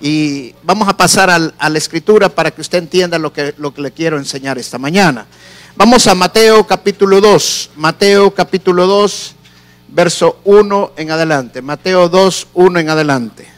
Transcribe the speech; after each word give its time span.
Y 0.00 0.54
vamos 0.62 0.88
a 0.88 0.96
pasar 0.96 1.28
a 1.30 1.68
la 1.68 1.78
escritura 1.78 2.28
para 2.28 2.52
que 2.52 2.60
usted 2.60 2.78
entienda 2.78 3.18
lo 3.18 3.32
que, 3.32 3.54
le 3.76 3.90
quiero 3.90 4.16
enseñar 4.16 4.56
esta 4.56 4.78
mañana. 4.78 5.26
Vamos 5.76 6.06
a 6.06 6.14
Mateo 6.14 6.64
capítulo 6.66 7.20
2. 7.20 7.70
Mateo 7.76 8.32
capítulo 8.32 8.86
2, 8.86 9.34
verso 9.88 10.38
1 10.44 10.92
en 10.96 11.10
adelante. 11.10 11.62
Mateo 11.62 12.08
2, 12.08 12.48
1 12.54 12.78
en 12.78 12.90
adelante. 12.90 13.48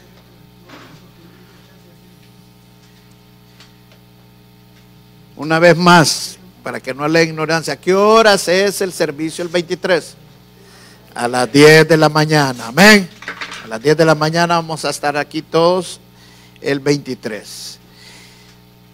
Una 5.37 5.59
vez 5.59 5.77
más, 5.77 6.38
para 6.63 6.80
que 6.80 6.95
no 6.95 7.07
le 7.07 7.23
ignorancia, 7.23 7.75
¿a 7.75 7.77
qué 7.77 7.95
horas 7.95 8.49
es 8.49 8.80
el 8.80 8.93
servicio 8.93 9.43
el 9.43 9.49
23? 9.49 10.15
A 11.15 11.29
las 11.29 11.52
10 11.52 11.87
de 11.87 11.97
la 11.99 12.09
mañana, 12.09 12.69
amén. 12.69 13.09
A 13.65 13.69
las 13.69 13.83
10 13.83 13.97
de 13.97 14.05
la 14.07 14.15
mañana 14.15 14.57
vamos 14.57 14.87
a 14.87 14.91
estar 14.91 15.16
aquí 15.19 15.43
todos 15.43 16.01
el 16.61 16.81
23. 16.81 17.79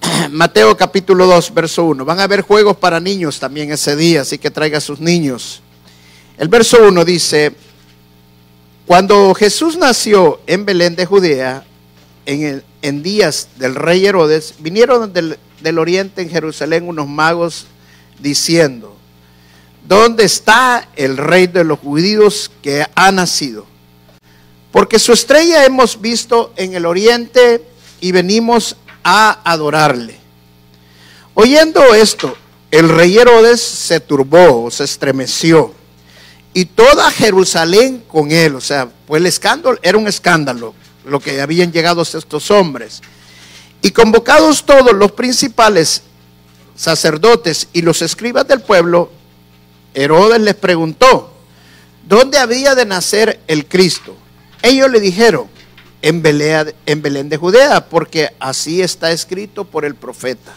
Mateo 0.30 0.77
capítulo 0.77 1.27
2, 1.27 1.55
verso 1.55 1.84
1. 1.84 2.05
Van 2.05 2.20
a 2.20 2.25
haber 2.25 2.42
juegos 2.42 2.77
para 2.77 3.01
niños 3.01 3.39
también 3.39 3.70
ese 3.73 3.97
día, 3.97 4.23
así 4.23 4.39
que 4.39 4.51
traiga 4.51 4.79
a 4.79 4.80
sus 4.80 5.00
niños. 5.00 5.62
El 6.39 6.48
verso 6.48 6.78
1 6.86 7.05
dice, 7.05 7.53
cuando 8.86 9.34
Jesús 9.34 9.77
nació 9.77 10.41
en 10.47 10.64
Belén 10.64 10.95
de 10.97 11.06
Judea, 11.06 11.64
en, 12.27 12.62
en 12.83 13.03
días 13.03 13.48
del 13.56 13.75
rey 13.75 14.05
Herodes, 14.05 14.55
vinieron 14.58 15.12
del, 15.12 15.39
del 15.61 15.78
oriente 15.78 16.23
en 16.23 16.30
Jerusalén 16.30 16.89
unos 16.89 17.08
magos 17.08 17.67
diciendo, 18.19 18.97
¿dónde 19.86 20.25
está 20.25 20.89
el 20.97 21.17
rey 21.17 21.47
de 21.47 21.64
los 21.64 21.78
judíos 21.78 22.51
que 22.62 22.84
ha 22.95 23.12
nacido? 23.12 23.67
Porque 24.77 24.98
su 24.98 25.14
estrella 25.14 25.64
hemos 25.64 26.02
visto 26.02 26.52
en 26.55 26.74
el 26.74 26.84
oriente 26.84 27.66
y 27.98 28.12
venimos 28.12 28.77
a 29.02 29.41
adorarle. 29.50 30.18
Oyendo 31.33 31.94
esto, 31.94 32.36
el 32.70 32.91
rey 32.91 33.16
Herodes 33.16 33.62
se 33.62 34.00
turbó, 34.00 34.70
se 34.70 34.84
estremeció, 34.84 35.72
y 36.52 36.66
toda 36.66 37.10
Jerusalén 37.10 38.05
con 38.06 38.30
él. 38.30 38.55
O 38.55 38.60
sea, 38.60 38.86
pues 39.06 39.20
el 39.20 39.24
escándalo 39.24 39.78
era 39.80 39.96
un 39.96 40.08
escándalo, 40.08 40.74
lo 41.06 41.20
que 41.20 41.40
habían 41.40 41.72
llegado 41.72 42.02
estos 42.02 42.50
hombres. 42.50 43.00
Y 43.80 43.92
convocados 43.92 44.66
todos 44.66 44.92
los 44.92 45.12
principales 45.12 46.02
sacerdotes 46.77 47.68
y 47.72 47.80
los 47.80 48.02
escribas 48.02 48.46
del 48.46 48.61
pueblo, 48.61 49.11
Herodes 49.94 50.42
les 50.42 50.55
preguntó, 50.55 51.33
¿dónde 52.06 52.36
había 52.36 52.74
de 52.74 52.84
nacer 52.84 53.40
el 53.46 53.64
Cristo? 53.64 54.14
Ellos 54.67 54.91
le 54.91 54.98
dijeron, 54.98 55.47
en 56.03 56.22
Belén, 56.22 57.28
de 57.28 57.36
Judea, 57.36 57.89
porque 57.89 58.31
así 58.41 58.83
está 58.83 59.12
escrito 59.12 59.64
por 59.64 59.84
el 59.84 59.95
profeta. 59.95 60.53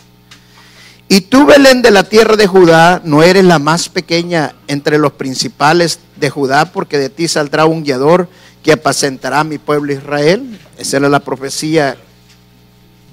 Y 1.07 1.21
tú, 1.21 1.45
Belén 1.45 1.83
de 1.83 1.91
la 1.91 2.03
tierra 2.03 2.35
de 2.35 2.47
Judá, 2.47 3.01
no 3.03 3.21
eres 3.21 3.43
la 3.43 3.59
más 3.59 3.87
pequeña 3.87 4.55
entre 4.67 4.97
los 4.97 5.11
principales 5.13 5.99
de 6.15 6.31
Judá, 6.31 6.71
porque 6.71 6.97
de 6.97 7.09
ti 7.09 7.27
saldrá 7.27 7.65
un 7.65 7.83
guiador 7.83 8.27
que 8.63 8.71
apacentará 8.71 9.41
a 9.41 9.43
mi 9.43 9.59
pueblo 9.59 9.93
Israel. 9.93 10.59
Esa 10.79 10.97
era 10.97 11.07
la 11.07 11.19
profecía 11.19 11.95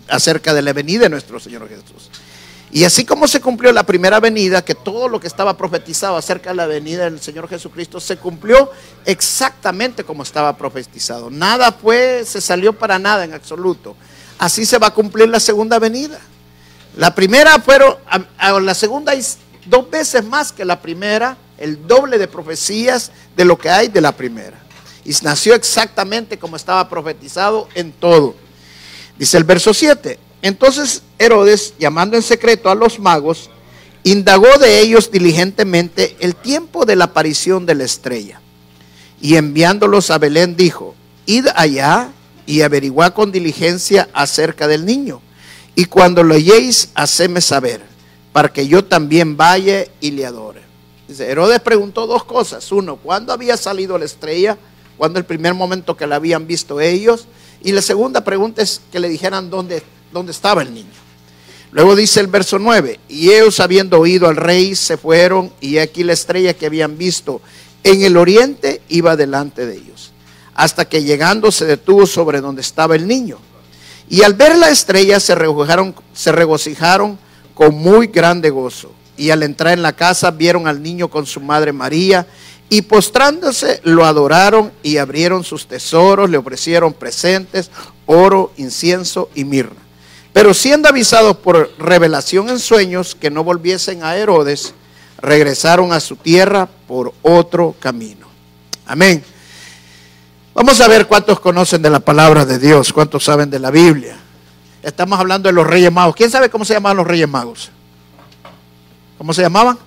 acerca 0.09 0.55
de 0.55 0.63
la 0.63 0.73
venida 0.73 1.03
de 1.03 1.11
nuestro 1.11 1.39
Señor 1.39 1.69
Jesús. 1.69 2.11
Y 2.77 2.85
así 2.85 3.07
como 3.07 3.27
se 3.27 3.41
cumplió 3.41 3.73
la 3.73 3.85
primera 3.85 4.21
venida, 4.21 4.63
que 4.63 4.75
todo 4.75 5.09
lo 5.09 5.19
que 5.19 5.29
estaba 5.29 5.57
profetizado 5.57 6.19
acerca 6.19 6.51
de 6.51 6.57
la 6.57 6.67
venida 6.67 7.05
del 7.05 7.23
Señor 7.23 7.49
Jesucristo 7.49 8.01
se 8.01 8.19
cumplió 8.19 8.71
exactamente 9.07 10.05
como 10.05 10.23
estaba 10.23 10.55
profetizado. 10.59 11.31
Nada 11.31 11.73
fue, 11.73 12.23
se 12.27 12.39
salió 12.43 12.75
para 12.75 12.99
nada 12.99 13.25
en 13.25 13.33
absoluto. 13.33 13.97
Así 14.39 14.67
se 14.67 14.77
va 14.77 14.89
a 14.89 14.91
cumplir 14.93 15.27
la 15.31 15.41
segunda 15.41 15.79
venida. 15.79 16.21
La 16.99 17.15
primera 17.15 17.59
fueron, 17.61 17.97
la 18.61 18.75
segunda 18.75 19.15
es 19.15 19.39
dos 19.65 19.89
veces 19.89 20.23
más 20.23 20.53
que 20.53 20.67
la 20.67 20.83
primera, 20.83 21.39
el 21.57 21.87
doble 21.87 22.19
de 22.19 22.29
profecías 22.29 23.11
de 23.35 23.47
lo 23.47 23.57
que 23.57 23.71
hay 23.71 23.89
de 23.89 24.03
la 24.03 24.13
primera. 24.13 24.59
Y 25.03 25.13
nació 25.23 25.55
exactamente 25.55 26.39
como 26.39 26.57
estaba 26.57 26.87
profetizado 26.91 27.71
en 27.75 27.93
todo. 27.93 28.35
Dice 29.19 29.39
el 29.39 29.45
verso 29.45 29.73
7. 29.73 30.26
Entonces 30.43 31.03
Herodes, 31.19 31.75
llamando 31.79 32.17
en 32.17 32.23
secreto 32.23 32.71
a 32.71 32.75
los 32.75 32.99
magos, 32.99 33.51
indagó 34.03 34.59
de 34.59 34.81
ellos 34.81 35.11
diligentemente 35.11 36.17
el 36.21 36.37
tiempo 36.37 36.85
de 36.85 36.97
la 36.97 37.07
aparición 37.07 37.67
de 37.67 37.75
la 37.75 37.85
estrella. 37.85 38.41
Y 39.21 39.37
enviándolos 39.37 40.11
a 40.11 40.19
Belén 40.19 40.57
dijo, 40.57 40.95
id 41.27 41.47
allá 41.55 42.13
y 42.47 42.61
averiguad 42.61 43.13
con 43.15 43.33
diligencia 43.33 44.09
acerca 44.13 44.69
del 44.69 44.87
niño. 44.87 45.21
Y 45.75 45.87
cuando 45.87 46.23
lo 46.23 46.35
halléis, 46.35 46.91
hacedme 46.95 47.41
saber, 47.41 47.83
para 48.33 48.53
que 48.53 48.69
yo 48.69 48.85
también 48.85 49.37
vaya 49.37 49.87
y 50.01 50.13
le 50.13 50.25
adore. 50.25 50.63
Herodes 51.09 51.61
preguntó 51.61 52.07
dos 52.07 52.25
cosas. 52.25 52.71
Uno, 52.73 52.97
¿cuándo 52.97 53.33
había 53.33 53.57
salido 53.57 53.99
la 53.99 54.05
estrella? 54.05 54.57
¿Cuándo 54.97 55.19
el 55.19 55.25
primer 55.25 55.55
momento 55.55 55.97
que 55.97 56.07
la 56.07 56.17
habían 56.17 56.47
visto 56.47 56.81
ellos? 56.81 57.27
Y 57.63 57.73
la 57.73 57.83
segunda 57.83 58.25
pregunta 58.25 58.63
es 58.63 58.81
que 58.91 59.01
le 59.01 59.09
dijeran 59.09 59.51
dónde, 59.51 59.83
dónde 60.13 60.33
estaba 60.33 60.63
el 60.63 60.73
niño. 60.73 61.07
Luego 61.73 61.95
dice 61.95 62.21
el 62.21 62.29
verso 62.29 62.59
9, 62.59 63.01
y 63.09 63.31
ellos 63.31 63.61
habiendo 63.61 64.01
oído 64.01 64.29
al 64.29 64.37
rey 64.37 64.75
se 64.75 64.97
fueron 64.97 65.53
y 65.61 65.79
aquí 65.79 66.05
la 66.05 66.15
estrella 66.15 66.55
que 66.55 66.67
habían 66.67 66.97
visto 66.97 67.43
en 67.85 68.03
el 68.03 68.17
oriente 68.17 68.81
iba 68.89 69.17
delante 69.17 69.67
de 69.67 69.77
ellos, 69.77 70.13
hasta 70.55 70.89
que 70.89 71.03
llegando 71.03 71.53
se 71.53 71.67
detuvo 71.67 72.07
sobre 72.07 72.41
donde 72.41 72.63
estaba 72.63 72.97
el 72.97 73.07
niño. 73.07 73.39
Y 74.09 74.23
al 74.23 74.35
ver 74.35 74.57
la 74.57 74.71
estrella 74.71 75.21
se 75.21 75.35
regocijaron, 75.35 75.95
se 76.13 76.33
regocijaron 76.33 77.19
con 77.55 77.75
muy 77.75 78.07
grande 78.07 78.51
gozo. 78.51 78.93
Y 79.17 79.31
al 79.31 79.43
entrar 79.43 79.73
en 79.73 79.83
la 79.83 79.95
casa 79.95 80.31
vieron 80.31 80.69
al 80.69 80.83
niño 80.83 81.09
con 81.09 81.27
su 81.27 81.41
madre 81.41 81.73
María 81.73 82.27
y 82.69 82.83
postrándose 82.83 83.81
lo 83.85 84.05
adoraron 84.05 84.73
y 84.83 84.99
abrieron 84.99 85.45
sus 85.45 85.67
tesoros, 85.67 86.29
le 86.29 86.39
ofrecieron 86.39 86.93
presentes, 86.93 87.71
oro, 88.07 88.53
incienso 88.57 89.31
y 89.35 89.45
mirra. 89.45 89.86
Pero 90.37 90.53
siendo 90.53 90.87
avisados 90.87 91.39
por 91.39 91.73
revelación 91.79 92.51
en 92.51 92.59
sueños 92.59 93.15
que 93.15 93.31
no 93.31 93.43
volviesen 93.43 94.05
a 94.05 94.17
Herodes, 94.17 94.75
regresaron 95.17 95.95
a 95.95 95.99
su 96.01 96.15
tierra 96.17 96.69
por 96.87 97.15
otro 97.23 97.75
camino. 97.81 98.27
Amén. 98.85 99.25
Vamos 100.53 100.79
a 100.83 100.89
ver 100.89 101.07
cuántos 101.07 101.41
conocen 101.41 101.81
de 101.81 101.89
la 101.89 102.01
palabra 102.01 102.45
de 102.45 102.59
Dios, 102.59 102.93
cuántos 102.93 103.25
saben 103.25 103.49
de 103.49 103.59
la 103.59 103.71
Biblia. 103.71 104.19
Estamos 104.83 105.19
hablando 105.19 105.49
de 105.49 105.55
los 105.55 105.67
Reyes 105.67 105.91
Magos. 105.91 106.15
¿Quién 106.15 106.31
sabe 106.31 106.51
cómo 106.51 106.67
se 106.67 106.75
llamaban 106.75 106.99
los 106.99 107.07
Reyes 107.07 107.29
Magos? 107.31 107.71
¿Cómo 109.17 109.33
se 109.33 109.41
llamaban? 109.41 109.79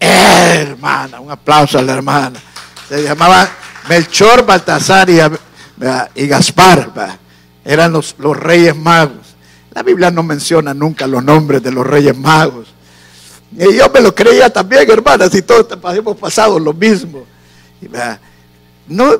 Hermana, 0.00 1.20
un 1.20 1.30
aplauso 1.30 1.78
a 1.78 1.82
la 1.82 1.92
hermana. 1.92 2.40
Se 2.88 3.00
llamaban 3.00 3.48
Melchor, 3.88 4.44
Baltasar 4.44 5.08
y, 5.08 5.20
y 6.16 6.26
Gaspar. 6.26 6.92
¿verdad? 6.92 7.18
Eran 7.64 7.92
los, 7.92 8.14
los 8.18 8.36
Reyes 8.36 8.76
Magos. 8.76 9.34
La 9.72 9.82
Biblia 9.82 10.10
no 10.10 10.22
menciona 10.22 10.74
nunca 10.74 11.06
los 11.06 11.24
nombres 11.24 11.62
de 11.62 11.72
los 11.72 11.86
Reyes 11.86 12.16
Magos. 12.16 12.68
Y 13.56 13.76
yo 13.76 13.88
me 13.90 14.00
lo 14.00 14.14
creía 14.14 14.50
también, 14.50 14.90
hermana, 14.90 15.28
si 15.28 15.42
todos 15.42 15.66
hemos 15.96 16.16
pasado 16.16 16.58
lo 16.58 16.72
mismo. 16.72 17.24
Y, 17.80 17.88
no, 18.86 19.18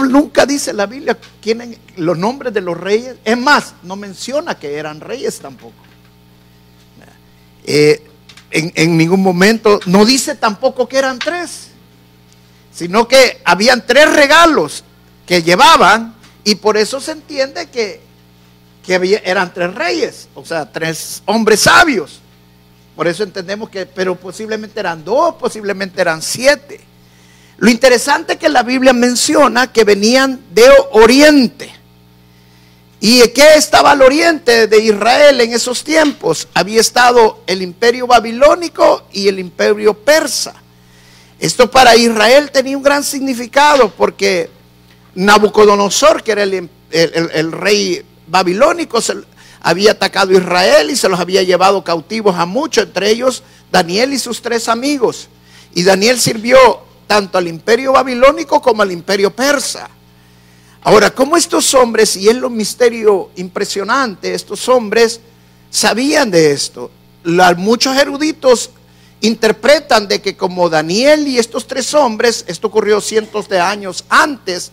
nunca 0.00 0.44
dice 0.44 0.72
la 0.72 0.86
Biblia 0.86 1.16
quién, 1.40 1.78
los 1.96 2.18
nombres 2.18 2.52
de 2.52 2.60
los 2.60 2.78
reyes. 2.78 3.16
Es 3.24 3.38
más, 3.38 3.74
no 3.82 3.96
menciona 3.96 4.58
que 4.58 4.76
eran 4.76 5.00
reyes 5.00 5.38
tampoco. 5.38 5.74
Eh, 7.64 8.06
en, 8.50 8.72
en 8.74 8.96
ningún 8.96 9.22
momento 9.22 9.78
no 9.86 10.04
dice 10.04 10.34
tampoco 10.34 10.88
que 10.88 10.98
eran 10.98 11.18
tres, 11.18 11.68
sino 12.72 13.06
que 13.06 13.40
habían 13.44 13.86
tres 13.86 14.12
regalos 14.12 14.84
que 15.26 15.42
llevaban 15.42 16.14
y 16.44 16.54
por 16.56 16.76
eso 16.76 17.00
se 17.00 17.12
entiende 17.12 17.68
que, 17.68 18.00
que 18.84 19.20
eran 19.24 19.52
tres 19.52 19.74
reyes, 19.74 20.28
o 20.34 20.44
sea, 20.44 20.70
tres 20.70 21.22
hombres 21.26 21.60
sabios. 21.60 22.20
Por 22.96 23.06
eso 23.08 23.22
entendemos 23.22 23.70
que, 23.70 23.86
pero 23.86 24.14
posiblemente 24.16 24.80
eran 24.80 25.04
dos, 25.04 25.34
posiblemente 25.36 26.00
eran 26.00 26.20
siete. 26.20 26.80
Lo 27.58 27.70
interesante 27.70 28.34
es 28.34 28.38
que 28.38 28.48
la 28.48 28.62
Biblia 28.62 28.92
menciona 28.92 29.72
que 29.72 29.84
venían 29.84 30.40
de 30.52 30.68
Oriente. 30.92 31.80
¿Y 33.02 33.26
qué 33.28 33.54
estaba 33.56 33.92
al 33.92 34.02
oriente 34.02 34.66
de 34.66 34.78
Israel 34.78 35.40
en 35.40 35.54
esos 35.54 35.82
tiempos? 35.82 36.46
Había 36.52 36.82
estado 36.82 37.42
el 37.46 37.62
imperio 37.62 38.06
babilónico 38.06 39.04
y 39.10 39.26
el 39.26 39.38
imperio 39.38 39.94
persa. 39.94 40.54
Esto 41.38 41.70
para 41.70 41.96
Israel 41.96 42.50
tenía 42.50 42.76
un 42.76 42.82
gran 42.82 43.02
significado 43.02 43.90
porque 43.90 44.50
Nabucodonosor, 45.14 46.22
que 46.22 46.32
era 46.32 46.42
el, 46.42 47.52
rey 47.52 48.04
babilónico, 48.26 48.98
había 49.60 49.92
atacado 49.92 50.32
a 50.32 50.38
Israel 50.38 50.90
y 50.90 50.96
se 50.96 51.08
los 51.08 51.20
había 51.20 51.42
llevado 51.42 51.84
cautivos 51.84 52.36
a 52.36 52.46
muchos, 52.46 52.84
entre 52.84 53.10
ellos 53.10 53.42
Daniel 53.70 54.12
y 54.12 54.18
sus 54.18 54.40
tres 54.40 54.68
amigos. 54.68 55.28
Y 55.74 55.82
Daniel 55.82 56.18
sirvió 56.18 56.58
tanto 57.06 57.38
al 57.38 57.48
imperio 57.48 57.92
babilónico 57.92 58.62
como 58.62 58.82
al 58.82 58.92
imperio 58.92 59.30
persa. 59.30 59.90
Ahora, 60.82 61.10
como 61.10 61.36
estos 61.36 61.74
hombres, 61.74 62.16
y 62.16 62.28
es 62.28 62.36
lo 62.36 62.48
misterio 62.48 63.30
impresionante, 63.36 64.32
estos 64.32 64.68
hombres 64.68 65.20
sabían 65.70 66.30
de 66.30 66.52
esto. 66.52 66.90
muchos 67.56 67.96
eruditos 67.96 68.70
interpretan 69.20 70.08
de 70.08 70.22
que 70.22 70.36
como 70.36 70.70
Daniel 70.70 71.28
y 71.28 71.38
estos 71.38 71.66
tres 71.66 71.92
hombres, 71.92 72.44
esto 72.48 72.68
ocurrió 72.68 73.00
cientos 73.00 73.48
de 73.48 73.60
años 73.60 74.04
antes, 74.08 74.72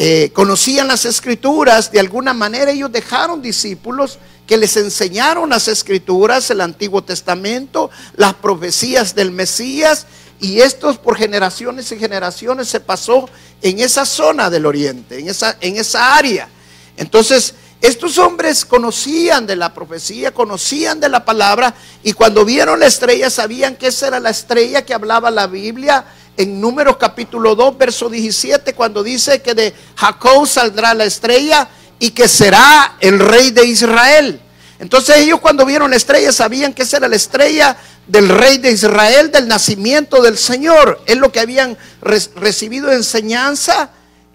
eh, 0.00 0.30
conocían 0.32 0.86
las 0.86 1.04
escrituras, 1.04 1.90
de 1.90 1.98
alguna 1.98 2.32
manera 2.32 2.70
ellos 2.70 2.92
dejaron 2.92 3.42
discípulos 3.42 4.20
que 4.46 4.56
les 4.56 4.76
enseñaron 4.76 5.50
las 5.50 5.66
escrituras, 5.66 6.48
el 6.52 6.60
Antiguo 6.60 7.02
Testamento, 7.02 7.90
las 8.14 8.34
profecías 8.34 9.16
del 9.16 9.32
Mesías, 9.32 10.06
y 10.38 10.60
esto 10.60 10.94
por 11.02 11.16
generaciones 11.16 11.90
y 11.90 11.98
generaciones 11.98 12.68
se 12.68 12.78
pasó 12.78 13.28
en 13.60 13.80
esa 13.80 14.06
zona 14.06 14.50
del 14.50 14.66
oriente, 14.66 15.18
en 15.18 15.28
esa, 15.28 15.56
en 15.60 15.76
esa 15.76 16.14
área. 16.14 16.48
Entonces, 16.96 17.54
estos 17.80 18.18
hombres 18.18 18.64
conocían 18.64 19.48
de 19.48 19.56
la 19.56 19.74
profecía, 19.74 20.32
conocían 20.32 21.00
de 21.00 21.08
la 21.08 21.24
palabra 21.24 21.74
y 22.04 22.12
cuando 22.12 22.44
vieron 22.44 22.78
la 22.78 22.86
estrella 22.86 23.30
sabían 23.30 23.74
que 23.74 23.88
esa 23.88 24.06
era 24.06 24.20
la 24.20 24.30
estrella 24.30 24.86
que 24.86 24.94
hablaba 24.94 25.32
la 25.32 25.48
Biblia 25.48 26.04
en 26.38 26.60
Números 26.60 26.96
capítulo 26.96 27.56
2, 27.56 27.76
verso 27.76 28.08
17, 28.08 28.72
cuando 28.74 29.02
dice 29.02 29.42
que 29.42 29.54
de 29.54 29.74
Jacob 29.96 30.46
saldrá 30.46 30.94
la 30.94 31.04
estrella 31.04 31.68
y 31.98 32.12
que 32.12 32.28
será 32.28 32.96
el 33.00 33.18
rey 33.18 33.50
de 33.50 33.66
Israel. 33.66 34.40
Entonces 34.78 35.16
ellos 35.16 35.40
cuando 35.40 35.66
vieron 35.66 35.90
la 35.90 35.96
estrella 35.96 36.30
sabían 36.30 36.72
que 36.72 36.82
esa 36.82 36.98
era 36.98 37.08
la 37.08 37.16
estrella 37.16 37.76
del 38.06 38.28
rey 38.28 38.58
de 38.58 38.70
Israel, 38.70 39.32
del 39.32 39.48
nacimiento 39.48 40.22
del 40.22 40.38
Señor. 40.38 41.02
Es 41.06 41.16
lo 41.16 41.32
que 41.32 41.40
habían 41.40 41.76
recibido 42.00 42.92
enseñanza 42.92 43.90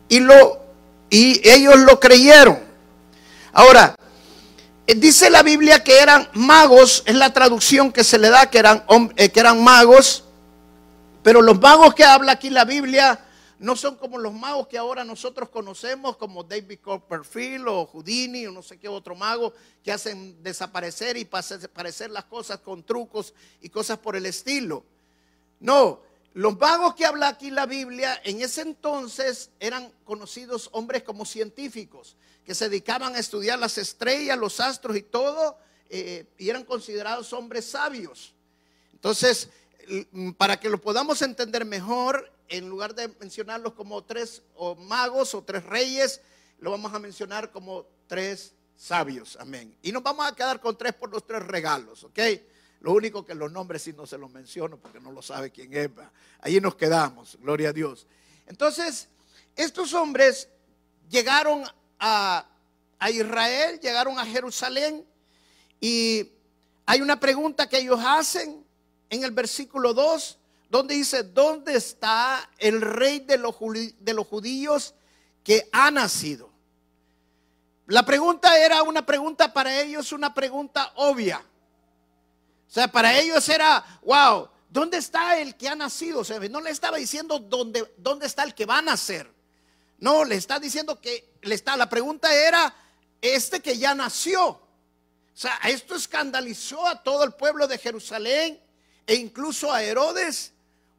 y, 0.09 0.19
lo, 0.19 0.59
y 1.09 1.39
ellos 1.49 1.77
lo 1.79 2.01
creyeron. 2.01 2.59
Ahora, 3.53 3.95
eh, 4.87 4.95
dice 4.95 5.29
la 5.29 5.41
Biblia 5.41 5.81
que 5.85 5.99
eran 5.99 6.27
magos, 6.33 7.03
es 7.05 7.15
la 7.15 7.31
traducción 7.31 7.93
que 7.93 8.03
se 8.03 8.17
le 8.17 8.29
da, 8.29 8.49
que 8.49 8.57
eran, 8.57 8.83
eh, 9.15 9.29
que 9.29 9.39
eran 9.39 9.63
magos, 9.63 10.25
pero 11.23 11.41
los 11.41 11.59
magos 11.59 11.93
que 11.95 12.03
habla 12.03 12.33
aquí 12.33 12.49
la 12.49 12.65
Biblia 12.65 13.19
no 13.59 13.77
son 13.77 13.95
como 13.95 14.17
los 14.17 14.33
magos 14.33 14.67
que 14.67 14.77
ahora 14.77 15.05
nosotros 15.05 15.47
conocemos, 15.47 16.17
como 16.17 16.43
David 16.43 16.79
Copperfield 16.81 17.65
o 17.69 17.85
Houdini 17.85 18.45
o 18.45 18.51
no 18.51 18.61
sé 18.61 18.77
qué 18.77 18.89
otro 18.89 19.15
mago, 19.15 19.53
que 19.81 19.93
hacen 19.93 20.43
desaparecer 20.43 21.15
y 21.15 21.23
parecer 21.23 22.11
las 22.11 22.25
cosas 22.25 22.59
con 22.59 22.83
trucos 22.83 23.33
y 23.61 23.69
cosas 23.69 23.99
por 23.99 24.17
el 24.17 24.25
estilo. 24.25 24.83
No, 25.61 26.01
los 26.33 26.57
magos 26.57 26.95
que 26.95 27.05
habla 27.05 27.29
aquí 27.29 27.51
la 27.51 27.65
Biblia 27.65 28.19
en 28.25 28.41
ese 28.41 28.61
entonces 28.61 29.49
eran 29.61 29.93
conocidos 30.03 30.67
hombres 30.73 31.03
como 31.03 31.25
científicos, 31.25 32.17
que 32.43 32.55
se 32.55 32.67
dedicaban 32.67 33.15
a 33.15 33.19
estudiar 33.19 33.59
las 33.59 33.77
estrellas, 33.77 34.37
los 34.37 34.59
astros 34.59 34.97
y 34.97 35.03
todo, 35.03 35.57
eh, 35.89 36.25
y 36.37 36.49
eran 36.49 36.65
considerados 36.65 37.31
hombres 37.31 37.63
sabios. 37.63 38.33
Entonces, 38.91 39.49
para 40.37 40.59
que 40.59 40.69
lo 40.69 40.79
podamos 40.79 41.21
entender 41.21 41.65
mejor, 41.65 42.31
en 42.49 42.69
lugar 42.69 42.93
de 42.93 43.07
mencionarlos 43.19 43.73
como 43.73 44.03
tres 44.03 44.43
magos 44.79 45.33
o 45.33 45.43
tres 45.43 45.63
reyes, 45.65 46.21
lo 46.59 46.71
vamos 46.71 46.93
a 46.93 46.99
mencionar 46.99 47.51
como 47.51 47.85
tres 48.07 48.53
sabios. 48.75 49.37
Amén. 49.39 49.75
Y 49.81 49.91
nos 49.91 50.03
vamos 50.03 50.25
a 50.25 50.35
quedar 50.35 50.59
con 50.59 50.77
tres 50.77 50.93
por 50.93 51.11
los 51.11 51.25
tres 51.25 51.43
regalos, 51.43 52.03
¿ok? 52.03 52.19
Lo 52.81 52.91
único 52.91 53.25
que 53.25 53.33
los 53.33 53.51
nombres 53.51 53.81
sí 53.81 53.93
no 53.93 54.05
se 54.05 54.17
los 54.17 54.29
menciono 54.29 54.77
porque 54.77 54.99
no 54.99 55.11
lo 55.11 55.21
sabe 55.21 55.51
quién 55.51 55.73
es. 55.73 55.89
Ahí 56.41 56.59
nos 56.59 56.75
quedamos, 56.75 57.37
gloria 57.39 57.69
a 57.69 57.73
Dios. 57.73 58.07
Entonces, 58.45 59.07
estos 59.55 59.93
hombres 59.93 60.49
llegaron 61.09 61.63
a, 61.99 62.45
a 62.99 63.09
Israel, 63.09 63.79
llegaron 63.79 64.19
a 64.19 64.25
Jerusalén 64.25 65.05
y 65.79 66.29
hay 66.85 67.01
una 67.01 67.19
pregunta 67.19 67.67
que 67.69 67.77
ellos 67.79 67.99
hacen 68.03 68.62
en 69.13 69.23
el 69.23 69.31
versículo 69.31 69.93
2 69.93 70.37
donde 70.69 70.95
dice, 70.95 71.21
¿dónde 71.21 71.75
está 71.75 72.49
el 72.57 72.81
rey 72.81 73.19
de 73.19 73.37
los, 73.37 73.55
de 73.99 74.13
los 74.13 74.25
judíos 74.25 74.95
que 75.43 75.69
ha 75.71 75.91
nacido? 75.91 76.49
La 77.85 78.03
pregunta 78.03 78.57
era 78.57 78.81
una 78.81 79.05
pregunta 79.05 79.53
para 79.53 79.79
ellos, 79.79 80.11
una 80.13 80.33
pregunta 80.33 80.91
obvia. 80.95 81.45
O 82.67 82.73
sea, 82.73 82.87
para 82.87 83.15
ellos 83.19 83.47
era, 83.49 83.85
wow, 84.01 84.49
¿dónde 84.67 84.97
está 84.97 85.37
el 85.37 85.55
que 85.55 85.69
ha 85.69 85.75
nacido? 85.75 86.21
O 86.21 86.23
sea, 86.23 86.39
no 86.39 86.59
le 86.59 86.71
estaba 86.71 86.97
diciendo 86.97 87.37
dónde, 87.37 87.93
dónde 87.97 88.25
está 88.25 88.41
el 88.41 88.55
que 88.55 88.65
va 88.65 88.79
a 88.79 88.81
nacer. 88.81 89.31
No, 89.99 90.25
le 90.25 90.37
está 90.37 90.59
diciendo 90.59 90.99
que 90.99 91.37
le 91.43 91.53
está, 91.53 91.77
la 91.77 91.87
pregunta 91.87 92.33
era, 92.33 92.73
este 93.21 93.59
que 93.59 93.77
ya 93.77 93.93
nació. 93.93 94.47
O 94.47 94.61
sea, 95.35 95.59
esto 95.65 95.93
escandalizó 95.93 96.87
a 96.87 97.03
todo 97.03 97.23
el 97.23 97.33
pueblo 97.33 97.67
de 97.67 97.77
Jerusalén 97.77 98.62
e 99.05 99.15
incluso 99.15 99.71
a 99.71 99.83
Herodes 99.83 100.53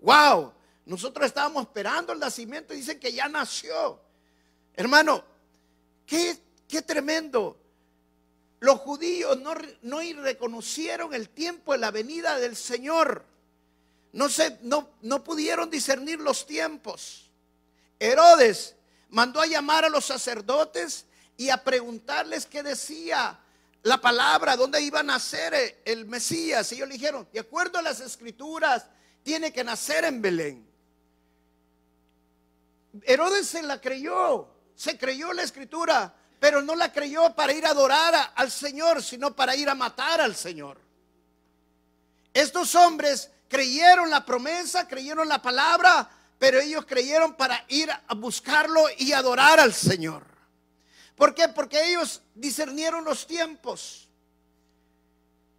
Wow, 0.04 0.52
nosotros 0.84 1.24
estábamos 1.24 1.62
esperando 1.62 2.12
el 2.12 2.18
nacimiento 2.18 2.74
y 2.74 2.76
dicen 2.76 3.00
que 3.00 3.10
ya 3.10 3.26
nació. 3.26 3.98
Hermano, 4.74 5.24
qué, 6.04 6.38
qué 6.68 6.82
tremendo. 6.82 7.56
Los 8.60 8.80
judíos 8.80 9.40
no, 9.40 9.54
no, 9.80 10.00
reconocieron 10.22 11.14
el 11.14 11.30
tiempo 11.30 11.72
de 11.72 11.78
la 11.78 11.90
venida 11.90 12.38
del 12.38 12.54
Señor. 12.54 13.24
No, 14.12 14.28
se, 14.28 14.58
no, 14.60 14.90
no 15.00 15.24
pudieron 15.24 15.70
discernir 15.70 16.20
los 16.20 16.46
tiempos. 16.46 17.30
Herodes 17.98 18.76
mandó 19.08 19.40
a 19.40 19.46
llamar 19.46 19.86
a 19.86 19.88
los 19.88 20.04
sacerdotes 20.04 21.06
y 21.38 21.48
a 21.48 21.64
preguntarles 21.64 22.44
qué 22.44 22.62
decía 22.62 23.40
la 23.84 24.00
palabra, 24.00 24.56
dónde 24.56 24.81
iba 24.81 25.00
a 25.00 25.04
nacer 25.04 25.82
el 25.84 26.06
Mesías. 26.06 26.73
Y 26.73 26.76
ellos 26.76 26.88
le 26.88 26.94
dijeron, 26.94 27.28
de 27.32 27.40
acuerdo 27.40 27.78
a 27.78 27.82
las 27.82 28.00
escrituras, 28.00 28.87
tiene 29.23 29.52
que 29.52 29.62
nacer 29.62 30.04
en 30.04 30.23
Belén. 30.23 30.66
Herodes 33.02 33.47
se 33.47 33.62
la 33.62 33.80
creyó, 33.80 34.49
se 34.75 34.97
creyó 34.97 35.35
la 35.35 35.42
escritura, 35.42 36.14
pero 36.40 36.62
no 36.62 36.75
la 36.75 36.92
creyó 36.92 37.35
para 37.35 37.52
ir 37.52 37.66
a 37.66 37.70
adorar 37.70 38.32
al 38.35 38.50
Señor, 38.50 39.02
sino 39.02 39.37
para 39.37 39.54
ir 39.54 39.68
a 39.68 39.75
matar 39.75 40.20
al 40.20 40.35
Señor. 40.35 40.80
Estos 42.32 42.75
hombres 42.75 43.30
creyeron 43.49 44.09
la 44.09 44.25
promesa, 44.25 44.88
creyeron 44.88 45.28
la 45.28 45.42
palabra, 45.42 46.09
pero 46.38 46.59
ellos 46.59 46.87
creyeron 46.87 47.35
para 47.35 47.62
ir 47.68 47.90
a 47.90 48.14
buscarlo 48.14 48.87
y 48.97 49.12
adorar 49.12 49.61
al 49.61 49.75
Señor. 49.75 50.34
¿Por 51.16 51.35
qué? 51.35 51.49
Porque 51.49 51.90
ellos 51.90 52.23
discernieron 52.35 53.04
los 53.04 53.26
tiempos. 53.26 54.09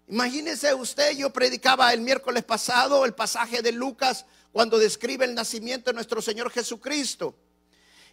Imagínese 0.08 0.74
usted, 0.74 1.12
yo 1.18 1.32
predicaba 1.32 1.92
el 1.92 2.02
miércoles 2.02 2.44
pasado 2.44 3.06
el 3.06 3.14
pasaje 3.14 3.62
de 3.62 3.72
Lucas 3.72 4.26
cuando 4.52 4.78
describe 4.78 5.26
el 5.26 5.34
nacimiento 5.34 5.90
de 5.90 5.96
nuestro 5.96 6.22
Señor 6.22 6.52
Jesucristo. 6.52 7.36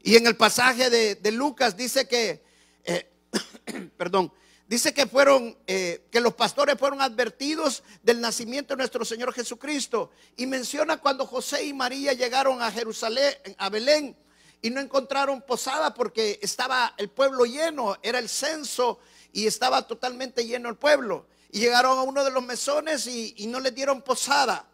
Y 0.03 0.17
en 0.17 0.27
el 0.27 0.37
pasaje 0.37 0.91
de, 0.91 1.33
Lucas 1.33 1.77
dice 1.77 2.09
que, 2.09 2.43
eh, 2.85 3.11
perdón, 3.97 4.33
dice 4.67 4.95
que 4.95 5.07
fueron, 5.07 5.57
eh, 5.67 6.07
que 6.11 6.21
los 6.21 6.35
pastores 6.35 6.77
fueron 6.79 7.01
advertidos 7.03 7.83
del 8.03 8.21
nacimiento 8.21 8.75
de 8.75 8.79
nuestro 8.79 9.05
Señor 9.05 9.33
Jesucristo. 9.35 10.11
Y 10.37 10.47
menciona 10.47 10.97
cuando 10.97 11.27
José 11.27 11.65
y 11.65 11.75
María 11.75 12.15
llegaron 12.15 12.63
a 12.63 12.73
Jerusalén, 12.73 13.35
a 13.59 13.69
Belén, 13.69 14.17
y 14.63 14.71
no 14.71 14.81
encontraron 14.81 15.43
posada 15.43 15.93
porque 15.93 16.39
estaba 16.41 16.95
el 16.97 17.11
pueblo 17.11 17.45
lleno, 17.45 17.99
era 18.01 18.21
el 18.21 18.29
censo 18.29 19.01
y 19.33 19.49
estaba 19.49 19.87
totalmente 19.87 20.47
lleno 20.47 20.69
el 20.69 20.77
pueblo 20.77 21.27
y 21.51 21.59
llegaron 21.59 21.99
a 21.99 22.03
uno 22.03 22.25
de 22.25 22.31
los 22.31 22.43
mesones 22.45 23.07
y, 23.09 23.47
no 23.49 23.61
le 23.61 23.73
dieron 23.73 24.01
posada. 24.01 24.65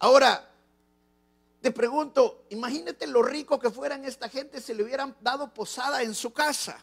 Ahora, 0.00 0.50
te 1.60 1.70
pregunto, 1.70 2.44
imagínate 2.50 3.06
lo 3.06 3.22
rico 3.22 3.60
que 3.60 3.70
fueran 3.70 4.04
esta 4.04 4.28
gente 4.28 4.60
si 4.60 4.74
le 4.74 4.82
hubieran 4.82 5.14
dado 5.20 5.54
posada 5.54 6.02
en 6.02 6.14
su 6.14 6.32
casa. 6.32 6.82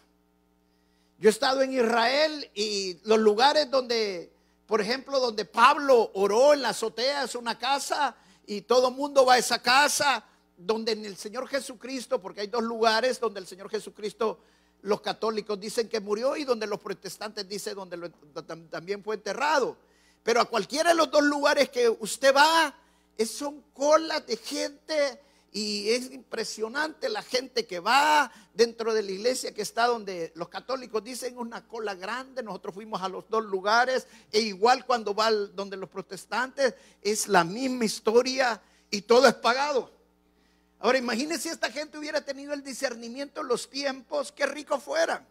Yo 1.17 1.27
he 1.27 1.31
estado 1.31 1.61
en 1.63 1.73
Israel 1.73 2.49
y 2.53 2.97
los 3.03 3.19
lugares 3.19 3.69
donde, 3.69 4.31
por 4.67 4.79
ejemplo, 4.79 5.19
donde 5.19 5.43
Pablo 5.43 6.11
oró 6.13 6.53
en 6.53 6.61
la 6.61 6.69
azotea 6.69 7.23
es 7.23 7.35
una 7.35 7.59
casa 7.59 8.15
y 8.45 8.61
todo 8.61 8.89
mundo 8.89 9.25
va 9.25 9.33
a 9.33 9.37
esa 9.37 9.61
casa, 9.61 10.23
donde 10.59 10.91
en 10.91 11.05
el 11.05 11.15
Señor 11.15 11.47
Jesucristo, 11.47 12.21
porque 12.21 12.41
hay 12.41 12.47
dos 12.47 12.63
lugares 12.63 13.19
donde 13.19 13.39
el 13.39 13.47
Señor 13.47 13.69
Jesucristo 13.69 14.39
los 14.81 15.01
católicos 15.01 15.59
dicen 15.59 15.89
que 15.89 15.99
murió 15.99 16.35
y 16.37 16.43
donde 16.43 16.67
los 16.67 16.79
protestantes 16.79 17.47
dicen 17.47 17.75
donde 17.75 18.11
también 18.69 19.03
fue 19.03 19.15
enterrado. 19.15 19.77
Pero 20.23 20.41
a 20.41 20.45
cualquiera 20.45 20.89
de 20.89 20.95
los 20.95 21.09
dos 21.09 21.23
lugares 21.23 21.69
que 21.69 21.89
usted 21.89 22.35
va, 22.35 22.73
son 23.25 23.61
colas 23.73 24.25
de 24.27 24.37
gente 24.37 25.19
y 25.51 25.89
es 25.89 26.11
impresionante 26.11 27.09
la 27.09 27.23
gente 27.23 27.65
que 27.65 27.79
va 27.79 28.31
dentro 28.53 28.93
de 28.93 29.01
la 29.01 29.11
iglesia 29.11 29.53
que 29.53 29.63
está 29.63 29.87
donde 29.87 30.31
los 30.35 30.47
católicos 30.49 31.03
dicen 31.03 31.37
una 31.37 31.67
cola 31.67 31.95
grande. 31.95 32.43
Nosotros 32.43 32.75
fuimos 32.75 33.01
a 33.01 33.09
los 33.09 33.27
dos 33.29 33.43
lugares 33.45 34.07
e 34.31 34.41
igual 34.41 34.85
cuando 34.85 35.15
va 35.15 35.31
donde 35.31 35.77
los 35.77 35.89
protestantes 35.89 36.75
es 37.01 37.27
la 37.27 37.43
misma 37.43 37.85
historia 37.85 38.61
y 38.91 39.01
todo 39.01 39.27
es 39.27 39.35
pagado. 39.35 39.98
Ahora 40.79 40.97
imagínense 40.97 41.43
si 41.43 41.49
esta 41.49 41.69
gente 41.71 41.97
hubiera 41.97 42.21
tenido 42.21 42.53
el 42.53 42.63
discernimiento 42.63 43.41
en 43.41 43.47
los 43.47 43.69
tiempos, 43.69 44.31
qué 44.31 44.45
rico 44.45 44.79
fueran. 44.79 45.27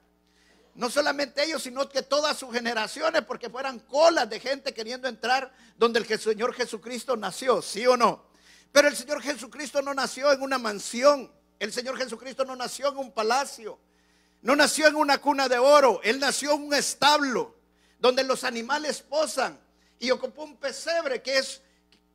No 0.74 0.90
solamente 0.90 1.42
ellos, 1.42 1.62
sino 1.62 1.88
que 1.88 2.02
todas 2.02 2.38
sus 2.38 2.52
generaciones, 2.52 3.22
porque 3.22 3.48
fueran 3.50 3.80
colas 3.80 4.28
de 4.28 4.38
gente 4.38 4.74
queriendo 4.74 5.08
entrar 5.08 5.52
donde 5.76 5.98
el 6.00 6.18
Señor 6.20 6.54
Jesucristo 6.54 7.16
nació, 7.16 7.62
¿sí 7.62 7.86
o 7.86 7.96
no? 7.96 8.26
Pero 8.72 8.88
el 8.88 8.96
Señor 8.96 9.22
Jesucristo 9.22 9.82
no 9.82 9.94
nació 9.94 10.30
en 10.30 10.42
una 10.42 10.58
mansión. 10.58 11.32
El 11.58 11.72
Señor 11.72 11.96
Jesucristo 11.96 12.44
no 12.44 12.54
nació 12.54 12.90
en 12.90 12.98
un 12.98 13.10
palacio. 13.10 13.78
No 14.42 14.54
nació 14.54 14.86
en 14.86 14.96
una 14.96 15.18
cuna 15.18 15.48
de 15.48 15.58
oro. 15.58 16.00
Él 16.04 16.20
nació 16.20 16.54
en 16.54 16.62
un 16.62 16.74
establo 16.74 17.56
donde 17.98 18.22
los 18.22 18.44
animales 18.44 19.00
posan. 19.00 19.58
Y 19.98 20.10
ocupó 20.10 20.44
un 20.44 20.56
pesebre 20.58 21.22
que 21.22 21.38
es 21.38 21.62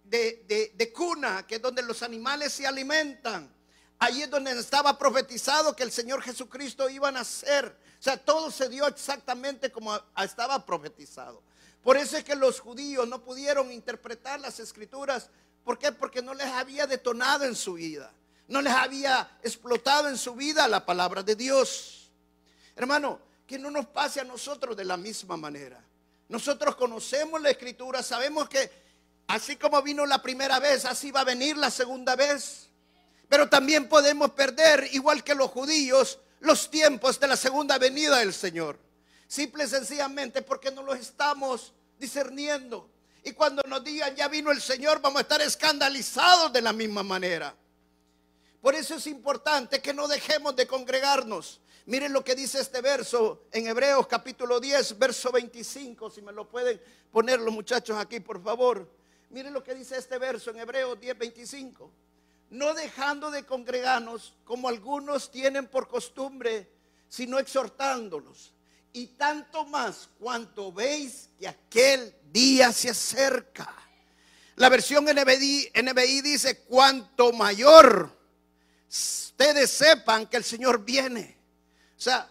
de, 0.04 0.92
cuna, 0.94 1.46
que 1.48 1.56
es 1.56 1.62
donde 1.62 1.82
los 1.82 2.04
animales 2.04 2.54
se 2.54 2.68
alimentan. 2.68 3.52
Allí 4.00 4.24
es 4.24 4.30
donde 4.30 4.52
estaba 4.52 4.98
profetizado 4.98 5.76
que 5.76 5.84
el 5.84 5.92
Señor 5.92 6.22
Jesucristo 6.22 6.90
iba 6.90 7.08
a 7.08 7.12
nacer. 7.12 7.78
O 8.00 8.04
sea, 8.04 8.18
todo 8.18 8.52
se 8.52 8.68
dio 8.70 8.86
exactamente 8.88 9.72
como 9.72 9.98
estaba 10.18 10.66
profetizado. 10.66 11.42
Por 11.82 11.98
eso 11.98 12.18
es 12.18 12.24
que 12.24 12.36
los 12.36 12.60
judíos 12.60 13.08
no 13.08 13.24
pudieron 13.24 13.72
interpretar 13.72 14.40
las 14.40 14.60
escrituras 14.60 15.30
¿Por 15.64 15.80
qué? 15.80 15.92
Porque 15.92 16.22
no 16.22 16.34
les 16.34 16.48
había 16.48 16.88
detonado 16.88 17.46
en 17.46 17.56
su 17.56 17.74
vida. 17.74 18.12
No 18.48 18.62
les 18.62 18.74
había 18.74 19.38
explotado 19.42 20.10
en 20.10 20.18
su 20.18 20.36
vida 20.36 20.68
la 20.68 20.86
palabra 20.86 21.24
de 21.24 21.36
Dios. 21.36 22.12
Hermano, 22.76 23.20
que 23.48 23.58
no 23.58 23.72
nos 23.72 23.86
pase 23.88 24.20
a 24.20 24.26
nosotros 24.26 24.76
de 24.76 24.84
la 24.84 24.98
misma 24.98 25.38
manera. 25.38 25.82
Nosotros 26.28 26.76
conocemos 26.76 27.42
la 27.42 27.52
escritura, 27.52 28.04
sabemos 28.04 28.50
que 28.50 28.83
así 29.28 29.56
como 29.56 29.82
vino 29.82 30.06
la 30.06 30.22
primera 30.22 30.60
vez, 30.60 30.86
así 30.86 31.12
va 31.12 31.22
a 31.22 31.26
venir 31.26 31.58
la 31.58 31.72
segunda 31.72 32.16
vez. 32.16 32.70
Pero 33.30 33.50
también 33.50 33.90
podemos 33.90 34.32
perder, 34.32 34.90
igual 34.92 35.24
que 35.24 35.36
los 35.36 35.50
judíos, 35.50 36.20
los 36.40 36.70
tiempos 36.70 37.20
de 37.20 37.28
la 37.28 37.38
segunda 37.38 37.78
venida 37.78 38.20
del 38.20 38.34
Señor. 38.34 38.78
Simple 39.28 39.64
y 39.64 39.68
sencillamente 39.68 40.42
porque 40.42 40.72
no 40.72 40.84
los 40.84 41.00
estamos 41.00 41.74
discerniendo. 41.98 42.90
Y 43.24 43.32
cuando 43.32 43.64
nos 43.68 43.84
digan 43.84 44.16
ya 44.16 44.28
vino 44.28 44.52
el 44.52 44.62
Señor, 44.62 45.02
vamos 45.02 45.20
a 45.20 45.22
estar 45.22 45.42
escandalizados 45.42 46.52
de 46.52 46.62
la 46.62 46.74
misma 46.74 47.02
manera. 47.02 47.56
Por 48.62 48.76
eso 48.76 48.96
es 48.96 49.08
importante 49.08 49.82
que 49.82 49.94
no 49.94 50.08
dejemos 50.08 50.56
de 50.56 50.68
congregarnos. 50.68 51.60
Miren 51.86 52.14
lo 52.14 52.24
que 52.24 52.36
dice 52.36 52.62
este 52.62 52.82
verso 52.82 53.44
en 53.52 53.68
Hebreos 53.68 54.08
capítulo 54.08 54.60
10, 54.60 54.98
verso 55.00 55.32
25. 55.32 56.10
Si 56.10 56.22
me 56.22 56.32
lo 56.32 56.48
pueden 56.48 56.80
poner 57.12 57.42
los 57.42 57.54
muchachos 57.54 57.98
aquí, 57.98 58.20
por 58.20 58.42
favor. 58.42 58.88
Miren 59.34 59.52
lo 59.52 59.64
que 59.64 59.74
dice 59.74 59.98
este 59.98 60.20
verso 60.20 60.52
en 60.52 60.60
Hebreos 60.60 61.00
10, 61.00 61.18
25. 61.18 61.92
No 62.52 62.76
dejando 62.76 63.32
de 63.32 63.44
congregarnos 63.44 64.36
como 64.44 64.70
algunos 64.70 65.32
tienen 65.32 65.68
por 65.68 65.88
costumbre, 65.88 66.70
sino 67.10 67.40
exhortándolos 67.40 68.54
y 68.94 69.08
tanto 69.08 69.66
más 69.66 70.08
cuanto 70.20 70.72
veis 70.72 71.30
que 71.40 71.48
aquel 71.48 72.14
día 72.32 72.72
se 72.72 72.92
acerca. 72.92 73.74
La 74.58 74.70
versión 74.70 75.06
NBI, 75.06 75.72
NBI 75.82 76.22
dice, 76.22 76.60
cuanto 76.60 77.34
mayor 77.34 78.16
ustedes 78.88 79.72
sepan 79.72 80.28
que 80.28 80.38
el 80.38 80.44
Señor 80.44 80.86
viene. 80.86 81.36
O 81.98 82.00
sea, 82.00 82.30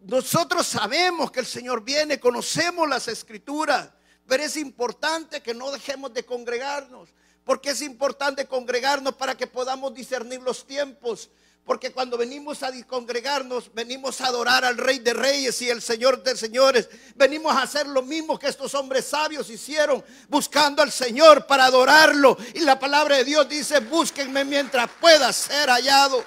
nosotros 0.00 0.66
sabemos 0.66 1.30
que 1.30 1.40
el 1.40 1.46
Señor 1.46 1.84
viene, 1.84 2.18
conocemos 2.18 2.88
las 2.88 3.06
escrituras, 3.06 3.90
pero 4.26 4.42
es 4.42 4.56
importante 4.56 5.42
que 5.42 5.54
no 5.54 5.70
dejemos 5.70 6.12
de 6.12 6.24
congregarnos, 6.24 7.08
porque 7.44 7.70
es 7.70 7.82
importante 7.82 8.46
congregarnos 8.46 9.14
para 9.14 9.36
que 9.36 9.46
podamos 9.46 9.94
discernir 9.94 10.40
los 10.42 10.66
tiempos, 10.66 11.30
porque 11.66 11.90
cuando 11.90 12.16
venimos 12.16 12.62
a 12.62 12.70
congregarnos, 12.86 13.74
venimos 13.74 14.20
a 14.20 14.28
adorar 14.28 14.64
al 14.64 14.78
Rey 14.78 15.00
de 15.00 15.12
Reyes 15.12 15.60
y 15.62 15.68
el 15.68 15.82
Señor 15.82 16.22
de 16.22 16.36
Señores. 16.36 16.88
Venimos 17.16 17.52
a 17.56 17.62
hacer 17.62 17.88
lo 17.88 18.02
mismo 18.02 18.38
que 18.38 18.46
estos 18.46 18.72
hombres 18.74 19.06
sabios 19.06 19.50
hicieron, 19.50 20.04
buscando 20.28 20.80
al 20.80 20.92
Señor 20.92 21.44
para 21.48 21.64
adorarlo. 21.64 22.38
Y 22.54 22.60
la 22.60 22.78
palabra 22.78 23.16
de 23.16 23.24
Dios 23.24 23.48
dice, 23.48 23.80
búsquenme 23.80 24.44
mientras 24.44 24.88
pueda 25.00 25.32
ser 25.32 25.68
hallado. 25.68 26.24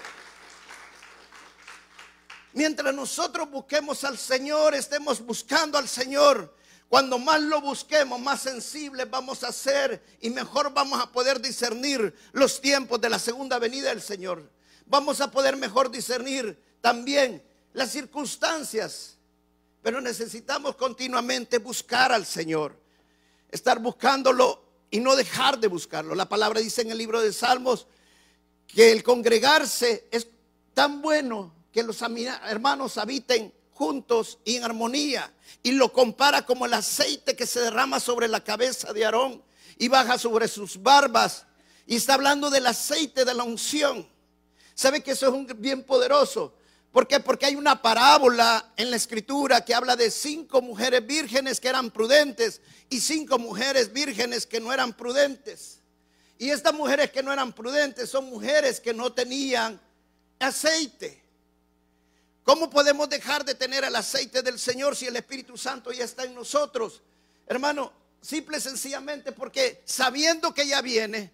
Mientras 2.52 2.94
nosotros 2.94 3.50
busquemos 3.50 4.04
al 4.04 4.18
Señor, 4.18 4.76
estemos 4.76 5.22
buscando 5.22 5.78
al 5.78 5.88
Señor. 5.88 6.54
Cuando 6.90 7.20
más 7.20 7.40
lo 7.42 7.62
busquemos, 7.62 8.20
más 8.20 8.42
sensibles 8.42 9.10
vamos 9.10 9.44
a 9.44 9.54
ser 9.54 10.04
y 10.20 10.30
mejor 10.30 10.74
vamos 10.74 11.00
a 11.00 11.12
poder 11.12 11.40
discernir 11.40 12.14
los 12.34 12.60
tiempos 12.60 13.00
de 13.00 13.10
la 13.10 13.20
segunda 13.20 13.60
venida 13.60 13.90
del 13.90 14.02
Señor 14.02 14.50
vamos 14.90 15.22
a 15.22 15.32
poder 15.32 15.56
mejor 15.56 15.90
discernir 15.90 16.62
también 16.82 17.42
las 17.74 17.92
circunstancias. 17.92 19.16
Pero 19.82 20.02
necesitamos 20.02 20.76
continuamente 20.76 21.60
buscar 21.60 22.12
al 22.12 22.26
Señor, 22.26 22.76
estar 23.50 23.80
buscándolo 23.80 24.62
y 24.92 25.00
no 25.00 25.16
dejar 25.16 25.60
de 25.60 25.68
buscarlo. 25.68 26.16
La 26.16 26.28
palabra 26.28 26.60
dice 26.60 26.82
en 26.82 26.92
el 26.92 26.98
libro 26.98 27.22
de 27.22 27.32
Salmos 27.32 27.88
que 28.68 28.92
el 28.92 29.04
congregarse 29.04 30.08
es 30.12 30.28
tan 30.74 31.02
bueno 31.02 31.54
que 31.72 31.84
los 31.84 32.02
hermanos 32.02 32.98
habiten 32.98 33.54
juntos 33.80 34.40
y 34.44 34.58
en 34.58 34.66
armonía. 34.66 35.34
Y 35.64 35.72
lo 35.72 35.94
compara 35.94 36.46
como 36.46 36.66
el 36.66 36.74
aceite 36.74 37.34
que 37.34 37.48
se 37.48 37.62
derrama 37.62 38.02
sobre 38.02 38.28
la 38.28 38.44
cabeza 38.44 38.92
de 38.92 39.06
Aarón 39.06 39.42
y 39.78 39.88
baja 39.88 40.18
sobre 40.18 40.50
sus 40.50 40.84
barbas. 40.84 41.46
Y 41.88 41.96
está 41.96 42.16
hablando 42.16 42.50
del 42.50 42.68
aceite 42.68 43.24
de 43.24 43.34
la 43.34 43.44
unción. 43.44 44.06
¿Sabe 44.76 45.02
que 45.02 45.12
eso 45.12 45.28
es 45.28 45.34
un 45.34 45.48
bien 45.60 45.84
poderoso? 45.84 46.54
¿Por 46.92 47.08
qué? 47.08 47.22
Porque 47.22 47.46
hay 47.46 47.56
una 47.56 47.82
parábola 47.82 48.74
en 48.76 48.92
la 48.92 48.98
escritura 48.98 49.64
que 49.64 49.74
habla 49.74 49.96
de 49.96 50.12
cinco 50.12 50.62
mujeres 50.62 51.06
vírgenes 51.06 51.62
que 51.62 51.70
eran 51.70 51.90
prudentes 51.90 52.62
y 52.90 53.00
cinco 53.00 53.40
mujeres 53.40 53.94
vírgenes 53.94 54.46
que 54.46 54.60
no 54.60 54.74
eran 54.74 54.92
prudentes. 54.92 55.80
Y 56.38 56.50
estas 56.50 56.74
mujeres 56.74 57.12
que 57.12 57.24
no 57.24 57.32
eran 57.32 57.54
prudentes 57.54 58.10
son 58.10 58.26
mujeres 58.26 58.82
que 58.82 58.94
no 58.94 59.14
tenían 59.14 59.80
aceite. 60.38 61.19
¿Cómo 62.50 62.68
podemos 62.68 63.08
dejar 63.08 63.46
de 63.46 63.54
tener 63.54 63.84
el 63.84 63.96
aceite 63.96 64.42
del 64.42 64.58
Señor 64.58 64.96
si 64.96 65.06
el 65.06 65.16
Espíritu 65.16 65.56
Santo 65.56 65.92
ya 65.92 66.04
está 66.04 66.24
en 66.24 66.34
nosotros? 66.34 67.00
Hermano, 67.46 67.94
simple 68.20 68.58
y 68.58 68.62
sencillamente 68.62 69.32
porque 69.32 69.84
sabiendo 69.86 70.52
que 70.52 70.66
ya 70.66 70.82
viene, 70.82 71.32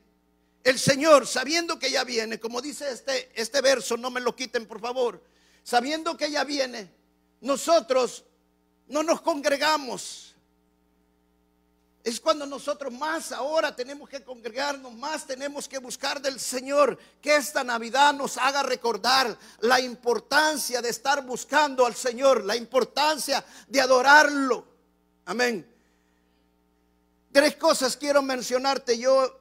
el 0.62 0.77
Señor, 0.77 1.25
sabiendo 1.25 1.79
que 1.79 1.89
ya 1.89 2.03
viene, 2.03 2.38
como 2.38 2.62
dice 2.62 2.91
este, 2.91 3.31
este 3.34 3.62
verso, 3.62 3.95
no 3.95 4.12
me 4.12 4.19
lo 4.19 4.36
quiten 4.36 4.65
por 4.65 4.81
favor, 4.81 5.24
sabiendo 5.63 6.17
que 6.17 6.29
ya 6.29 6.43
viene, 6.43 6.91
nosotros 7.39 8.25
no 8.89 9.01
nos 9.01 9.22
congregamos. 9.22 10.25
Es 12.06 12.20
cuando 12.20 12.46
nosotros 12.46 12.94
más 12.94 13.32
ahora 13.32 13.76
tenemos 13.76 14.08
que 14.08 14.24
congregarnos, 14.24 14.94
más 14.94 15.26
tenemos 15.26 15.68
que 15.68 15.80
buscar 15.80 16.22
del 16.22 16.40
Señor 16.40 17.00
que 17.20 17.36
esta 17.36 17.64
Navidad 17.64 18.14
nos 18.14 18.38
haga 18.38 18.62
recordar 18.62 19.36
la 19.62 19.82
importancia 19.82 20.84
de 20.84 20.90
estar 20.90 21.26
buscando 21.26 21.84
al 21.84 21.96
Señor, 21.96 22.44
la 22.44 22.56
importancia 22.56 23.44
de 23.68 23.82
adorarlo. 23.82 24.68
Amén. 25.26 25.68
Tres 27.32 27.56
cosas 27.56 27.98
quiero 27.98 28.22
mencionarte 28.22 29.00
yo 29.00 29.40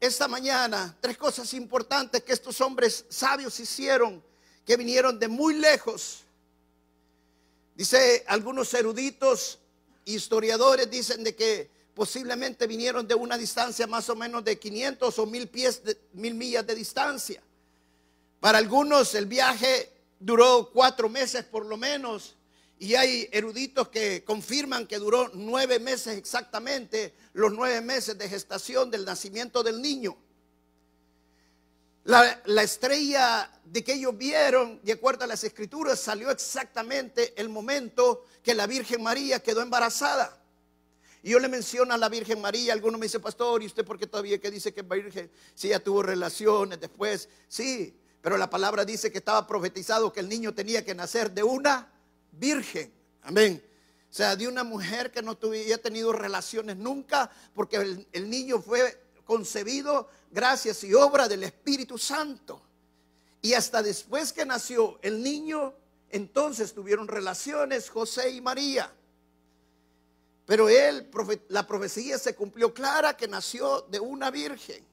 esta 0.00 0.26
mañana 0.26 0.96
tres 1.00 1.16
cosas 1.16 1.54
importantes 1.54 2.24
que 2.24 2.32
estos 2.32 2.60
hombres 2.60 3.04
sabios 3.10 3.60
hicieron, 3.60 4.20
que 4.66 4.76
vinieron 4.76 5.20
de 5.20 5.28
muy 5.28 5.54
lejos. 5.54 6.24
Dice 7.76 8.24
algunos 8.26 8.74
eruditos, 8.74 9.60
historiadores 10.04 10.90
dicen 10.90 11.22
de 11.22 11.36
que 11.36 11.81
posiblemente 11.94 12.66
vinieron 12.66 13.06
de 13.06 13.14
una 13.14 13.36
distancia 13.36 13.86
más 13.86 14.08
o 14.08 14.16
menos 14.16 14.44
de 14.44 14.58
500 14.58 15.18
o 15.18 15.26
mil 15.26 15.48
pies, 15.48 15.82
mil 16.12 16.34
millas 16.34 16.66
de 16.66 16.74
distancia. 16.74 17.42
Para 18.40 18.58
algunos 18.58 19.14
el 19.14 19.26
viaje 19.26 19.92
duró 20.18 20.70
cuatro 20.72 21.08
meses 21.08 21.44
por 21.44 21.66
lo 21.66 21.76
menos 21.76 22.36
y 22.78 22.96
hay 22.96 23.28
eruditos 23.30 23.88
que 23.90 24.24
confirman 24.24 24.88
que 24.88 24.98
duró 24.98 25.30
nueve 25.34 25.78
meses 25.78 26.16
exactamente, 26.16 27.14
los 27.32 27.52
nueve 27.52 27.80
meses 27.80 28.18
de 28.18 28.28
gestación 28.28 28.90
del 28.90 29.04
nacimiento 29.04 29.62
del 29.62 29.80
niño. 29.80 30.16
La, 32.02 32.40
estrella 32.60 33.48
de 33.64 33.84
que 33.84 33.92
ellos 33.92 34.18
vieron, 34.18 34.80
de 34.82 34.94
acuerdo 34.94 35.22
a 35.22 35.28
las 35.28 35.44
escrituras, 35.44 36.00
salió 36.00 36.32
exactamente 36.32 37.32
el 37.40 37.48
momento 37.48 38.26
que 38.42 38.54
la 38.54 38.66
Virgen 38.66 39.00
María 39.04 39.40
quedó 39.40 39.62
embarazada. 39.62 40.41
Y 41.22 41.30
yo 41.30 41.38
le 41.38 41.48
menciono 41.48 41.94
a 41.94 41.96
la 41.96 42.08
Virgen 42.08 42.40
María, 42.40 42.72
algunos 42.72 42.98
me 42.98 43.06
dicen, 43.06 43.20
pastor, 43.20 43.62
¿y 43.62 43.66
usted 43.66 43.84
por 43.84 43.98
qué 43.98 44.06
todavía 44.06 44.38
que 44.38 44.50
dice 44.50 44.74
que 44.74 44.80
es 44.80 44.88
virgen? 44.88 45.30
Si 45.54 45.68
ella 45.68 45.82
tuvo 45.82 46.02
relaciones 46.02 46.80
después, 46.80 47.28
sí, 47.46 47.94
pero 48.20 48.36
la 48.36 48.50
palabra 48.50 48.84
dice 48.84 49.12
que 49.12 49.18
estaba 49.18 49.46
profetizado 49.46 50.12
que 50.12 50.20
el 50.20 50.28
niño 50.28 50.52
tenía 50.52 50.84
que 50.84 50.94
nacer 50.94 51.30
de 51.30 51.42
una 51.42 51.92
virgen. 52.32 52.92
Amén. 53.22 53.62
O 54.10 54.14
sea, 54.14 54.34
de 54.36 54.48
una 54.48 54.64
mujer 54.64 55.10
que 55.12 55.22
no 55.22 55.38
había 55.40 55.80
tenido 55.80 56.12
relaciones 56.12 56.76
nunca, 56.76 57.30
porque 57.54 58.04
el 58.12 58.28
niño 58.28 58.60
fue 58.60 59.00
concebido 59.24 60.08
gracias 60.30 60.84
y 60.84 60.92
obra 60.92 61.28
del 61.28 61.44
Espíritu 61.44 61.98
Santo. 61.98 62.60
Y 63.40 63.54
hasta 63.54 63.82
después 63.82 64.32
que 64.32 64.44
nació 64.44 64.98
el 65.02 65.22
niño, 65.22 65.74
entonces 66.10 66.74
tuvieron 66.74 67.08
relaciones 67.08 67.88
José 67.90 68.30
y 68.30 68.40
María. 68.40 68.92
Pero 70.46 70.68
él, 70.68 71.08
la 71.48 71.66
profecía 71.66 72.18
se 72.18 72.34
cumplió 72.34 72.74
clara 72.74 73.16
que 73.16 73.28
nació 73.28 73.82
de 73.82 74.00
una 74.00 74.30
virgen. 74.30 74.84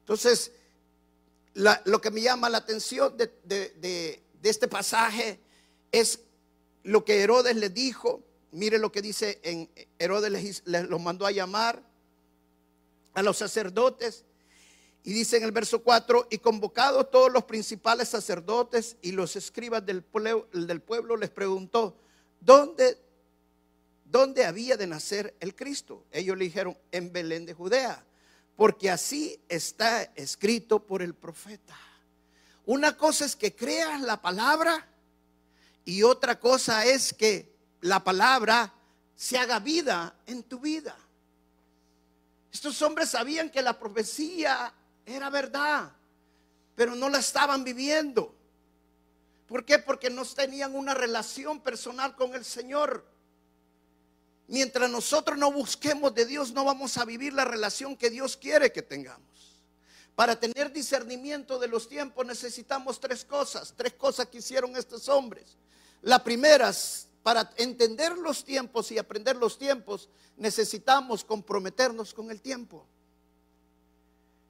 Entonces, 0.00 0.52
lo 1.54 2.00
que 2.00 2.10
me 2.10 2.20
llama 2.20 2.48
la 2.48 2.58
atención 2.58 3.16
de, 3.16 4.22
este 4.42 4.68
pasaje 4.68 5.40
es 5.90 6.20
lo 6.84 7.04
que 7.04 7.22
Herodes 7.22 7.56
le 7.56 7.68
dijo. 7.68 8.22
Mire 8.52 8.78
lo 8.78 8.92
que 8.92 9.02
dice 9.02 9.40
en 9.42 9.68
Herodes 9.98 10.30
les, 10.30 10.62
les 10.66 10.88
mandó 10.88 11.26
a 11.26 11.32
llamar 11.32 11.82
a 13.14 13.22
los 13.22 13.36
sacerdotes. 13.36 14.24
Y 15.02 15.12
dice 15.12 15.36
en 15.36 15.44
el 15.44 15.52
verso 15.52 15.82
4, 15.82 16.28
y 16.30 16.38
convocados 16.38 17.10
todos 17.10 17.32
los 17.32 17.44
principales 17.44 18.08
sacerdotes 18.08 18.96
y 19.02 19.12
los 19.12 19.36
escribas 19.36 19.84
del 19.86 20.02
pueblo, 20.02 20.48
del 20.52 20.80
pueblo 20.80 21.16
les 21.16 21.30
preguntó, 21.30 21.96
¿dónde 22.40 22.98
dónde 24.10 24.44
había 24.44 24.76
de 24.76 24.86
nacer 24.86 25.34
el 25.40 25.54
Cristo. 25.54 26.04
Ellos 26.10 26.36
le 26.36 26.44
dijeron, 26.44 26.76
en 26.92 27.12
Belén 27.12 27.46
de 27.46 27.54
Judea, 27.54 28.04
porque 28.56 28.90
así 28.90 29.40
está 29.48 30.02
escrito 30.14 30.86
por 30.86 31.02
el 31.02 31.14
profeta. 31.14 31.76
Una 32.64 32.96
cosa 32.96 33.24
es 33.24 33.36
que 33.36 33.54
creas 33.54 34.00
la 34.00 34.20
palabra 34.20 34.88
y 35.84 36.02
otra 36.02 36.40
cosa 36.40 36.84
es 36.84 37.12
que 37.12 37.54
la 37.80 38.02
palabra 38.02 38.72
se 39.14 39.38
haga 39.38 39.60
vida 39.60 40.16
en 40.26 40.42
tu 40.42 40.58
vida. 40.58 40.96
Estos 42.52 42.80
hombres 42.82 43.10
sabían 43.10 43.50
que 43.50 43.62
la 43.62 43.78
profecía 43.78 44.72
era 45.04 45.30
verdad, 45.30 45.92
pero 46.74 46.94
no 46.94 47.08
la 47.08 47.18
estaban 47.18 47.62
viviendo. 47.62 48.34
¿Por 49.46 49.64
qué? 49.64 49.78
Porque 49.78 50.10
no 50.10 50.24
tenían 50.24 50.74
una 50.74 50.94
relación 50.94 51.60
personal 51.60 52.16
con 52.16 52.34
el 52.34 52.44
Señor. 52.44 53.06
Mientras 54.48 54.88
nosotros 54.88 55.36
no 55.36 55.50
busquemos 55.50 56.14
de 56.14 56.24
Dios, 56.24 56.52
no 56.52 56.64
vamos 56.64 56.96
a 56.98 57.04
vivir 57.04 57.32
la 57.32 57.44
relación 57.44 57.96
que 57.96 58.10
Dios 58.10 58.36
quiere 58.36 58.70
que 58.70 58.82
tengamos. 58.82 59.62
Para 60.14 60.38
tener 60.38 60.72
discernimiento 60.72 61.58
de 61.58 61.68
los 61.68 61.88
tiempos 61.88 62.24
necesitamos 62.24 63.00
tres 63.00 63.24
cosas, 63.24 63.74
tres 63.76 63.94
cosas 63.94 64.28
que 64.28 64.38
hicieron 64.38 64.76
estos 64.76 65.08
hombres. 65.08 65.56
La 66.02 66.22
primera, 66.22 66.72
para 67.22 67.50
entender 67.56 68.16
los 68.16 68.44
tiempos 68.44 68.90
y 68.92 68.98
aprender 68.98 69.36
los 69.36 69.58
tiempos, 69.58 70.08
necesitamos 70.36 71.24
comprometernos 71.24 72.14
con 72.14 72.30
el 72.30 72.40
tiempo. 72.40 72.86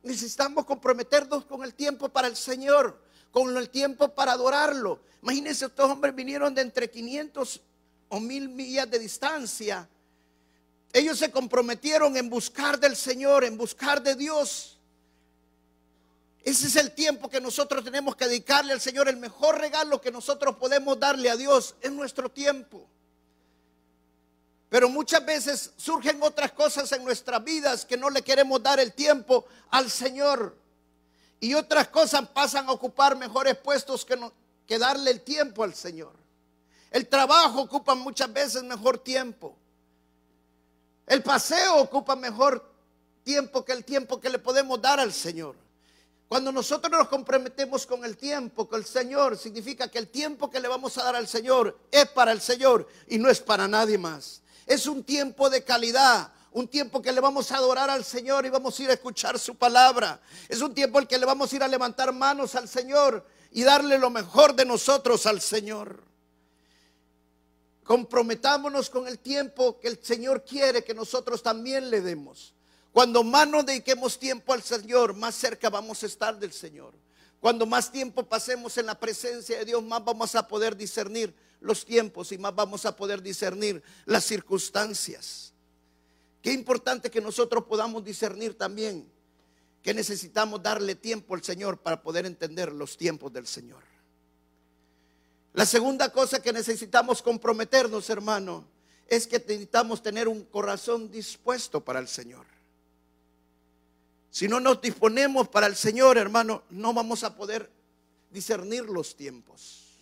Necesitamos 0.03 0.67
comprometernos 0.67 1.47
con 1.47 1.65
el 1.65 1.75
tiempo 1.75 2.09
para 2.11 2.29
el 2.29 2.37
Señor, 2.37 3.03
con 3.33 3.57
el 3.57 3.71
tiempo 3.71 4.15
para 4.15 4.33
adorarlo. 4.33 5.01
Imagínense, 5.23 5.67
estos 5.67 5.91
hombres 5.91 6.15
vinieron 6.15 6.55
de 6.55 6.63
entre 6.63 6.89
500 6.89 7.61
o 8.09 8.21
mil 8.21 8.49
millas 8.49 8.91
de 8.91 8.99
distancia, 8.99 9.89
ellos 10.93 11.19
se 11.19 11.31
comprometieron 11.31 12.17
en 12.17 12.31
buscar 12.31 12.81
del 12.81 12.97
Señor, 12.97 13.45
en 13.45 13.57
buscar 13.57 14.03
de 14.03 14.15
Dios. 14.15 14.79
Ese 16.43 16.69
es 16.69 16.77
el 16.77 16.93
tiempo 16.93 17.29
que 17.29 17.41
nosotros 17.41 17.85
tenemos 17.85 18.15
que 18.15 18.27
dedicarle 18.27 18.73
al 18.73 18.81
Señor. 18.81 19.09
El 19.09 19.17
mejor 19.17 19.59
regalo 19.59 20.01
que 20.01 20.13
nosotros 20.13 20.57
podemos 20.57 20.99
darle 20.99 21.29
a 21.29 21.37
Dios 21.37 21.75
es 21.81 21.91
nuestro 21.91 22.31
tiempo. 22.31 22.89
Pero 24.69 24.89
muchas 24.89 25.27
veces 25.27 25.73
surgen 25.77 26.23
otras 26.23 26.53
cosas 26.53 26.91
en 26.93 27.05
nuestras 27.05 27.43
vidas 27.43 27.85
que 27.85 27.97
no 27.97 28.11
le 28.11 28.23
queremos 28.23 28.63
dar 28.63 28.81
el 28.81 28.93
tiempo 28.93 29.45
al 29.71 29.91
Señor. 29.91 30.57
Y 31.41 31.55
otras 31.55 31.89
cosas 31.89 32.29
pasan 32.29 32.69
a 32.69 32.73
ocupar 32.73 33.17
mejores 33.17 33.57
puestos 33.57 34.05
que, 34.05 34.19
que 34.67 34.79
darle 34.79 35.11
el 35.11 35.21
tiempo 35.23 35.63
al 35.63 35.75
Señor. 35.75 36.26
El 36.91 37.09
trabajo 37.09 37.63
ocupa 37.63 37.95
muchas 37.95 38.33
veces 38.33 38.63
mejor 38.63 38.99
tiempo. 38.99 39.57
El 41.07 41.23
paseo 41.23 41.77
ocupa 41.77 42.17
mejor 42.17 42.65
tiempo 43.23 43.65
que 43.65 43.73
el 43.73 43.85
tiempo 43.85 44.21
que 44.21 44.31
le 44.31 44.39
podemos 44.39 44.81
dar 44.81 45.01
al 45.01 45.13
Señor. 45.13 45.57
Cuando 46.29 46.51
nosotros 46.51 46.91
nos 46.91 47.09
comprometemos 47.09 47.87
con 47.87 48.05
el 48.05 48.17
tiempo, 48.17 48.69
con 48.69 48.81
el 48.81 48.87
Señor, 48.87 49.39
significa 49.39 49.89
que 49.89 49.99
el 49.99 50.09
tiempo 50.09 50.51
que 50.51 50.59
le 50.59 50.67
vamos 50.67 50.99
a 50.99 51.05
dar 51.05 51.15
al 51.15 51.29
Señor 51.29 51.79
es 51.91 52.09
para 52.09 52.33
el 52.33 52.41
Señor 52.41 52.89
y 53.07 53.19
no 53.19 53.31
es 53.31 53.41
para 53.41 53.69
nadie 53.69 53.97
más. 53.97 54.43
Es 54.67 54.87
un 54.89 55.05
tiempo 55.05 55.49
de 55.49 55.63
calidad, 55.63 56.33
un 56.51 56.67
tiempo 56.67 57.01
que 57.01 57.13
le 57.13 57.21
vamos 57.21 57.53
a 57.53 57.59
adorar 57.59 57.91
al 57.91 58.05
Señor 58.05 58.45
y 58.45 58.51
vamos 58.51 58.79
a 58.79 58.83
ir 58.83 58.91
a 58.91 58.95
escuchar 58.95 59.39
su 59.39 59.55
palabra. 59.55 60.21
Es 60.49 60.61
un 60.61 60.75
tiempo 60.75 60.99
en 60.99 61.03
el 61.03 61.09
que 61.09 61.19
le 61.19 61.27
vamos 61.27 61.53
a 61.53 61.57
ir 61.57 61.63
a 61.63 61.69
levantar 61.69 62.13
manos 62.13 62.57
al 62.57 62.69
Señor 62.69 63.25
y 63.53 63.63
darle 63.63 63.97
lo 63.97 64.11
mejor 64.11 64.57
de 64.57 64.65
nosotros 64.65 65.27
al 65.27 65.41
Señor. 65.41 66.03
Comprometámonos 67.87 68.91
con 68.91 69.07
el 69.07 69.21
tiempo 69.21 69.79
que 69.79 69.87
el 69.87 70.03
Señor 70.03 70.45
quiere 70.45 70.83
que 70.83 70.93
nosotros 70.93 71.41
también 71.41 71.89
le 71.89 72.01
demos. 72.01 72.53
Cuando 72.93 73.23
más 73.23 73.49
nos 73.49 73.65
dediquemos 73.65 74.19
tiempo 74.19 74.53
al 74.53 74.63
Señor, 74.63 75.15
más 75.15 75.37
cerca 75.37 75.71
vamos 75.71 76.03
a 76.03 76.07
estar 76.07 76.37
del 76.37 76.53
Señor. 76.53 76.95
Cuando 77.39 77.65
más 77.65 77.93
tiempo 77.93 78.25
pasemos 78.25 78.77
en 78.79 78.87
la 78.87 78.99
presencia 78.99 79.59
de 79.59 79.67
Dios, 79.67 79.83
más 79.85 80.05
vamos 80.05 80.35
a 80.35 80.49
poder 80.49 80.77
discernir 80.77 81.33
los 81.61 81.85
tiempos 81.85 82.33
y 82.33 82.39
más 82.39 82.53
vamos 82.55 82.85
a 82.87 82.97
poder 82.97 83.23
discernir 83.23 83.81
las 84.05 84.25
circunstancias. 84.25 85.53
Qué 86.43 86.53
importante 86.53 87.09
que 87.09 87.21
nosotros 87.21 87.67
podamos 87.67 88.05
discernir 88.05 88.59
también 88.59 89.09
que 89.81 89.95
necesitamos 89.95 90.61
darle 90.61 90.97
tiempo 90.97 91.37
al 91.37 91.45
Señor 91.45 91.79
para 91.79 92.03
poder 92.03 92.27
entender 92.27 92.73
los 92.73 92.97
tiempos 92.97 93.33
del 93.33 93.47
Señor. 93.47 93.85
La 95.57 95.65
segunda 95.65 96.11
cosa 96.11 96.43
que 96.43 96.53
necesitamos 96.53 97.23
comprometernos, 97.23 98.11
hermano, 98.11 98.69
es 99.09 99.27
que 99.27 99.39
necesitamos 99.39 100.03
tener 100.03 100.29
un 100.29 100.45
corazón 100.45 101.11
dispuesto 101.11 101.83
para 101.83 101.99
el 101.99 102.09
Señor. 102.09 102.45
Si 104.29 104.49
no 104.49 104.61
nos 104.61 104.83
disponemos 104.83 105.49
para 105.49 105.67
el 105.67 105.75
Señor, 105.75 106.19
hermano, 106.19 106.65
no 106.69 106.93
vamos 106.93 107.25
a 107.25 107.35
poder 107.35 107.71
discernir 108.31 108.85
los 108.85 109.17
tiempos. 109.17 109.97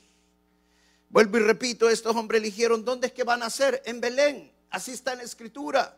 Vuelvo 1.08 1.36
y 1.36 1.42
repito, 1.42 1.88
estos 1.88 2.16
hombres 2.16 2.40
eligieron 2.40 2.84
dónde 2.84 3.06
es 3.06 3.12
que 3.12 3.22
van 3.22 3.44
a 3.44 3.48
ser, 3.48 3.80
en 3.84 4.00
Belén, 4.00 4.50
así 4.70 4.90
está 4.90 5.12
en 5.12 5.18
la 5.18 5.24
escritura. 5.24 5.96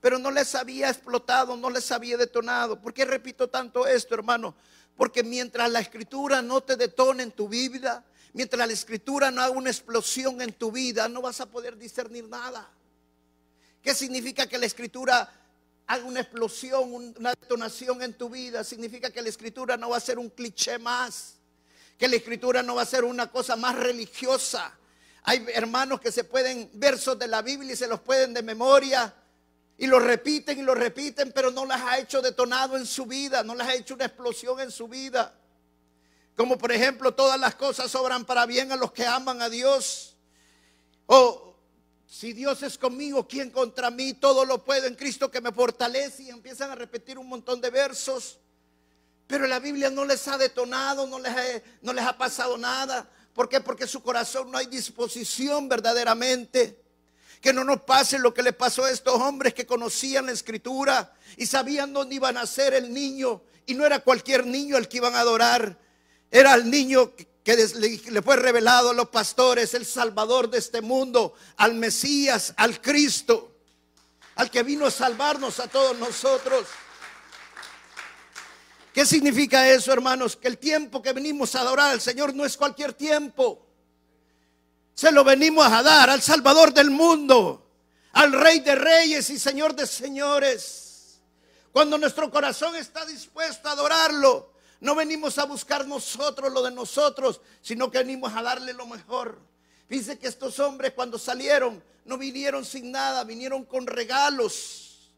Pero 0.00 0.20
no 0.20 0.30
les 0.30 0.54
había 0.54 0.88
explotado, 0.88 1.56
no 1.56 1.70
les 1.70 1.90
había 1.90 2.16
detonado. 2.16 2.80
¿Por 2.80 2.94
qué 2.94 3.04
repito 3.04 3.50
tanto 3.50 3.84
esto, 3.84 4.14
hermano? 4.14 4.54
Porque 4.96 5.24
mientras 5.24 5.68
la 5.72 5.80
escritura 5.80 6.40
no 6.40 6.60
te 6.60 6.76
detone 6.76 7.24
en 7.24 7.32
tu 7.32 7.48
vida, 7.48 8.04
Mientras 8.34 8.66
la 8.66 8.72
escritura 8.72 9.30
no 9.30 9.42
haga 9.42 9.52
una 9.52 9.70
explosión 9.70 10.40
en 10.40 10.52
tu 10.52 10.72
vida, 10.72 11.08
no 11.08 11.20
vas 11.20 11.40
a 11.40 11.46
poder 11.46 11.76
discernir 11.76 12.28
nada. 12.28 12.68
¿Qué 13.82 13.94
significa 13.94 14.46
que 14.46 14.58
la 14.58 14.66
escritura 14.66 15.30
haga 15.86 16.04
una 16.04 16.20
explosión, 16.20 17.14
una 17.18 17.30
detonación 17.30 18.02
en 18.02 18.14
tu 18.14 18.30
vida? 18.30 18.64
Significa 18.64 19.10
que 19.10 19.20
la 19.20 19.28
escritura 19.28 19.76
no 19.76 19.90
va 19.90 19.98
a 19.98 20.00
ser 20.00 20.18
un 20.18 20.30
cliché 20.30 20.78
más. 20.78 21.34
Que 21.98 22.08
la 22.08 22.16
escritura 22.16 22.62
no 22.62 22.76
va 22.76 22.82
a 22.82 22.86
ser 22.86 23.04
una 23.04 23.30
cosa 23.30 23.54
más 23.56 23.76
religiosa. 23.76 24.72
Hay 25.24 25.44
hermanos 25.52 26.00
que 26.00 26.10
se 26.10 26.24
pueden 26.24 26.70
versos 26.74 27.18
de 27.18 27.28
la 27.28 27.42
Biblia 27.42 27.74
y 27.74 27.76
se 27.76 27.86
los 27.86 28.00
pueden 28.00 28.32
de 28.32 28.42
memoria 28.42 29.14
y 29.76 29.86
los 29.86 30.02
repiten 30.02 30.58
y 30.58 30.62
los 30.62 30.78
repiten, 30.78 31.32
pero 31.32 31.50
no 31.50 31.64
las 31.66 31.82
ha 31.82 31.98
hecho 31.98 32.22
detonado 32.22 32.76
en 32.76 32.86
su 32.86 33.04
vida, 33.04 33.42
no 33.42 33.54
las 33.54 33.68
ha 33.68 33.74
hecho 33.74 33.94
una 33.94 34.06
explosión 34.06 34.60
en 34.60 34.70
su 34.70 34.88
vida. 34.88 35.34
Como 36.36 36.56
por 36.56 36.72
ejemplo, 36.72 37.12
todas 37.14 37.38
las 37.38 37.54
cosas 37.54 37.94
obran 37.94 38.24
para 38.24 38.46
bien 38.46 38.72
a 38.72 38.76
los 38.76 38.92
que 38.92 39.06
aman 39.06 39.42
a 39.42 39.48
Dios. 39.48 40.16
O 41.06 41.54
si 42.06 42.32
Dios 42.32 42.62
es 42.62 42.78
conmigo, 42.78 43.26
¿quién 43.26 43.50
contra 43.50 43.90
mí? 43.90 44.14
Todo 44.14 44.44
lo 44.44 44.64
puedo 44.64 44.86
en 44.86 44.94
Cristo 44.94 45.30
que 45.30 45.40
me 45.40 45.52
fortalece. 45.52 46.24
Y 46.24 46.30
empiezan 46.30 46.70
a 46.70 46.74
repetir 46.74 47.18
un 47.18 47.28
montón 47.28 47.60
de 47.60 47.70
versos. 47.70 48.38
Pero 49.26 49.46
la 49.46 49.60
Biblia 49.60 49.88
no 49.88 50.04
les 50.04 50.28
ha 50.28 50.36
detonado, 50.36 51.06
no 51.06 51.18
les 51.18 52.04
ha, 52.04 52.18
pasado 52.18 52.58
nada. 52.58 53.08
¿Por 53.34 53.48
qué? 53.48 53.60
Porque 53.60 53.86
su 53.86 54.02
corazón 54.02 54.50
no 54.50 54.58
hay 54.58 54.66
disposición 54.66 55.68
verdaderamente. 55.68 56.78
Que 57.40 57.52
no 57.52 57.64
nos 57.64 57.80
pase 57.82 58.18
lo 58.18 58.34
que 58.34 58.42
le 58.42 58.52
pasó 58.52 58.84
a 58.84 58.90
estos 58.90 59.14
hombres 59.14 59.54
que 59.54 59.66
conocían 59.66 60.26
la 60.26 60.32
escritura 60.32 61.14
y 61.36 61.46
sabían 61.46 61.92
dónde 61.92 62.16
iba 62.16 62.28
a 62.28 62.32
nacer 62.32 62.74
el 62.74 62.92
niño 62.92 63.42
Y 63.66 63.74
no 63.74 63.86
era 63.86 64.00
cualquier 64.00 64.46
niño 64.46 64.76
el 64.76 64.86
que 64.86 64.98
iban 64.98 65.14
a 65.14 65.20
adorar. 65.20 65.78
Era 66.34 66.54
el 66.54 66.70
niño 66.70 67.12
que 67.44 68.00
le 68.10 68.22
fue 68.22 68.36
revelado 68.36 68.90
a 68.90 68.94
los 68.94 69.10
pastores, 69.10 69.74
el 69.74 69.84
Salvador 69.84 70.48
de 70.48 70.58
este 70.58 70.80
mundo, 70.80 71.34
al 71.58 71.74
Mesías, 71.74 72.54
al 72.56 72.80
Cristo, 72.80 73.52
al 74.36 74.50
que 74.50 74.62
vino 74.62 74.86
a 74.86 74.90
salvarnos 74.90 75.60
a 75.60 75.68
todos 75.68 75.98
nosotros. 75.98 76.66
¿Qué 78.94 79.04
significa 79.04 79.68
eso, 79.68 79.92
hermanos? 79.92 80.36
Que 80.36 80.48
el 80.48 80.56
tiempo 80.56 81.02
que 81.02 81.12
venimos 81.12 81.54
a 81.54 81.60
adorar 81.60 81.90
al 81.90 82.00
Señor 82.00 82.34
no 82.34 82.46
es 82.46 82.56
cualquier 82.56 82.94
tiempo. 82.94 83.66
Se 84.94 85.12
lo 85.12 85.24
venimos 85.24 85.66
a 85.66 85.82
dar 85.82 86.08
al 86.08 86.22
Salvador 86.22 86.72
del 86.72 86.90
mundo, 86.90 87.66
al 88.12 88.32
Rey 88.32 88.60
de 88.60 88.74
Reyes 88.74 89.28
y 89.28 89.38
Señor 89.38 89.74
de 89.74 89.86
Señores. 89.86 91.20
Cuando 91.72 91.98
nuestro 91.98 92.30
corazón 92.30 92.74
está 92.76 93.04
dispuesto 93.04 93.68
a 93.68 93.72
adorarlo, 93.72 94.51
no 94.82 94.96
venimos 94.96 95.38
a 95.38 95.44
buscar 95.44 95.86
nosotros 95.86 96.52
lo 96.52 96.60
de 96.60 96.72
nosotros, 96.72 97.40
sino 97.60 97.88
que 97.88 97.98
venimos 97.98 98.34
a 98.34 98.42
darle 98.42 98.72
lo 98.72 98.84
mejor. 98.84 99.38
Dice 99.88 100.18
que 100.18 100.26
estos 100.26 100.58
hombres 100.58 100.92
cuando 100.92 101.20
salieron 101.20 101.80
no 102.04 102.18
vinieron 102.18 102.64
sin 102.64 102.90
nada, 102.90 103.22
vinieron 103.22 103.64
con 103.64 103.86
regalos. 103.86 105.12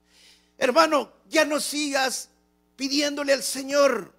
Hermano, 0.59 1.11
ya 1.31 1.47
no 1.47 1.61
sigas 1.61 2.29
pidiéndole 2.77 3.33
al 3.33 3.43
Señor. 3.43 4.13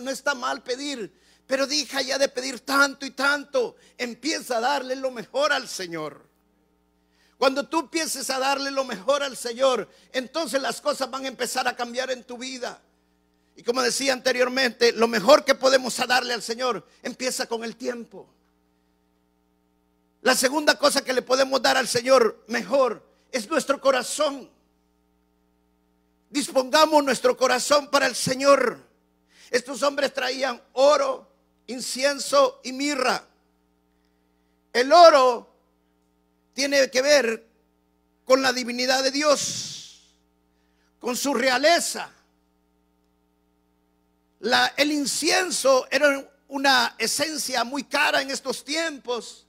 No 0.00 0.10
está 0.10 0.34
mal 0.34 0.64
pedir, 0.64 1.14
pero 1.46 1.68
deja 1.68 2.02
ya 2.02 2.18
de 2.18 2.28
pedir 2.28 2.58
tanto 2.58 3.06
y 3.06 3.12
tanto. 3.12 3.76
Empieza 3.96 4.56
a 4.56 4.60
darle 4.60 4.96
lo 4.96 5.12
mejor 5.12 5.52
al 5.52 5.68
Señor. 5.68 6.26
Cuando 7.38 7.68
tú 7.68 7.78
empieces 7.78 8.28
a 8.28 8.40
darle 8.40 8.72
lo 8.72 8.82
mejor 8.82 9.22
al 9.22 9.36
Señor, 9.36 9.88
entonces 10.12 10.60
las 10.60 10.80
cosas 10.80 11.08
van 11.08 11.26
a 11.26 11.28
empezar 11.28 11.68
a 11.68 11.76
cambiar 11.76 12.10
en 12.10 12.24
tu 12.24 12.36
vida. 12.36 12.82
Y 13.56 13.62
como 13.62 13.82
decía 13.82 14.12
anteriormente, 14.12 14.92
lo 14.92 15.08
mejor 15.08 15.44
que 15.44 15.54
podemos 15.54 15.96
darle 16.06 16.34
al 16.34 16.42
Señor 16.42 16.86
empieza 17.02 17.46
con 17.46 17.64
el 17.64 17.76
tiempo. 17.76 18.28
La 20.22 20.34
segunda 20.34 20.78
cosa 20.78 21.02
que 21.02 21.12
le 21.12 21.22
podemos 21.22 21.60
dar 21.62 21.76
al 21.76 21.88
Señor 21.88 22.44
mejor 22.46 23.02
es 23.32 23.48
nuestro 23.48 23.80
corazón. 23.80 24.50
Dispongamos 26.28 27.02
nuestro 27.02 27.36
corazón 27.36 27.88
para 27.88 28.06
el 28.06 28.14
Señor. 28.14 28.78
Estos 29.50 29.82
hombres 29.82 30.14
traían 30.14 30.62
oro, 30.74 31.28
incienso 31.66 32.60
y 32.62 32.72
mirra. 32.72 33.24
El 34.72 34.92
oro 34.92 35.48
tiene 36.52 36.90
que 36.90 37.02
ver 37.02 37.46
con 38.24 38.42
la 38.42 38.52
divinidad 38.52 39.02
de 39.02 39.10
Dios, 39.10 40.14
con 41.00 41.16
su 41.16 41.34
realeza. 41.34 42.12
El 44.40 44.92
incienso 44.92 45.86
era 45.90 46.26
una 46.48 46.94
esencia 46.98 47.62
muy 47.62 47.84
cara 47.84 48.22
en 48.22 48.30
estos 48.30 48.64
tiempos 48.64 49.46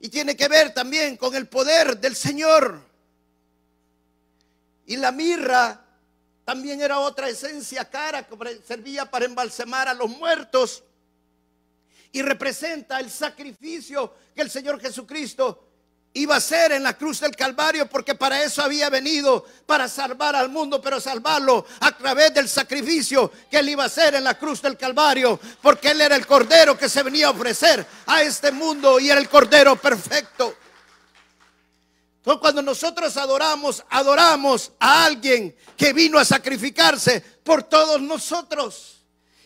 y 0.00 0.08
tiene 0.08 0.36
que 0.36 0.48
ver 0.48 0.72
también 0.72 1.16
con 1.16 1.34
el 1.34 1.46
poder 1.48 1.98
del 1.98 2.16
Señor. 2.16 2.80
Y 4.86 4.96
la 4.96 5.12
mirra 5.12 5.84
también 6.44 6.80
era 6.80 6.98
otra 6.98 7.28
esencia 7.28 7.84
cara 7.84 8.26
que 8.26 8.62
servía 8.66 9.10
para 9.10 9.26
embalsamar 9.26 9.86
a 9.86 9.94
los 9.94 10.08
muertos 10.08 10.82
y 12.10 12.22
representa 12.22 12.98
el 13.00 13.10
sacrificio 13.10 14.14
que 14.34 14.40
el 14.40 14.50
Señor 14.50 14.80
Jesucristo 14.80 15.67
iba 16.18 16.34
a 16.34 16.38
hacer 16.38 16.72
en 16.72 16.82
la 16.82 16.96
cruz 16.96 17.20
del 17.20 17.34
Calvario 17.34 17.88
porque 17.88 18.14
para 18.14 18.42
eso 18.42 18.62
había 18.62 18.90
venido, 18.90 19.44
para 19.66 19.88
salvar 19.88 20.36
al 20.36 20.48
mundo, 20.48 20.80
pero 20.80 21.00
salvarlo 21.00 21.64
a 21.80 21.92
través 21.92 22.34
del 22.34 22.48
sacrificio 22.48 23.30
que 23.50 23.58
él 23.58 23.68
iba 23.70 23.84
a 23.84 23.86
hacer 23.86 24.14
en 24.14 24.24
la 24.24 24.38
cruz 24.38 24.62
del 24.62 24.76
Calvario, 24.76 25.38
porque 25.62 25.90
él 25.90 26.00
era 26.00 26.16
el 26.16 26.26
cordero 26.26 26.76
que 26.76 26.88
se 26.88 27.02
venía 27.02 27.28
a 27.28 27.30
ofrecer 27.30 27.86
a 28.06 28.22
este 28.22 28.52
mundo 28.52 29.00
y 29.00 29.10
era 29.10 29.20
el 29.20 29.28
cordero 29.28 29.76
perfecto 29.76 30.54
cuando 32.36 32.60
nosotros 32.60 33.16
adoramos, 33.16 33.82
adoramos 33.88 34.72
a 34.78 35.06
alguien 35.06 35.56
que 35.76 35.94
vino 35.94 36.18
a 36.18 36.24
sacrificarse 36.24 37.22
por 37.42 37.62
todos 37.62 38.02
nosotros. 38.02 38.97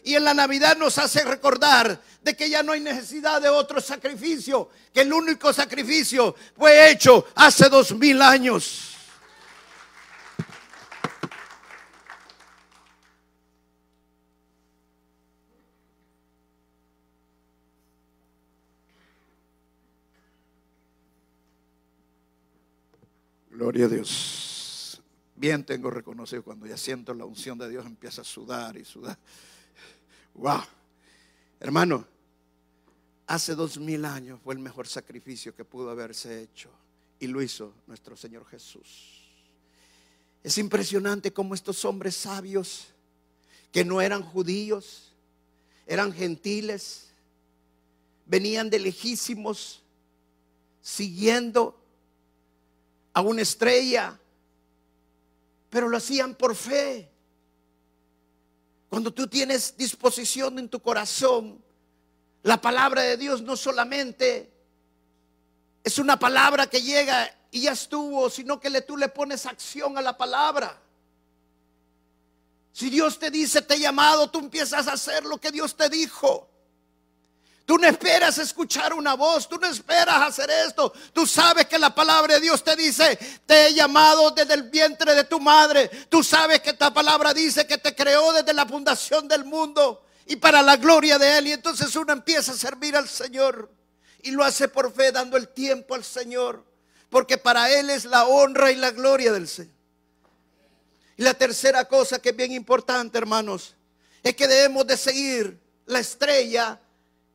Y 0.04 0.14
en 0.14 0.24
la 0.24 0.34
Navidad 0.34 0.76
nos 0.76 0.98
hace 0.98 1.24
recordar 1.24 2.00
de 2.22 2.36
que 2.36 2.50
ya 2.50 2.62
no 2.62 2.72
hay 2.72 2.80
necesidad 2.80 3.40
de 3.40 3.48
otro 3.48 3.80
sacrificio, 3.80 4.68
que 4.92 5.02
el 5.02 5.12
único 5.12 5.52
sacrificio 5.52 6.34
fue 6.56 6.90
hecho 6.90 7.26
hace 7.34 7.68
dos 7.68 7.94
mil 7.94 8.20
años. 8.20 8.88
Gloria 23.50 23.84
a 23.84 23.88
Dios. 23.88 25.00
Bien 25.36 25.62
tengo 25.64 25.88
reconocido 25.88 26.42
cuando 26.42 26.66
ya 26.66 26.76
siento 26.76 27.14
la 27.14 27.24
unción 27.24 27.56
de 27.58 27.68
Dios 27.68 27.86
empieza 27.86 28.22
a 28.22 28.24
sudar 28.24 28.76
y 28.76 28.84
sudar. 28.84 29.16
Wow. 30.34 30.62
Hermano, 31.60 32.06
hace 33.26 33.54
dos 33.54 33.78
mil 33.78 34.04
años 34.04 34.40
fue 34.42 34.54
el 34.54 34.60
mejor 34.60 34.88
sacrificio 34.88 35.54
que 35.54 35.64
pudo 35.64 35.90
haberse 35.90 36.42
hecho 36.42 36.70
y 37.20 37.26
lo 37.28 37.42
hizo 37.42 37.72
nuestro 37.86 38.16
Señor 38.16 38.44
Jesús. 38.46 39.22
Es 40.42 40.58
impresionante 40.58 41.32
cómo 41.32 41.54
estos 41.54 41.84
hombres 41.84 42.16
sabios 42.16 42.88
que 43.70 43.84
no 43.84 44.00
eran 44.00 44.22
judíos, 44.22 45.12
eran 45.86 46.12
gentiles, 46.12 47.12
venían 48.26 48.68
de 48.68 48.80
lejísimos 48.80 49.82
siguiendo 50.80 51.78
a 53.12 53.20
una 53.20 53.42
estrella, 53.42 54.18
pero 55.70 55.88
lo 55.88 55.96
hacían 55.96 56.34
por 56.34 56.56
fe. 56.56 57.11
Cuando 58.92 59.10
tú 59.10 59.26
tienes 59.26 59.74
disposición 59.78 60.58
en 60.58 60.68
tu 60.68 60.78
corazón, 60.78 61.64
la 62.42 62.60
palabra 62.60 63.00
de 63.00 63.16
Dios 63.16 63.40
no 63.40 63.56
solamente 63.56 64.52
es 65.82 65.96
una 65.96 66.18
palabra 66.18 66.66
que 66.66 66.82
llega 66.82 67.34
y 67.50 67.62
ya 67.62 67.72
estuvo, 67.72 68.28
sino 68.28 68.60
que 68.60 68.68
le, 68.68 68.82
tú 68.82 68.98
le 68.98 69.08
pones 69.08 69.46
acción 69.46 69.96
a 69.96 70.02
la 70.02 70.14
palabra. 70.18 70.78
Si 72.70 72.90
Dios 72.90 73.18
te 73.18 73.30
dice, 73.30 73.62
te 73.62 73.76
he 73.76 73.80
llamado, 73.80 74.28
tú 74.28 74.40
empiezas 74.40 74.86
a 74.86 74.92
hacer 74.92 75.24
lo 75.24 75.38
que 75.38 75.50
Dios 75.50 75.74
te 75.74 75.88
dijo. 75.88 76.50
Tú 77.72 77.78
no 77.78 77.86
esperas 77.88 78.36
escuchar 78.36 78.92
una 78.92 79.14
voz, 79.14 79.48
tú 79.48 79.56
no 79.58 79.66
esperas 79.66 80.20
hacer 80.20 80.50
esto. 80.50 80.92
Tú 81.14 81.26
sabes 81.26 81.64
que 81.64 81.78
la 81.78 81.94
palabra 81.94 82.34
de 82.34 82.40
Dios 82.42 82.62
te 82.62 82.76
dice, 82.76 83.18
te 83.46 83.68
he 83.68 83.72
llamado 83.72 84.30
desde 84.30 84.52
el 84.52 84.64
vientre 84.64 85.14
de 85.14 85.24
tu 85.24 85.40
madre. 85.40 85.88
Tú 86.10 86.22
sabes 86.22 86.60
que 86.60 86.68
esta 86.68 86.92
palabra 86.92 87.32
dice 87.32 87.66
que 87.66 87.78
te 87.78 87.94
creó 87.94 88.34
desde 88.34 88.52
la 88.52 88.66
fundación 88.66 89.26
del 89.26 89.46
mundo 89.46 90.04
y 90.26 90.36
para 90.36 90.60
la 90.60 90.76
gloria 90.76 91.18
de 91.18 91.38
Él. 91.38 91.46
Y 91.46 91.52
entonces 91.52 91.96
uno 91.96 92.12
empieza 92.12 92.52
a 92.52 92.56
servir 92.56 92.94
al 92.94 93.08
Señor 93.08 93.70
y 94.22 94.32
lo 94.32 94.44
hace 94.44 94.68
por 94.68 94.92
fe, 94.92 95.10
dando 95.10 95.38
el 95.38 95.48
tiempo 95.48 95.94
al 95.94 96.04
Señor, 96.04 96.66
porque 97.08 97.38
para 97.38 97.70
Él 97.70 97.88
es 97.88 98.04
la 98.04 98.26
honra 98.26 98.70
y 98.70 98.76
la 98.76 98.90
gloria 98.90 99.32
del 99.32 99.48
Señor. 99.48 99.72
Y 101.16 101.22
la 101.22 101.32
tercera 101.32 101.86
cosa 101.86 102.18
que 102.18 102.28
es 102.28 102.36
bien 102.36 102.52
importante, 102.52 103.16
hermanos, 103.16 103.74
es 104.22 104.36
que 104.36 104.46
debemos 104.46 104.86
de 104.86 104.98
seguir 104.98 105.58
la 105.86 106.00
estrella 106.00 106.78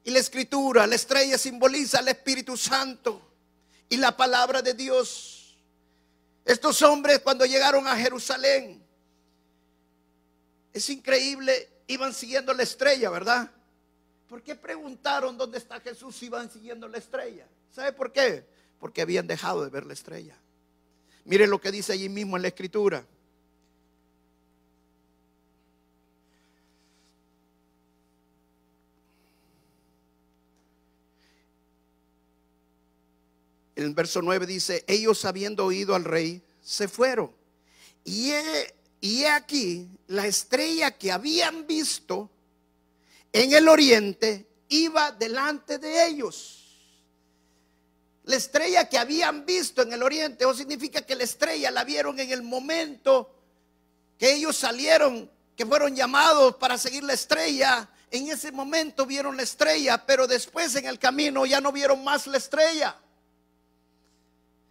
y 0.07 0.11
la 0.11 0.19
escritura, 0.19 0.87
la 0.87 0.95
estrella 0.95 1.37
simboliza 1.37 1.99
al 1.99 2.07
Espíritu 2.07 2.55
Santo 2.55 3.21
y 3.89 3.97
la 3.97 4.15
palabra 4.15 4.61
de 4.61 4.73
Dios. 4.73 5.57
Estos 6.45 6.81
hombres 6.81 7.19
cuando 7.19 7.45
llegaron 7.45 7.85
a 7.89 7.97
Jerusalén, 7.97 8.81
es 10.71 10.89
increíble, 10.89 11.69
iban 11.87 12.13
siguiendo 12.13 12.53
la 12.53 12.63
estrella, 12.63 13.09
¿verdad? 13.09 13.51
¿Por 14.29 14.41
qué 14.41 14.55
preguntaron 14.55 15.37
dónde 15.37 15.57
está 15.57 15.81
Jesús 15.81 16.15
si 16.15 16.27
iban 16.27 16.49
siguiendo 16.49 16.87
la 16.87 16.99
estrella? 16.99 17.45
¿Sabe 17.73 17.91
por 17.91 18.13
qué? 18.13 18.45
Porque 18.79 19.01
habían 19.01 19.27
dejado 19.27 19.65
de 19.65 19.69
ver 19.69 19.85
la 19.85 19.91
estrella. 19.91 20.37
Miren 21.25 21.49
lo 21.49 21.59
que 21.59 21.69
dice 21.69 21.91
allí 21.91 22.07
mismo 22.07 22.37
en 22.37 22.43
la 22.43 22.47
escritura. 22.47 23.05
El 33.83 33.93
verso 33.93 34.21
9 34.21 34.47
dice, 34.47 34.83
ellos 34.87 35.23
habiendo 35.25 35.65
oído 35.65 35.93
al 35.93 36.03
rey, 36.03 36.41
se 36.61 36.87
fueron. 36.87 37.31
Y 38.03 38.31
he, 38.31 39.27
aquí 39.29 39.87
la 40.07 40.25
estrella 40.25 40.97
que 40.97 41.11
habían 41.11 41.67
visto 41.67 42.29
en 43.31 43.53
el 43.53 43.67
oriente 43.67 44.47
iba 44.69 45.11
delante 45.11 45.77
de 45.77 46.07
ellos. 46.07 46.63
La 48.23 48.35
estrella 48.35 48.89
que 48.89 48.97
habían 48.97 49.45
visto 49.45 49.83
en 49.83 49.93
el 49.93 50.01
oriente, 50.01 50.45
o 50.45 50.53
significa 50.53 51.01
que 51.01 51.15
la 51.15 51.23
estrella 51.23 51.69
la 51.69 51.83
vieron 51.83 52.19
en 52.19 52.31
el 52.31 52.41
momento 52.41 53.33
que 54.17 54.33
ellos 54.33 54.57
salieron 54.57 55.29
que 55.55 55.65
fueron 55.65 55.95
llamados 55.95 56.55
para 56.55 56.77
seguir 56.77 57.03
la 57.03 57.13
estrella, 57.13 57.89
en 58.09 58.27
ese 58.29 58.51
momento 58.51 59.05
vieron 59.05 59.37
la 59.37 59.43
estrella, 59.43 60.03
pero 60.05 60.27
después 60.27 60.75
en 60.75 60.85
el 60.85 60.97
camino 60.97 61.45
ya 61.45 61.61
no 61.61 61.71
vieron 61.71 62.03
más 62.03 62.25
la 62.27 62.37
estrella. 62.37 62.97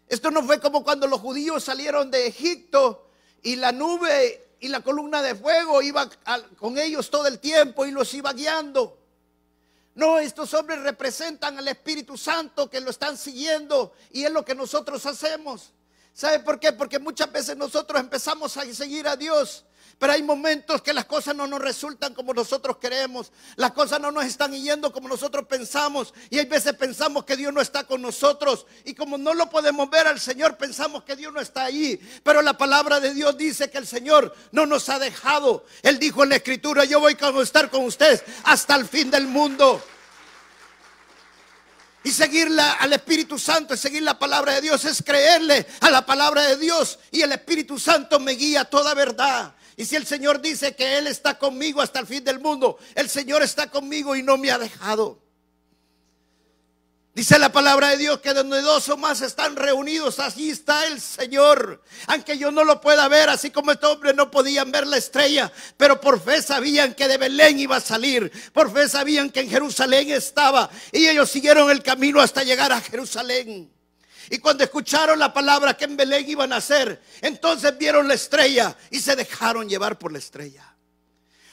Esto 0.08 0.30
no 0.30 0.42
fue 0.42 0.60
como 0.60 0.84
cuando 0.84 1.06
los 1.06 1.20
judíos 1.20 1.64
salieron 1.64 2.10
de 2.10 2.26
Egipto 2.26 3.10
y 3.42 3.56
la 3.56 3.72
nube 3.72 4.54
y 4.60 4.68
la 4.68 4.80
columna 4.80 5.20
de 5.22 5.34
fuego 5.34 5.82
iba 5.82 6.08
con 6.58 6.78
ellos 6.78 7.10
todo 7.10 7.26
el 7.26 7.38
tiempo 7.38 7.84
y 7.84 7.90
los 7.90 8.12
iba 8.14 8.32
guiando. 8.32 8.98
No, 9.94 10.18
estos 10.18 10.52
hombres 10.54 10.80
representan 10.82 11.58
al 11.58 11.68
Espíritu 11.68 12.16
Santo 12.18 12.68
que 12.68 12.80
lo 12.80 12.90
están 12.90 13.16
siguiendo 13.16 13.94
y 14.10 14.24
es 14.24 14.30
lo 14.30 14.44
que 14.44 14.54
nosotros 14.54 15.04
hacemos. 15.06 15.72
¿Sabe 16.12 16.40
por 16.40 16.60
qué? 16.60 16.72
Porque 16.72 16.98
muchas 16.98 17.30
veces 17.32 17.56
nosotros 17.56 18.00
empezamos 18.00 18.56
a 18.56 18.64
seguir 18.72 19.08
a 19.08 19.16
Dios 19.16 19.64
pero 19.98 20.12
hay 20.12 20.22
momentos 20.22 20.82
que 20.82 20.92
las 20.92 21.06
cosas 21.06 21.34
no 21.34 21.46
nos 21.46 21.60
resultan 21.60 22.12
como 22.12 22.34
nosotros 22.34 22.76
queremos. 22.76 23.32
Las 23.56 23.72
cosas 23.72 23.98
no 23.98 24.10
nos 24.10 24.26
están 24.26 24.52
yendo 24.52 24.92
como 24.92 25.08
nosotros 25.08 25.46
pensamos. 25.46 26.12
Y 26.28 26.38
hay 26.38 26.44
veces 26.44 26.74
pensamos 26.74 27.24
que 27.24 27.34
Dios 27.34 27.50
no 27.50 27.62
está 27.62 27.84
con 27.84 28.02
nosotros. 28.02 28.66
Y 28.84 28.94
como 28.94 29.16
no 29.16 29.32
lo 29.32 29.48
podemos 29.48 29.88
ver 29.88 30.06
al 30.06 30.20
Señor, 30.20 30.58
pensamos 30.58 31.02
que 31.04 31.16
Dios 31.16 31.32
no 31.32 31.40
está 31.40 31.64
ahí. 31.64 31.98
Pero 32.22 32.42
la 32.42 32.58
palabra 32.58 33.00
de 33.00 33.14
Dios 33.14 33.38
dice 33.38 33.70
que 33.70 33.78
el 33.78 33.86
Señor 33.86 34.34
no 34.52 34.66
nos 34.66 34.86
ha 34.90 34.98
dejado. 34.98 35.64
Él 35.82 35.98
dijo 35.98 36.22
en 36.24 36.28
la 36.28 36.36
escritura, 36.36 36.84
yo 36.84 37.00
voy 37.00 37.16
a 37.18 37.42
estar 37.42 37.70
con 37.70 37.84
ustedes 37.84 38.22
hasta 38.44 38.74
el 38.76 38.86
fin 38.86 39.10
del 39.10 39.26
mundo. 39.26 39.82
Y 42.06 42.12
seguirla 42.12 42.74
al 42.74 42.92
Espíritu 42.92 43.36
Santo 43.36 43.74
y 43.74 43.78
seguir 43.78 44.02
la 44.02 44.16
palabra 44.16 44.52
de 44.54 44.60
Dios 44.60 44.84
es 44.84 45.02
creerle 45.02 45.66
a 45.80 45.90
la 45.90 46.06
palabra 46.06 46.42
de 46.42 46.56
Dios. 46.56 47.00
Y 47.10 47.22
el 47.22 47.32
Espíritu 47.32 47.80
Santo 47.80 48.20
me 48.20 48.32
guía 48.32 48.60
a 48.60 48.64
toda 48.66 48.94
verdad. 48.94 49.55
Y 49.76 49.84
si 49.84 49.94
el 49.94 50.06
Señor 50.06 50.40
dice 50.40 50.74
que 50.74 50.96
Él 50.96 51.06
está 51.06 51.38
conmigo 51.38 51.82
hasta 51.82 52.00
el 52.00 52.06
fin 52.06 52.24
del 52.24 52.40
mundo, 52.40 52.78
el 52.94 53.10
Señor 53.10 53.42
está 53.42 53.70
conmigo 53.70 54.16
y 54.16 54.22
no 54.22 54.38
me 54.38 54.50
ha 54.50 54.58
dejado. 54.58 55.20
Dice 57.16 57.38
la 57.38 57.50
palabra 57.50 57.88
de 57.88 57.96
Dios 57.96 58.20
que 58.20 58.34
donde 58.34 58.60
dos 58.60 58.90
o 58.90 58.96
más 58.98 59.22
están 59.22 59.56
reunidos, 59.56 60.18
allí 60.18 60.50
está 60.50 60.86
el 60.86 61.00
Señor. 61.00 61.82
Aunque 62.08 62.36
yo 62.36 62.50
no 62.50 62.62
lo 62.62 62.78
pueda 62.78 63.08
ver, 63.08 63.30
así 63.30 63.50
como 63.50 63.72
estos 63.72 63.94
hombres 63.94 64.14
no 64.14 64.30
podían 64.30 64.70
ver 64.70 64.86
la 64.86 64.98
estrella, 64.98 65.50
pero 65.78 65.98
por 65.98 66.20
fe 66.20 66.42
sabían 66.42 66.92
que 66.92 67.08
de 67.08 67.16
Belén 67.16 67.58
iba 67.58 67.76
a 67.76 67.80
salir. 67.80 68.30
Por 68.52 68.70
fe 68.70 68.86
sabían 68.86 69.30
que 69.30 69.40
en 69.40 69.48
Jerusalén 69.48 70.10
estaba. 70.10 70.68
Y 70.92 71.06
ellos 71.06 71.30
siguieron 71.30 71.70
el 71.70 71.82
camino 71.82 72.20
hasta 72.20 72.44
llegar 72.44 72.70
a 72.70 72.82
Jerusalén. 72.82 73.75
Y 74.30 74.38
cuando 74.38 74.64
escucharon 74.64 75.18
la 75.18 75.32
palabra 75.32 75.76
que 75.76 75.84
en 75.84 75.96
Belén 75.96 76.28
iban 76.28 76.52
a 76.52 76.56
hacer, 76.56 77.00
entonces 77.20 77.76
vieron 77.78 78.08
la 78.08 78.14
estrella 78.14 78.76
y 78.90 78.98
se 78.98 79.14
dejaron 79.14 79.68
llevar 79.68 79.98
por 79.98 80.12
la 80.12 80.18
estrella. 80.18 80.74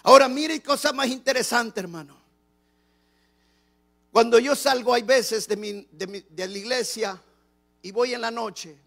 Ahora 0.03 0.27
mire 0.27 0.61
cosa 0.61 0.91
más 0.91 1.07
interesante, 1.07 1.79
hermano. 1.79 2.21
Cuando 4.11 4.37
yo 4.37 4.55
salgo, 4.55 4.93
hay 4.93 5.03
veces 5.03 5.47
de, 5.47 5.87
de, 5.91 6.47
la 6.47 6.57
iglesia 6.57 7.21
y 7.81 7.91
voy 7.91 8.13
en 8.13 8.21
la 8.21 8.31
noche 8.31 8.77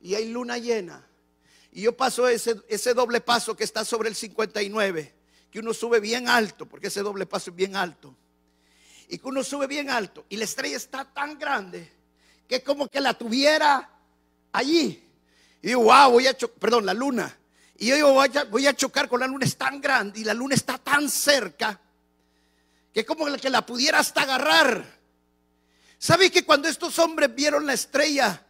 y 0.00 0.14
hay 0.14 0.30
luna 0.30 0.58
llena. 0.58 1.06
Y 1.70 1.82
yo 1.82 1.96
paso 1.96 2.28
ese, 2.28 2.60
ese 2.68 2.94
doble 2.94 3.20
paso 3.20 3.56
que 3.56 3.64
está 3.64 3.84
sobre 3.84 4.08
el 4.08 4.14
59, 4.14 5.14
que 5.50 5.58
uno 5.58 5.74
sube 5.74 6.00
bien 6.00 6.28
alto, 6.28 6.66
porque 6.66 6.88
ese 6.88 7.02
doble 7.02 7.26
paso 7.26 7.50
es 7.50 7.56
bien 7.56 7.76
alto. 7.76 8.16
Y 9.08 9.18
que 9.18 9.28
uno 9.28 9.44
sube 9.44 9.66
bien 9.66 9.90
alto 9.90 10.24
y 10.28 10.36
la 10.36 10.44
estrella 10.44 10.76
está 10.76 11.04
tan 11.04 11.38
grande 11.38 11.90
que 12.48 12.62
como 12.62 12.88
que 12.88 13.00
la 13.00 13.14
tuviera 13.14 13.88
allí. 14.52 15.02
Y 15.62 15.68
digo, 15.68 15.84
wow, 15.84 16.10
voy 16.10 16.26
a 16.26 16.36
chocar, 16.36 16.58
perdón, 16.58 16.86
la 16.86 16.94
luna. 16.94 17.36
Y 17.78 17.86
yo 17.86 17.96
digo, 17.96 18.12
voy 18.50 18.66
a, 18.66 18.74
chocar 18.74 19.08
con 19.08 19.20
la 19.20 19.26
luna, 19.26 19.44
es 19.44 19.56
tan 19.56 19.80
grande 19.80 20.20
y 20.20 20.24
la 20.24 20.34
luna 20.34 20.54
está 20.54 20.78
tan 20.78 21.10
cerca 21.10 21.80
que 22.92 23.04
como 23.04 23.26
que 23.36 23.50
la 23.50 23.66
pudiera 23.66 23.98
hasta 23.98 24.22
agarrar. 24.22 24.84
¿Sabe 25.98 26.30
que 26.30 26.44
cuando 26.44 26.68
estos 26.68 26.98
hombres 26.98 27.34
vieron 27.34 27.66
la 27.66 27.72
estrella 27.72 28.44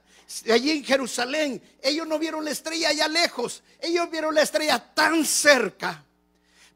allí 0.53 0.71
en 0.73 0.85
Jerusalén, 0.85 1.63
ellos 1.83 2.07
no 2.07 2.19
vieron 2.19 2.45
la 2.45 2.51
estrella 2.51 2.91
allá 2.91 3.09
lejos, 3.09 3.63
ellos 3.81 4.11
vieron 4.11 4.35
la 4.35 4.43
estrella 4.43 4.79
tan 4.93 5.25
cerca? 5.25 6.05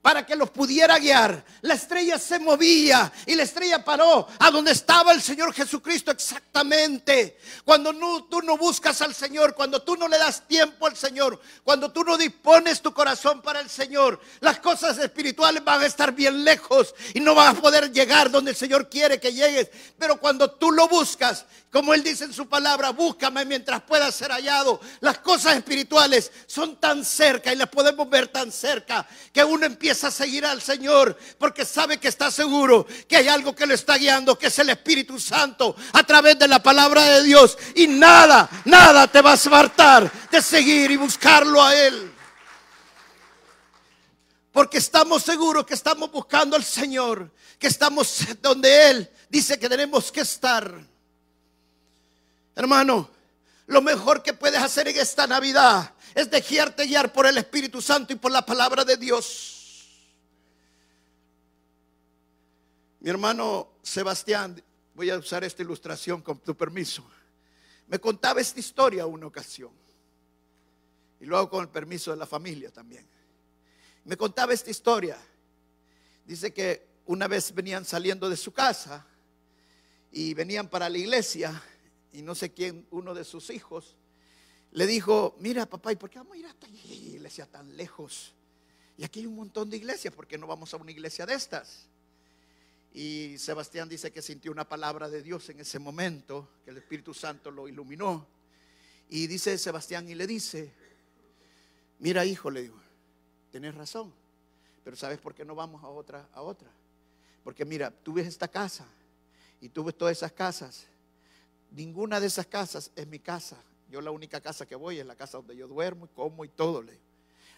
Para 0.03 0.25
que 0.25 0.37
los 0.37 0.51
pudiera 0.51 0.99
guiar. 0.99 1.45
La 1.63 1.75
estrella 1.75 2.19
se 2.19 2.39
movía 2.39 3.13
y 3.27 3.35
la 3.35 3.43
estrella 3.43 3.85
paró 3.85 4.27
a 4.39 4.51
donde 4.51 4.73
estaba 4.73 5.13
el 5.13 5.21
Señor 5.21 5.53
Jesucristo 5.53 6.11
exactamente. 6.11 7.39
Cuando 7.65 7.93
tú 8.25 8.41
no 8.43 8.57
buscas 8.57 9.03
al 9.03 9.15
Señor, 9.15 9.55
cuando 9.55 9.83
tú 9.83 9.97
no 9.97 10.09
le 10.09 10.19
das 10.19 10.47
tiempo 10.47 10.87
al 10.87 10.97
Señor, 10.97 11.41
cuando 11.65 11.91
tú 11.91 12.05
no 12.05 12.17
dispones 12.17 12.81
tu 12.81 12.93
corazón 12.93 13.43
para 13.43 13.61
el 13.61 13.69
Señor, 13.69 14.21
las 14.41 14.61
cosas 14.61 14.99
espirituales 14.99 15.65
van 15.65 15.83
a 15.83 15.87
estar 15.87 16.13
bien 16.13 16.45
lejos 16.45 16.95
y 17.15 17.21
no 17.21 17.35
vas 17.35 17.57
a 17.57 17.61
poder 17.61 17.93
llegar 17.93 18.31
donde 18.31 18.53
el 18.53 18.57
Señor 18.57 18.89
quiere 18.89 19.21
que 19.21 19.33
llegues. 19.33 19.71
Pero 19.99 20.19
cuando 20.21 20.51
tú 20.53 20.71
lo 20.71 20.89
buscas, 20.89 21.45
como 21.71 21.93
Él 21.93 22.03
dice 22.03 22.25
en 22.25 22.33
su 22.33 22.49
palabra, 22.49 22.91
búscame 22.91 23.45
mientras 23.45 23.83
pueda 23.83 24.11
ser 24.11 24.31
hallado. 24.31 24.81
Las 25.01 25.19
cosas 25.19 25.55
espirituales 25.57 26.33
son 26.47 26.77
tan 26.77 27.05
cerca 27.05 27.53
y 27.53 27.57
las 27.57 27.69
podemos 27.69 28.09
ver 28.09 28.29
tan 28.29 28.51
cerca 28.51 29.07
que 29.33 29.45
uno 29.45 29.67
empieza 29.67 30.07
a 30.07 30.11
seguir 30.11 30.47
al 30.47 30.63
Señor 30.63 31.19
porque 31.39 31.67
sabe 31.67 31.99
que 31.99 32.09
está 32.09 32.31
seguro 32.31 32.87
que 33.07 33.19
hay 33.19 33.29
algo 33.29 33.55
que 33.55 33.67
le 33.67 33.75
está 33.75 33.99
guiando, 33.99 34.39
que 34.39 34.47
es 34.47 34.59
el 34.59 34.71
Espíritu 34.71 35.21
Santo 35.21 35.77
a 35.93 36.03
través 36.05 36.39
de 36.39 36.49
la 36.49 36.63
palabra 36.63 37.03
de 37.05 37.23
Dios. 37.25 37.59
Y 37.75 37.87
nada, 37.87 38.49
nada 38.65 39.07
te 39.07 39.21
va 39.21 39.33
a 39.33 39.35
apartar 39.35 40.11
de 40.31 40.41
seguir 40.41 40.91
y 40.91 40.97
buscarlo 40.97 41.63
a 41.63 41.75
Él. 41.75 42.15
Porque 44.53 44.79
estamos 44.79 45.23
seguros 45.23 45.67
que 45.67 45.75
estamos 45.75 46.11
buscando 46.11 46.57
al 46.57 46.65
Señor, 46.65 47.31
que 47.59 47.67
estamos 47.67 48.27
donde 48.41 48.91
Él 48.91 49.11
dice 49.29 49.59
que 49.59 49.69
tenemos 49.69 50.11
que 50.11 50.23
estar. 50.23 50.98
Hermano, 52.59 53.09
lo 53.69 53.81
mejor 53.81 54.21
que 54.21 54.33
puedes 54.33 54.61
hacer 54.61 54.89
en 54.89 54.99
esta 54.99 55.29
Navidad 55.29 55.95
es 56.13 56.29
dejarte 56.29 56.87
guiar 56.87 57.13
por 57.13 57.25
el 57.25 57.39
Espíritu 57.39 57.81
Santo 57.81 58.13
y 58.13 58.17
por 58.17 58.33
la 58.33 58.45
palabra 58.45 58.85
de 58.85 58.97
Dios. 58.97 59.97
Mi 62.99 63.11
hermano 63.11 63.75
Sebastián, 63.81 64.61
voy 64.93 65.09
a 65.09 65.19
usar 65.19 65.45
esta 65.45 65.63
ilustración 65.63 66.21
con 66.21 66.41
tu 66.41 66.57
permiso, 66.57 67.09
me 67.87 68.01
contaba 68.01 68.41
esta 68.41 68.59
historia 68.59 69.07
una 69.07 69.29
ocasión. 69.29 69.71
Y 71.21 71.27
luego 71.27 71.49
con 71.51 71.63
el 71.63 71.69
permiso 71.69 72.11
de 72.11 72.17
la 72.17 72.27
familia 72.27 72.73
también. 72.73 73.07
Me 74.05 74.17
contaba 74.17 74.53
esta 74.53 74.71
historia. 74.71 75.17
Dice 76.25 76.53
que 76.53 76.89
una 77.07 77.29
vez 77.29 77.55
venían 77.55 77.85
saliendo 77.85 78.29
de 78.29 78.37
su 78.37 78.53
casa 78.53 79.07
y 80.11 80.35
venían 80.35 80.67
para 80.67 80.89
la 80.89 80.99
iglesia 80.99 81.63
y 82.13 82.23
no 82.23 82.35
sé 82.35 82.53
quién, 82.53 82.87
uno 82.91 83.15
de 83.15 83.25
sus 83.25 83.51
hijos, 83.51 83.97
le 84.73 84.87
dijo, 84.87 85.37
mira 85.41 85.67
papá, 85.67 85.93
¿y 85.93 85.97
por 85.97 86.11
qué 86.11 86.19
vamos 86.19 86.35
a 86.35 86.39
ir 86.39 86.47
hasta 86.47 86.67
la 86.69 86.77
iglesia 86.77 87.47
tan 87.47 87.77
lejos? 87.77 88.35
Y 88.97 89.05
aquí 89.05 89.21
hay 89.21 89.27
un 89.27 89.37
montón 89.37 89.71
de 89.71 89.77
iglesias, 89.77 90.13
¿por 90.13 90.27
qué 90.27 90.37
no 90.37 90.47
vamos 90.47 90.75
a 90.75 90.77
una 90.77 90.91
iglesia 90.91 91.25
de 91.25 91.35
estas? 91.35 91.89
Y 92.93 93.37
Sebastián 93.39 93.89
dice 93.89 94.11
que 94.11 94.23
sintió 94.23 94.51
una 94.51 94.69
palabra 94.69 95.09
de 95.09 95.23
Dios 95.23 95.49
en 95.51 95.61
ese 95.61 95.79
momento, 95.79 96.49
que 96.65 96.71
el 96.71 96.79
Espíritu 96.79 97.15
Santo 97.15 97.51
lo 97.51 97.69
iluminó. 97.69 98.27
Y 99.09 99.27
dice 99.27 99.57
Sebastián 99.57 100.09
y 100.09 100.15
le 100.15 100.27
dice, 100.27 100.73
mira 101.99 102.25
hijo, 102.25 102.51
le 102.51 102.63
digo, 102.63 102.81
tienes 103.51 103.75
razón, 103.75 104.13
pero 104.85 104.97
¿sabes 104.97 105.19
por 105.19 105.35
qué 105.35 105.45
no 105.45 105.55
vamos 105.55 105.83
a 105.85 105.89
otra? 105.89 106.29
A 106.33 106.43
otra? 106.43 106.71
Porque 107.45 107.65
mira, 107.65 107.91
tú 107.91 108.13
ves 108.13 108.27
esta 108.27 108.49
casa 108.49 108.87
y 109.61 109.69
tú 109.69 109.85
ves 109.85 109.97
todas 109.97 110.17
esas 110.17 110.33
casas. 110.33 110.87
Ninguna 111.71 112.21
de 112.21 112.27
esas 112.27 112.47
casas 112.47 112.91
es 112.97 113.07
mi 113.07 113.19
casa. 113.19 113.57
Yo 113.91 114.01
la 114.01 114.11
única 114.11 114.41
casa 114.41 114.67
que 114.67 114.75
voy 114.75 114.99
es 114.99 115.07
la 115.07 115.17
casa 115.17 115.39
donde 115.39 115.57
yo 115.57 115.67
duermo 115.67 116.07
y 116.07 116.09
como 116.09 116.45
y 116.45 116.49
todo. 116.49 116.85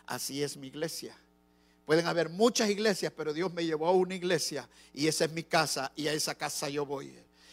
Así 0.06 0.42
es 0.42 0.56
mi 0.56 0.68
iglesia. 0.68 1.16
Pueden 1.84 2.06
haber 2.06 2.28
muchas 2.28 2.70
iglesias, 2.70 3.12
pero 3.16 3.32
Dios 3.32 3.52
me 3.52 3.64
llevó 3.64 3.88
a 3.88 3.92
una 3.92 4.14
iglesia 4.14 4.68
y 4.94 5.08
esa 5.08 5.24
es 5.24 5.32
mi 5.32 5.42
casa 5.42 5.90
y 5.96 6.06
a 6.06 6.12
esa 6.12 6.34
casa 6.34 6.68
yo 6.68 6.86
voy. 6.86 7.12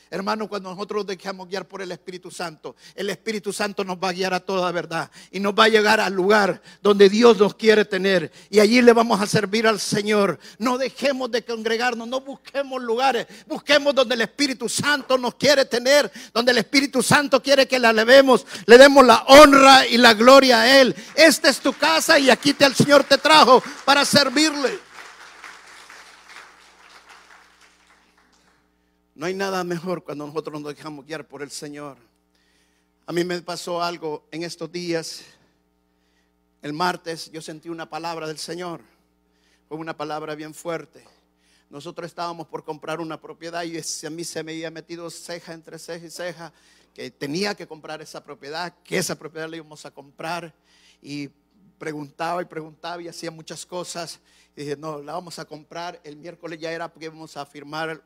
Hermano, 0.10 0.48
cuando 0.48 0.70
nosotros 0.70 1.06
nos 1.06 1.18
dejamos 1.18 1.48
guiar 1.48 1.68
por 1.68 1.82
el 1.82 1.92
Espíritu 1.92 2.32
Santo, 2.32 2.76
el 2.96 3.10
Espíritu 3.10 3.52
Santo 3.52 3.84
nos 3.84 3.98
va 3.98 4.10
a 4.10 4.14
guiar 4.14 4.34
a 4.34 4.40
toda 4.40 4.72
verdad 4.72 5.12
y 5.32 5.40
nos 5.40 5.54
va 5.54 5.66
a 5.66 5.70
llegar 5.70 6.00
al 6.00 6.14
lugar 6.14 6.62
donde 6.82 7.10
Dios 7.10 7.38
nos 7.38 7.56
quiere 7.56 7.86
tener 7.86 8.32
y 8.50 8.60
allí 8.60 8.82
le 8.82 8.94
vamos 8.94 9.20
a 9.20 9.28
servir 9.28 9.68
al 9.68 9.80
Señor. 9.80 10.40
No 10.58 10.78
dejemos 10.78 11.32
de 11.32 11.44
congregarnos, 11.44 12.08
no 12.08 12.22
busquemos 12.22 12.82
lugares, 12.82 13.28
busquemos 13.48 13.94
donde 13.94 14.16
el 14.16 14.22
Espíritu 14.22 14.70
Santo 14.70 15.18
nos 15.18 15.36
quiere 15.36 15.66
tener, 15.66 16.12
donde 16.34 16.52
el 16.52 16.60
Espíritu 16.60 17.04
Santo 17.04 17.42
quiere 17.42 17.68
que 17.68 17.80
la 17.80 17.90
alevemos, 17.90 18.46
le 18.66 18.78
demos 18.78 19.06
la 19.06 19.24
honra 19.28 19.86
y 19.88 19.98
la 19.98 20.14
gloria 20.14 20.62
a 20.62 20.80
Él. 20.82 20.96
Esta 21.16 21.50
es 21.50 21.60
tu 21.60 21.74
casa 21.74 22.18
y 22.20 22.30
aquí 22.30 22.54
te, 22.54 22.66
el 22.66 22.76
Señor 22.76 23.04
te 23.04 23.18
trajo 23.18 23.62
para 23.86 24.06
servirle. 24.06 24.87
No 29.18 29.26
hay 29.26 29.34
nada 29.34 29.64
mejor 29.64 30.04
cuando 30.04 30.28
nosotros 30.28 30.62
nos 30.62 30.76
dejamos 30.76 31.04
guiar 31.04 31.28
por 31.28 31.42
el 31.42 31.50
Señor. 31.50 31.98
A 33.08 33.12
mí 33.12 33.24
me 33.24 33.42
pasó 33.42 33.82
algo 33.82 34.28
en 34.30 34.44
estos 34.44 34.72
días. 34.72 35.24
El 36.62 36.72
martes 36.72 37.32
yo 37.32 37.42
sentí 37.42 37.68
una 37.68 37.90
palabra 37.90 38.28
del 38.28 38.38
Señor. 38.38 38.80
fue 39.68 39.80
una 39.80 39.98
palabra 39.98 40.36
bien 40.36 40.54
fuerte. 40.54 41.04
Nosotros 41.72 42.06
estábamos 42.06 42.46
por 42.46 42.64
comprar 42.64 43.00
una 43.00 43.20
propiedad 43.20 43.64
y 43.64 43.80
a 43.80 44.10
mí 44.12 44.24
se 44.24 44.44
me 44.44 44.52
había 44.52 44.70
metido 44.70 45.10
ceja 45.10 45.54
entre 45.54 45.80
ceja 45.80 46.06
y 46.06 46.12
ceja 46.12 46.54
que 46.94 47.10
tenía 47.10 47.56
que 47.56 47.66
comprar 47.66 48.04
esa 48.04 48.24
propiedad, 48.24 48.72
que 48.84 49.00
esa 49.00 49.16
propiedad 49.16 49.50
la 49.50 49.56
íbamos 49.56 49.84
a 49.88 49.90
comprar 49.90 50.54
y 51.02 51.32
preguntaba 51.80 52.44
y 52.44 52.46
preguntaba 52.46 53.02
y 53.02 53.08
hacía 53.08 53.32
muchas 53.32 53.66
cosas 53.66 54.20
y 54.56 54.62
dije, 54.62 54.78
no, 54.78 55.02
la 55.02 55.14
vamos 55.14 55.40
a 55.40 55.46
comprar. 55.46 56.00
El 56.04 56.18
miércoles 56.18 56.60
ya 56.60 56.72
era 56.72 56.88
porque 56.88 57.06
íbamos 57.06 57.36
a 57.36 57.48
firmar, 57.48 58.00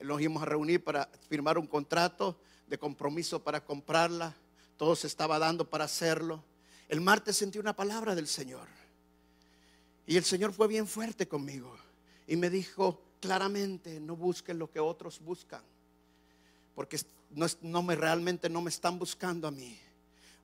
nos 0.00 0.20
íbamos 0.20 0.42
a 0.42 0.46
reunir 0.46 0.82
para 0.82 1.08
firmar 1.28 1.58
un 1.58 1.66
contrato 1.66 2.38
de 2.66 2.78
compromiso 2.78 3.42
para 3.42 3.64
comprarla. 3.64 4.34
Todo 4.76 4.96
se 4.96 5.06
estaba 5.06 5.38
dando 5.38 5.68
para 5.68 5.84
hacerlo. 5.84 6.42
El 6.88 7.00
martes 7.00 7.36
sentí 7.36 7.58
una 7.58 7.74
palabra 7.74 8.14
del 8.14 8.26
Señor. 8.26 8.66
Y 10.06 10.16
el 10.16 10.24
Señor 10.24 10.52
fue 10.52 10.68
bien 10.68 10.86
fuerte 10.86 11.28
conmigo. 11.28 11.76
Y 12.26 12.36
me 12.36 12.50
dijo 12.50 13.00
claramente, 13.20 14.00
no 14.00 14.16
busquen 14.16 14.58
lo 14.58 14.70
que 14.70 14.80
otros 14.80 15.20
buscan. 15.20 15.62
Porque 16.74 16.98
no, 17.62 17.82
me 17.82 17.94
realmente 17.94 18.48
no 18.48 18.60
me 18.60 18.70
están 18.70 18.98
buscando 18.98 19.46
a 19.46 19.50
mí. 19.50 19.78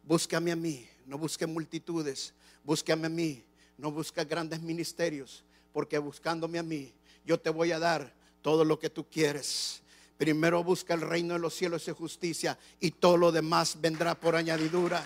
Búscame 0.05 0.53
a 0.53 0.57
mí, 0.57 0.89
no 1.07 1.19
busque 1.19 1.47
multitudes. 1.47 2.33
Búscame 2.65 3.07
a 3.07 3.11
mí, 3.11 3.43
no 3.77 3.91
busque 3.91 4.25
grandes 4.25 4.61
ministerios 4.61 5.45
porque 5.73 5.99
buscándome 5.99 6.59
a 6.59 6.63
mí, 6.63 6.93
yo 7.25 7.39
te 7.39 7.51
voy 7.51 7.73
a 7.73 7.79
dar 7.79 8.13
todo 8.43 8.65
lo 8.65 8.79
que 8.79 8.91
tú 8.91 9.07
quieres. 9.09 9.83
Primero 10.17 10.65
busca 10.65 10.95
el 10.95 11.01
reino 11.01 11.35
de 11.35 11.41
los 11.41 11.55
cielos 11.55 11.87
y 11.89 11.93
justicia 11.93 12.59
y 12.81 12.91
todo 12.91 13.17
lo 13.17 13.33
demás 13.33 13.81
vendrá 13.81 14.15
por 14.15 14.37
añadidura. 14.37 15.05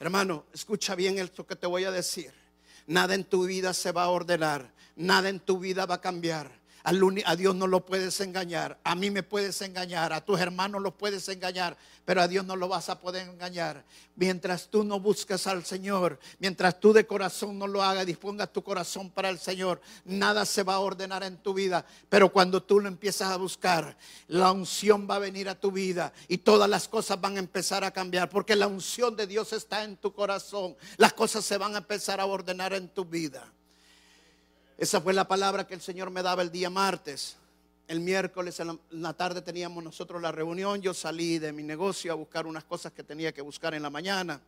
Hermano, 0.00 0.44
escucha 0.52 0.94
bien 0.94 1.18
esto 1.18 1.46
que 1.46 1.56
te 1.56 1.66
voy 1.66 1.84
a 1.84 1.90
decir. 1.90 2.32
Nada 2.86 3.14
en 3.14 3.24
tu 3.24 3.46
vida 3.46 3.74
se 3.74 3.92
va 3.92 4.04
a 4.04 4.10
ordenar, 4.10 4.72
nada 4.96 5.28
en 5.28 5.40
tu 5.40 5.58
vida 5.58 5.86
va 5.86 5.96
a 5.96 6.00
cambiar 6.00 6.57
a 6.84 7.36
Dios 7.36 7.54
no 7.54 7.66
lo 7.66 7.84
puedes 7.84 8.20
engañar. 8.20 8.78
A 8.84 8.94
mí 8.94 9.10
me 9.10 9.22
puedes 9.22 9.60
engañar. 9.62 10.12
A 10.12 10.24
tus 10.24 10.40
hermanos 10.40 10.80
los 10.80 10.94
puedes 10.94 11.28
engañar. 11.28 11.76
Pero 12.04 12.22
a 12.22 12.28
Dios 12.28 12.46
no 12.46 12.56
lo 12.56 12.68
vas 12.68 12.88
a 12.88 12.98
poder 12.98 13.28
engañar. 13.28 13.84
Mientras 14.16 14.68
tú 14.68 14.84
no 14.84 14.98
buscas 14.98 15.46
al 15.46 15.64
Señor. 15.64 16.18
Mientras 16.38 16.80
tú 16.80 16.92
de 16.92 17.06
corazón 17.06 17.58
no 17.58 17.66
lo 17.66 17.82
hagas. 17.82 18.06
Dispongas 18.06 18.52
tu 18.52 18.62
corazón 18.62 19.10
para 19.10 19.28
el 19.28 19.38
Señor. 19.38 19.80
Nada 20.04 20.46
se 20.46 20.62
va 20.62 20.74
a 20.74 20.80
ordenar 20.80 21.22
en 21.22 21.36
tu 21.36 21.52
vida. 21.52 21.84
Pero 22.08 22.32
cuando 22.32 22.62
tú 22.62 22.80
lo 22.80 22.88
empiezas 22.88 23.30
a 23.30 23.36
buscar. 23.36 23.96
La 24.28 24.52
unción 24.52 25.06
va 25.10 25.16
a 25.16 25.20
venir 25.20 25.48
a 25.48 25.58
tu 25.58 25.70
vida. 25.70 26.12
Y 26.28 26.38
todas 26.38 26.70
las 26.70 26.88
cosas 26.88 27.20
van 27.20 27.36
a 27.36 27.40
empezar 27.40 27.84
a 27.84 27.90
cambiar. 27.90 28.30
Porque 28.30 28.56
la 28.56 28.66
unción 28.66 29.16
de 29.16 29.26
Dios 29.26 29.52
está 29.52 29.84
en 29.84 29.96
tu 29.96 30.12
corazón. 30.12 30.76
Las 30.96 31.12
cosas 31.12 31.44
se 31.44 31.58
van 31.58 31.74
a 31.74 31.78
empezar 31.78 32.20
a 32.20 32.26
ordenar 32.26 32.72
en 32.72 32.88
tu 32.88 33.04
vida. 33.04 33.52
Esa 34.78 35.00
fue 35.00 35.12
la 35.12 35.26
palabra 35.26 35.66
que 35.66 35.74
el 35.74 35.80
Señor 35.80 36.12
me 36.12 36.22
daba 36.22 36.40
el 36.40 36.52
día 36.52 36.70
martes. 36.70 37.36
El 37.88 37.98
miércoles 37.98 38.60
en 38.60 38.78
la, 38.90 39.12
tarde 39.12 39.42
teníamos 39.42 39.82
nosotros 39.82 40.22
la 40.22 40.30
reunión. 40.30 40.80
Yo 40.80 40.94
salí 40.94 41.40
de 41.40 41.52
mi 41.52 41.64
negocio 41.64 42.12
a 42.12 42.14
buscar 42.14 42.46
unas 42.46 42.62
cosas 42.62 42.92
que 42.92 43.02
tenía 43.02 43.32
que 43.32 43.42
buscar 43.42 43.74
en 43.74 43.82
la 43.82 43.90
mañana. 43.90 44.40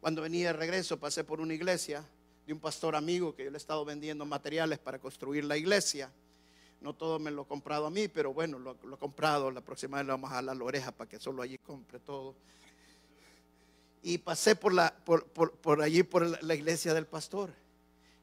Cuando 0.00 0.20
venía 0.20 0.48
de 0.48 0.54
regreso 0.54 0.98
pasé 0.98 1.22
por 1.22 1.40
una 1.40 1.54
iglesia 1.54 2.04
de 2.44 2.52
un 2.52 2.58
pastor 2.58 2.96
amigo 2.96 3.36
que 3.36 3.44
yo 3.44 3.50
le 3.50 3.56
he 3.56 3.58
estado 3.58 3.84
vendiendo 3.84 4.26
materiales 4.26 4.80
para 4.80 4.98
construir 4.98 5.44
la 5.44 5.56
iglesia. 5.56 6.10
No 6.80 6.92
todo 6.92 7.20
me 7.20 7.30
lo 7.30 7.42
he 7.42 7.46
comprado 7.46 7.86
a 7.86 7.90
mí, 7.90 8.08
pero 8.08 8.34
bueno, 8.34 8.58
lo, 8.58 8.72
he 8.72 8.98
comprado. 8.98 9.48
La 9.52 9.60
próxima 9.60 9.98
vez 9.98 10.06
le 10.06 10.10
vamos 10.10 10.32
a 10.32 10.42
la 10.42 10.54
oreja 10.54 10.90
para 10.90 11.08
que 11.08 11.20
solo 11.20 11.40
allí 11.40 11.56
compre 11.58 12.00
todo. 12.00 12.34
Y 14.02 14.18
pasé 14.18 14.56
por, 14.56 14.72
allí, 15.80 16.02
por 16.02 16.42
la 16.42 16.54
iglesia 16.56 16.94
del 16.94 17.06
pastor 17.06 17.61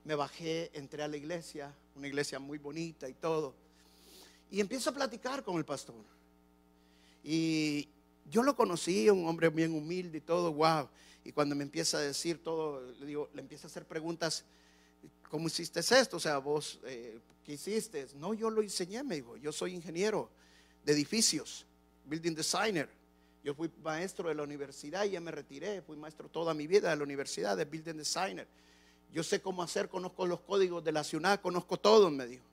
me 0.09 0.15
bajé, 0.15 0.71
entré 0.73 1.03
a 1.03 1.07
la 1.07 1.17
iglesia, 1.17 1.71
una 1.95 2.07
iglesia 2.07 2.39
muy 2.39 2.57
bonita 2.57 3.07
y 3.07 3.13
todo. 3.13 3.53
Y 4.49 4.59
empiezo 4.59 4.89
a 4.89 4.93
platicar 4.93 5.43
con 5.43 5.57
el 5.57 5.65
pastor. 5.65 6.03
Y 7.23 7.87
yo 8.27 8.41
lo 8.41 8.55
conocí, 8.55 9.07
un 9.11 9.27
hombre 9.27 9.49
bien 9.49 9.71
humilde 9.71 10.17
y 10.17 10.21
todo, 10.21 10.51
wow. 10.51 10.89
Y 11.23 11.31
cuando 11.31 11.55
me 11.55 11.61
empieza 11.61 11.99
a 11.99 12.01
decir 12.01 12.41
todo, 12.41 12.81
le 12.93 13.05
digo, 13.05 13.29
le 13.35 13.41
empieza 13.41 13.67
a 13.67 13.69
hacer 13.69 13.85
preguntas, 13.85 14.45
¿cómo 15.29 15.45
hiciste 15.45 15.79
esto? 15.79 16.17
O 16.17 16.19
sea, 16.19 16.39
vos, 16.39 16.79
eh, 16.85 17.19
¿qué 17.45 17.53
hiciste? 17.53 18.07
No, 18.15 18.33
yo 18.33 18.49
lo 18.49 18.63
enseñé, 18.63 19.03
me 19.03 19.17
dijo, 19.17 19.37
yo 19.37 19.51
soy 19.51 19.75
ingeniero 19.75 20.27
de 20.85 20.93
edificios, 20.93 21.67
building 22.05 22.33
designer. 22.33 22.89
Yo 23.43 23.53
fui 23.53 23.69
maestro 23.83 24.27
de 24.27 24.33
la 24.33 24.41
universidad 24.41 25.05
y 25.05 25.11
ya 25.11 25.21
me 25.21 25.29
retiré, 25.29 25.83
fui 25.83 25.97
maestro 25.97 26.29
toda 26.29 26.55
mi 26.55 26.65
vida 26.65 26.89
de 26.89 26.95
la 26.95 27.03
universidad 27.03 27.55
de 27.55 27.65
building 27.65 27.97
designer. 27.97 28.47
Yo 29.11 29.23
sé 29.23 29.41
cómo 29.41 29.63
hacer, 29.63 29.89
conozco 29.89 30.25
los 30.27 30.41
códigos 30.41 30.83
de 30.83 30.91
la 30.91 31.03
ciudad, 31.03 31.41
conozco 31.41 31.77
todo, 31.77 32.09
me 32.09 32.27
dijo. 32.27 32.45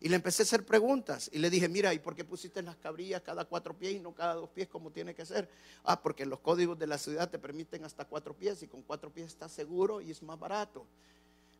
Y 0.00 0.10
le 0.10 0.16
empecé 0.16 0.42
a 0.42 0.44
hacer 0.44 0.66
preguntas 0.66 1.30
y 1.32 1.38
le 1.38 1.48
dije, 1.48 1.66
mira, 1.66 1.94
¿y 1.94 1.98
por 1.98 2.14
qué 2.14 2.24
pusiste 2.24 2.60
las 2.60 2.76
cabrillas 2.76 3.22
cada 3.22 3.46
cuatro 3.46 3.72
pies 3.72 3.94
y 3.94 4.00
no 4.00 4.12
cada 4.12 4.34
dos 4.34 4.50
pies 4.50 4.68
como 4.68 4.90
tiene 4.90 5.14
que 5.14 5.24
ser? 5.24 5.48
Ah, 5.82 6.02
porque 6.02 6.26
los 6.26 6.40
códigos 6.40 6.78
de 6.78 6.86
la 6.86 6.98
ciudad 6.98 7.30
te 7.30 7.38
permiten 7.38 7.84
hasta 7.84 8.04
cuatro 8.04 8.34
pies 8.34 8.62
y 8.62 8.66
con 8.66 8.82
cuatro 8.82 9.10
pies 9.10 9.28
estás 9.28 9.50
seguro 9.50 10.02
y 10.02 10.10
es 10.10 10.22
más 10.22 10.38
barato. 10.38 10.84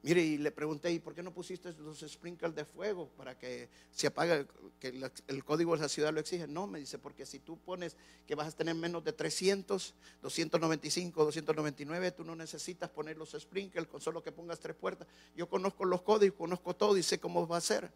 Mire, 0.05 0.23
y 0.23 0.37
le 0.37 0.51
pregunté, 0.51 0.93
¿y 0.93 0.99
por 0.99 1.15
qué 1.15 1.23
no 1.23 1.33
pusiste 1.33 1.73
los 1.79 2.01
sprinkles 2.01 2.55
de 2.55 2.67
fuego 2.67 3.09
para 3.17 3.39
que 3.39 3.71
se 3.91 4.07
apague, 4.07 4.47
que 4.79 4.89
el 5.29 5.45
código 5.45 5.75
de 5.75 5.81
la 5.81 5.89
ciudad 5.89 6.13
lo 6.13 6.21
exige? 6.21 6.47
No, 6.47 6.67
me 6.67 6.79
dice, 6.79 6.99
porque 6.99 7.25
si 7.25 7.39
tú 7.39 7.57
pones 7.57 7.97
que 8.27 8.35
vas 8.35 8.53
a 8.53 8.53
tener 8.55 8.75
menos 8.75 9.03
de 9.03 9.15
300, 9.15 9.95
295, 10.21 11.25
299, 11.25 12.13
tú 12.13 12.23
no 12.23 12.37
necesitas 12.37 12.91
poner 12.91 13.17
los 13.17 13.31
sprinkles 13.33 13.87
con 13.87 13.99
solo 14.03 14.23
que 14.23 14.31
pongas 14.31 14.61
tres 14.61 14.77
puertas. 14.77 15.09
Yo 15.35 15.49
conozco 15.49 15.87
los 15.87 16.03
códigos, 16.03 16.37
conozco 16.37 16.77
todo 16.77 16.99
y 16.99 17.03
sé 17.03 17.19
cómo 17.19 17.49
va 17.49 17.57
a 17.57 17.63
ser. 17.63 17.91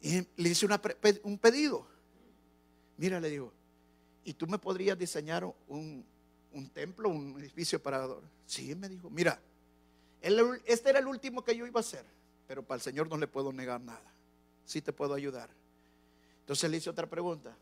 Y 0.00 0.26
le 0.42 0.48
hice 0.48 0.66
un 1.22 1.38
pedido. 1.38 1.86
Mira, 2.96 3.20
le 3.20 3.30
digo, 3.30 3.52
¿y 4.24 4.34
tú 4.34 4.48
me 4.48 4.58
podrías 4.58 4.98
diseñar 4.98 5.44
un, 5.68 6.04
un 6.50 6.68
templo, 6.70 7.10
un 7.10 7.38
edificio 7.38 7.80
para 7.80 7.98
adorar? 7.98 8.28
Sí, 8.44 8.74
me 8.74 8.88
dijo, 8.88 9.08
mira 9.08 9.40
este 10.22 10.90
era 10.90 11.00
el 11.00 11.06
último 11.06 11.44
que 11.44 11.56
yo 11.56 11.66
iba 11.66 11.80
a 11.80 11.82
hacer, 11.82 12.04
pero 12.46 12.62
para 12.62 12.76
el 12.76 12.82
Señor 12.82 13.08
no 13.08 13.16
le 13.16 13.26
puedo 13.26 13.52
negar 13.52 13.80
nada. 13.80 14.12
Sí 14.64 14.80
te 14.80 14.92
puedo 14.92 15.14
ayudar. 15.14 15.50
Entonces 16.40 16.70
le 16.70 16.76
hice 16.76 16.90
otra 16.90 17.08
pregunta. 17.08 17.56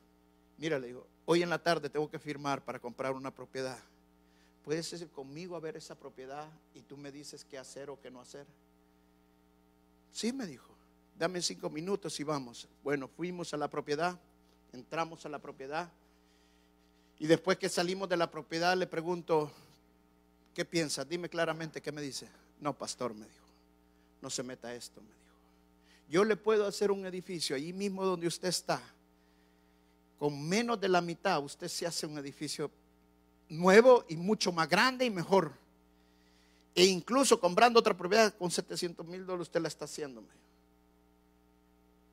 Mira, 0.59 0.79
le 0.79 0.88
digo, 0.88 1.07
hoy 1.25 1.42
en 1.42 1.49
la 1.51 1.62
tarde 1.62 1.88
tengo 1.88 2.11
que 2.11 2.18
firmar 2.18 2.62
para 2.62 2.79
comprar 2.79 3.12
una 3.12 3.35
propiedad. 3.35 3.79
¿Puedes 4.64 4.92
ir 4.92 5.09
conmigo 5.09 5.57
a 5.57 5.61
ver 5.61 5.77
esa 5.77 5.94
propiedad 5.94 6.46
y 6.75 6.83
tú 6.83 6.96
me 6.96 7.11
dices 7.11 7.44
qué 7.44 7.57
hacer 7.57 7.88
o 7.88 7.99
qué 7.99 8.11
no 8.11 8.20
hacer? 8.20 8.46
Sí, 10.12 10.33
me 10.33 10.46
dijo. 10.46 10.75
Dame 11.18 11.40
cinco 11.40 11.70
minutos 11.70 12.18
y 12.20 12.25
vamos. 12.25 12.68
Bueno, 12.83 13.09
fuimos 13.09 13.53
a 13.55 13.57
la 13.57 13.68
propiedad, 13.68 14.18
entramos 14.73 15.25
a 15.25 15.29
la 15.29 15.38
propiedad. 15.38 15.90
Y 17.18 17.27
después 17.27 17.59
que 17.59 17.68
salimos 17.68 18.09
de 18.09 18.16
la 18.16 18.31
propiedad 18.31 18.77
le 18.77 18.87
pregunto, 18.87 19.51
¿qué 20.55 20.64
piensas? 20.64 21.09
Dime 21.09 21.29
claramente 21.29 21.81
qué 21.81 21.92
me 21.92 22.01
dice. 22.01 22.29
No, 22.61 22.77
pastor, 22.77 23.14
me 23.14 23.25
dijo, 23.25 23.46
no 24.20 24.31
se 24.31 24.42
meta 24.42 24.75
esto, 24.75 25.01
me 25.01 25.07
dijo. 25.07 25.20
Yo 26.11 26.25
le 26.25 26.37
puedo 26.37 26.66
hacer 26.66 26.90
un 26.90 27.07
edificio 27.07 27.57
allí 27.57 27.73
mismo 27.73 28.05
donde 28.05 28.27
usted 28.27 28.49
está. 28.49 28.81
Con 30.18 30.46
menos 30.46 30.81
de 30.81 30.88
la 30.88 31.01
mitad 31.01 31.42
usted 31.42 31.68
se 31.68 31.87
hace 31.87 32.07
un 32.07 32.18
edificio 32.18 32.70
nuevo 33.49 34.05
y 34.09 34.16
mucho 34.16 34.53
más 34.53 34.68
grande 34.68 35.05
y 35.05 35.11
mejor. 35.11 35.53
E 36.75 36.85
incluso 36.85 37.40
comprando 37.40 37.81
otra 37.81 37.96
propiedad 37.96 38.35
con 38.37 38.51
700 38.51 39.07
mil 39.07 39.25
dólares 39.25 39.49
usted 39.49 39.61
la 39.61 39.68
está 39.68 39.87
haciendo. 39.87 40.23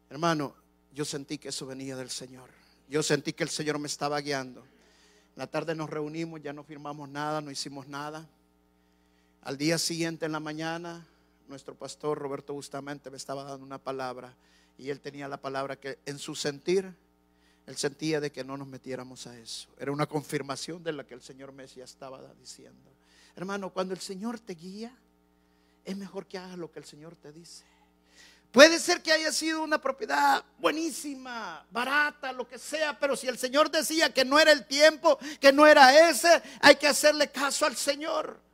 Hermano, 0.09 0.53
yo 0.93 1.03
sentí 1.03 1.37
que 1.37 1.49
eso 1.49 1.65
venía 1.65 1.95
del 1.95 2.09
Señor. 2.09 2.49
Yo 2.89 3.03
sentí 3.03 3.33
que 3.33 3.43
el 3.43 3.49
Señor 3.49 3.77
me 3.79 3.87
estaba 3.87 4.19
guiando. 4.21 4.61
En 4.61 5.39
la 5.39 5.47
tarde 5.47 5.75
nos 5.75 5.89
reunimos, 5.89 6.41
ya 6.41 6.53
no 6.53 6.63
firmamos 6.63 7.09
nada, 7.09 7.41
no 7.41 7.51
hicimos 7.51 7.87
nada. 7.87 8.27
Al 9.47 9.57
día 9.57 9.77
siguiente 9.77 10.25
en 10.25 10.33
la 10.33 10.41
mañana, 10.41 11.07
nuestro 11.47 11.73
pastor 11.73 12.19
Roberto 12.19 12.51
Bustamante 12.51 13.09
me 13.09 13.15
estaba 13.15 13.45
dando 13.45 13.65
una 13.65 13.77
palabra 13.77 14.35
y 14.77 14.89
él 14.89 14.99
tenía 14.99 15.29
la 15.29 15.37
palabra 15.37 15.79
que 15.79 15.99
en 16.05 16.19
su 16.19 16.35
sentir, 16.35 16.93
él 17.65 17.77
sentía 17.77 18.19
de 18.19 18.29
que 18.29 18.43
no 18.43 18.57
nos 18.57 18.67
metiéramos 18.67 19.25
a 19.25 19.37
eso. 19.39 19.69
Era 19.79 19.93
una 19.93 20.05
confirmación 20.05 20.83
de 20.83 20.91
la 20.91 21.05
que 21.05 21.13
el 21.13 21.21
Señor 21.21 21.53
Mesías 21.53 21.91
estaba 21.91 22.21
diciendo. 22.33 22.91
Hermano, 23.37 23.71
cuando 23.71 23.93
el 23.93 24.01
Señor 24.01 24.37
te 24.37 24.53
guía, 24.53 24.93
es 25.85 25.95
mejor 25.95 26.25
que 26.25 26.37
hagas 26.37 26.57
lo 26.57 26.69
que 26.69 26.79
el 26.79 26.85
Señor 26.85 27.15
te 27.15 27.31
dice. 27.31 27.63
Puede 28.51 28.79
ser 28.79 29.01
que 29.01 29.13
haya 29.13 29.31
sido 29.31 29.63
una 29.63 29.79
propiedad 29.79 30.43
buenísima, 30.59 31.65
barata, 31.71 32.33
lo 32.33 32.45
que 32.49 32.59
sea, 32.59 32.99
pero 32.99 33.15
si 33.15 33.29
el 33.29 33.37
Señor 33.37 33.71
decía 33.71 34.13
que 34.13 34.25
no 34.25 34.39
era 34.39 34.51
el 34.51 34.65
tiempo, 34.65 35.17
que 35.39 35.53
no 35.53 35.65
era 35.65 36.09
ese, 36.09 36.43
hay 36.59 36.75
que 36.75 36.87
hacerle 36.87 37.31
caso 37.31 37.65
al 37.65 37.77
Señor. 37.77 38.45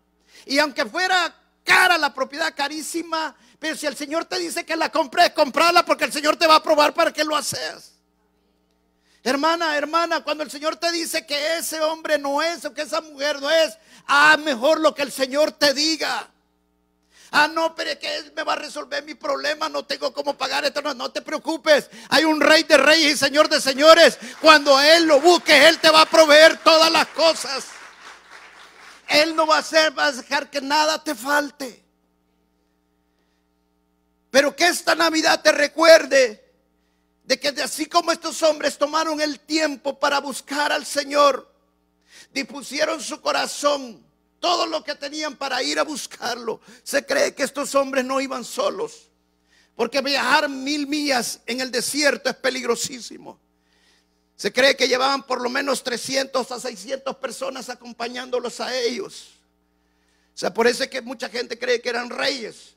Y 0.46 0.60
aunque 0.60 0.86
fuera 0.86 1.36
cara 1.64 1.98
la 1.98 2.14
propiedad, 2.14 2.54
carísima, 2.56 3.36
pero 3.60 3.78
si 3.78 3.86
el 3.86 3.96
Señor 3.96 4.26
te 4.26 4.38
dice 4.40 4.66
que 4.66 4.76
la 4.76 4.92
compres, 4.92 5.32
comprala 5.32 5.86
porque 5.86 6.04
el 6.06 6.12
Señor 6.12 6.36
te 6.36 6.48
va 6.48 6.56
a 6.56 6.64
probar 6.64 6.94
para 6.94 7.14
que 7.14 7.24
lo 7.24 7.36
haces. 7.36 7.94
Hermana, 9.24 9.78
hermana, 9.78 10.22
cuando 10.22 10.44
el 10.44 10.52
Señor 10.52 10.76
te 10.76 10.92
dice 10.92 11.26
que 11.26 11.58
ese 11.58 11.80
hombre 11.80 12.18
no 12.18 12.42
es 12.42 12.66
o 12.66 12.74
que 12.74 12.82
esa 12.82 13.00
mujer 13.00 13.42
no 13.42 13.50
es, 13.50 13.78
ah, 14.06 14.36
mejor 14.38 14.82
lo 14.82 14.94
que 14.94 15.02
el 15.02 15.14
Señor 15.14 15.54
te 15.54 15.74
diga. 15.74 16.30
Ah, 17.32 17.48
no, 17.48 17.74
pero 17.74 17.92
es 17.92 17.98
que 17.98 18.18
Él 18.18 18.34
me 18.36 18.44
va 18.44 18.54
a 18.54 18.58
resolver 18.58 19.04
mi 19.04 19.16
problema, 19.16 19.70
no 19.70 19.84
tengo 19.86 20.14
cómo 20.14 20.38
pagar 20.38 20.66
esto. 20.66 20.82
No, 20.82 20.94
no 20.94 21.10
te 21.10 21.22
preocupes, 21.22 21.90
hay 22.10 22.26
un 22.26 22.40
rey 22.40 22.64
de 22.64 22.78
reyes 22.78 23.14
y 23.14 23.18
señor 23.18 23.50
de 23.50 23.62
señores. 23.62 24.20
Cuando 24.42 24.80
Él 24.80 25.06
lo 25.06 25.22
busque, 25.22 25.68
Él 25.68 25.80
te 25.80 25.90
va 25.90 26.02
a 26.02 26.06
proveer 26.06 26.58
todas 26.58 26.92
las 26.92 27.08
cosas. 27.08 27.66
Él 29.08 29.36
no 29.36 29.46
va 29.46 29.58
a 29.58 29.60
hacer, 29.60 29.94
a 29.98 30.12
dejar 30.12 30.50
que 30.50 30.62
nada 30.62 31.04
te 31.04 31.16
falte. 31.16 31.84
Pero 34.32 34.56
que 34.56 34.68
esta 34.68 34.96
Navidad 34.96 35.42
te 35.42 35.52
recuerde 35.52 36.44
de 37.24 37.40
que 37.40 37.50
así 37.62 37.86
como 37.86 38.12
estos 38.12 38.42
hombres 38.44 38.78
tomaron 38.78 39.22
el 39.22 39.40
tiempo 39.40 40.00
para 40.00 40.20
buscar 40.20 40.72
al 40.72 40.86
Señor, 40.86 41.50
dispusieron 42.34 43.02
su 43.02 43.22
corazón 43.22 44.04
todo 44.40 44.66
lo 44.66 44.84
que 44.84 44.96
tenían 44.96 45.38
para 45.38 45.64
ir 45.64 45.80
a 45.80 45.84
buscarlo. 45.84 46.60
Se 46.84 47.06
cree 47.06 47.34
que 47.34 47.44
estos 47.44 47.76
hombres 47.76 48.04
no 48.04 48.20
iban 48.20 48.44
solos, 48.44 49.10
porque 49.76 50.02
viajar 50.02 50.50
mil 50.50 50.88
millas 50.88 51.40
en 51.46 51.62
el 51.62 51.72
desierto 51.72 52.30
es 52.30 52.36
peligrosísimo. 52.36 53.40
Se 54.36 54.52
cree 54.52 54.76
que 54.76 54.88
llevaban 54.88 55.24
por 55.24 55.42
lo 55.42 55.50
menos 55.50 55.84
300 55.84 56.52
a 56.52 56.60
600 56.60 57.16
personas 57.18 57.70
acompañándolos 57.70 58.60
a 58.60 58.76
ellos. 58.76 59.32
O 60.34 60.38
sea, 60.38 60.54
por 60.54 60.68
eso 60.68 60.84
es 60.84 60.90
que 60.90 61.02
mucha 61.02 61.30
gente 61.30 61.60
cree 61.60 61.82
que 61.82 61.90
eran 61.90 62.10
reyes, 62.10 62.76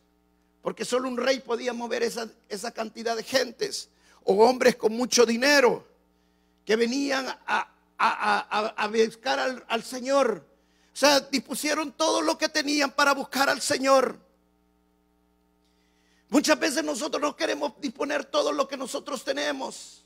porque 0.63 0.85
solo 0.85 1.09
un 1.09 1.17
rey 1.17 1.41
podía 1.41 1.73
mover 1.73 2.03
esa, 2.03 2.29
esa 2.49 2.71
cantidad 2.71 3.17
de 3.17 3.23
gentes, 3.23 3.89
o 4.25 4.35
hombres 4.45 4.77
con 4.77 4.93
mucho 4.93 5.25
dinero 5.25 5.87
que 6.65 6.77
venían 6.77 7.27
a, 7.47 7.71
a, 7.97 8.89
buscar 8.89 9.39
al, 9.39 9.65
al 9.69 9.83
Señor 9.83 10.45
o 10.97 10.99
sea, 10.99 11.21
dispusieron 11.21 11.93
todo 11.93 12.23
lo 12.23 12.39
que 12.39 12.49
tenían 12.49 12.91
para 12.91 13.13
buscar 13.13 13.51
al 13.51 13.61
Señor. 13.61 14.19
Muchas 16.31 16.59
veces 16.59 16.83
nosotros 16.83 17.21
no 17.21 17.37
queremos 17.37 17.79
disponer 17.83 18.25
todo 18.25 18.51
lo 18.51 18.67
que 18.67 18.79
nosotros 18.79 19.23
tenemos. 19.23 20.06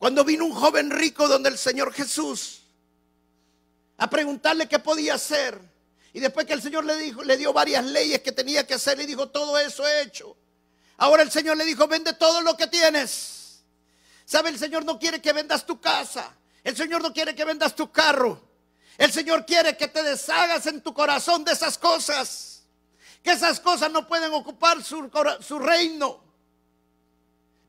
Cuando 0.00 0.24
vino 0.24 0.46
un 0.46 0.54
joven 0.54 0.90
rico 0.90 1.28
donde 1.28 1.50
el 1.50 1.58
Señor 1.58 1.92
Jesús 1.92 2.62
a 3.98 4.08
preguntarle 4.08 4.66
qué 4.66 4.78
podía 4.78 5.12
hacer. 5.12 5.60
Y 6.14 6.20
después 6.20 6.46
que 6.46 6.54
el 6.54 6.62
Señor 6.62 6.86
le 6.86 6.96
dijo, 6.96 7.22
le 7.22 7.36
dio 7.36 7.52
varias 7.52 7.84
leyes 7.84 8.22
que 8.22 8.32
tenía 8.32 8.66
que 8.66 8.72
hacer, 8.72 8.96
le 8.96 9.04
dijo, 9.04 9.28
todo 9.28 9.58
eso 9.58 9.86
he 9.86 10.00
hecho. 10.00 10.34
Ahora 10.96 11.22
el 11.22 11.30
Señor 11.30 11.58
le 11.58 11.66
dijo, 11.66 11.86
vende 11.86 12.14
todo 12.14 12.40
lo 12.40 12.56
que 12.56 12.66
tienes. 12.66 13.60
¿Sabe? 14.24 14.48
El 14.48 14.58
Señor 14.58 14.86
no 14.86 14.98
quiere 14.98 15.20
que 15.20 15.34
vendas 15.34 15.66
tu 15.66 15.78
casa. 15.78 16.34
El 16.64 16.74
Señor 16.74 17.02
no 17.02 17.12
quiere 17.12 17.34
que 17.34 17.44
vendas 17.44 17.76
tu 17.76 17.92
carro. 17.92 18.40
El 18.96 19.12
Señor 19.12 19.44
quiere 19.44 19.76
que 19.76 19.88
te 19.88 20.02
deshagas 20.02 20.64
en 20.64 20.80
tu 20.80 20.94
corazón 20.94 21.44
de 21.44 21.52
esas 21.52 21.76
cosas. 21.76 22.62
Que 23.22 23.32
esas 23.32 23.60
cosas 23.60 23.92
no 23.92 24.08
pueden 24.08 24.32
ocupar 24.32 24.82
su, 24.82 25.58
reino. 25.58 26.24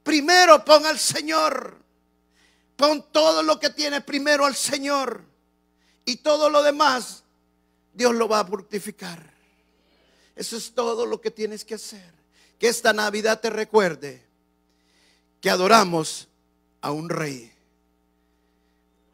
Primero 0.02 0.64
pon 0.64 0.86
al 0.86 0.98
Señor. 0.98 1.82
Pon 2.82 3.06
todo 3.12 3.44
lo 3.44 3.60
que 3.60 3.70
tienes 3.70 4.04
primero 4.04 4.44
al 4.44 4.56
Señor. 4.56 5.24
Y 6.04 6.16
todo 6.16 6.50
lo 6.50 6.64
demás, 6.64 7.24
Dios 7.94 8.16
lo 8.16 8.28
va 8.28 8.40
a 8.40 8.46
fructificar. 8.46 9.24
Eso 10.36 10.58
es 10.58 10.74
todo 10.74 11.06
lo 11.06 11.22
que 11.22 11.30
tienes 11.30 11.64
que 11.64 11.76
hacer. 11.76 12.12
Que 12.58 12.70
esta 12.70 12.92
Navidad 12.92 13.40
te 13.40 13.52
recuerde 13.52 14.26
que 15.40 15.52
adoramos 15.52 16.28
a 16.82 16.90
un 16.90 17.10
rey, 17.10 17.54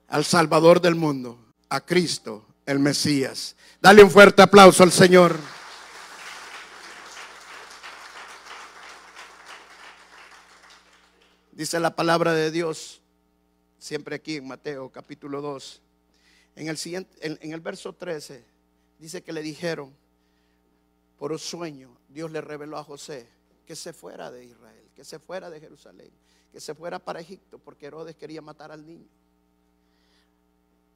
al 0.08 0.24
Salvador 0.24 0.80
del 0.80 0.96
mundo 0.96 1.38
a 1.68 1.82
Cristo, 1.82 2.46
el 2.66 2.80
Mesías. 2.80 3.58
Dale 3.82 4.02
un 4.02 4.10
fuerte 4.10 4.44
aplauso 4.44 4.82
al 4.82 4.94
Señor. 4.94 5.38
Dice 11.52 11.82
la 11.82 11.94
palabra 11.98 12.32
de 12.32 12.50
Dios, 12.50 13.02
siempre 13.78 14.16
aquí 14.16 14.38
en 14.38 14.48
Mateo 14.48 14.90
capítulo 14.90 15.42
2, 15.42 15.82
en 16.56 16.68
el, 16.68 16.78
siguiente, 16.78 17.16
en, 17.22 17.54
el 17.54 17.60
verso 17.60 17.94
13, 17.94 18.44
dice 19.00 19.22
que 19.22 19.32
le 19.32 19.42
dijeron, 19.42 19.94
por 21.20 21.32
un 21.32 21.40
sueño, 21.40 21.96
Dios 22.10 22.32
le 22.32 22.42
reveló 22.42 22.78
a 22.78 22.84
José 22.84 23.28
que 23.66 23.76
se 23.76 23.94
fuera 23.94 24.32
de 24.32 24.46
Israel, 24.46 24.90
que 24.96 25.04
se 25.04 25.20
fuera 25.20 25.50
de 25.50 25.60
Jerusalén, 25.60 26.10
que 26.52 26.60
se 26.60 26.74
fuera 26.74 27.00
para 27.00 27.20
Egipto, 27.20 27.60
porque 27.60 27.86
Herodes 27.86 28.16
quería 28.16 28.42
matar 28.42 28.72
al 28.72 28.86
niño. 28.86 29.08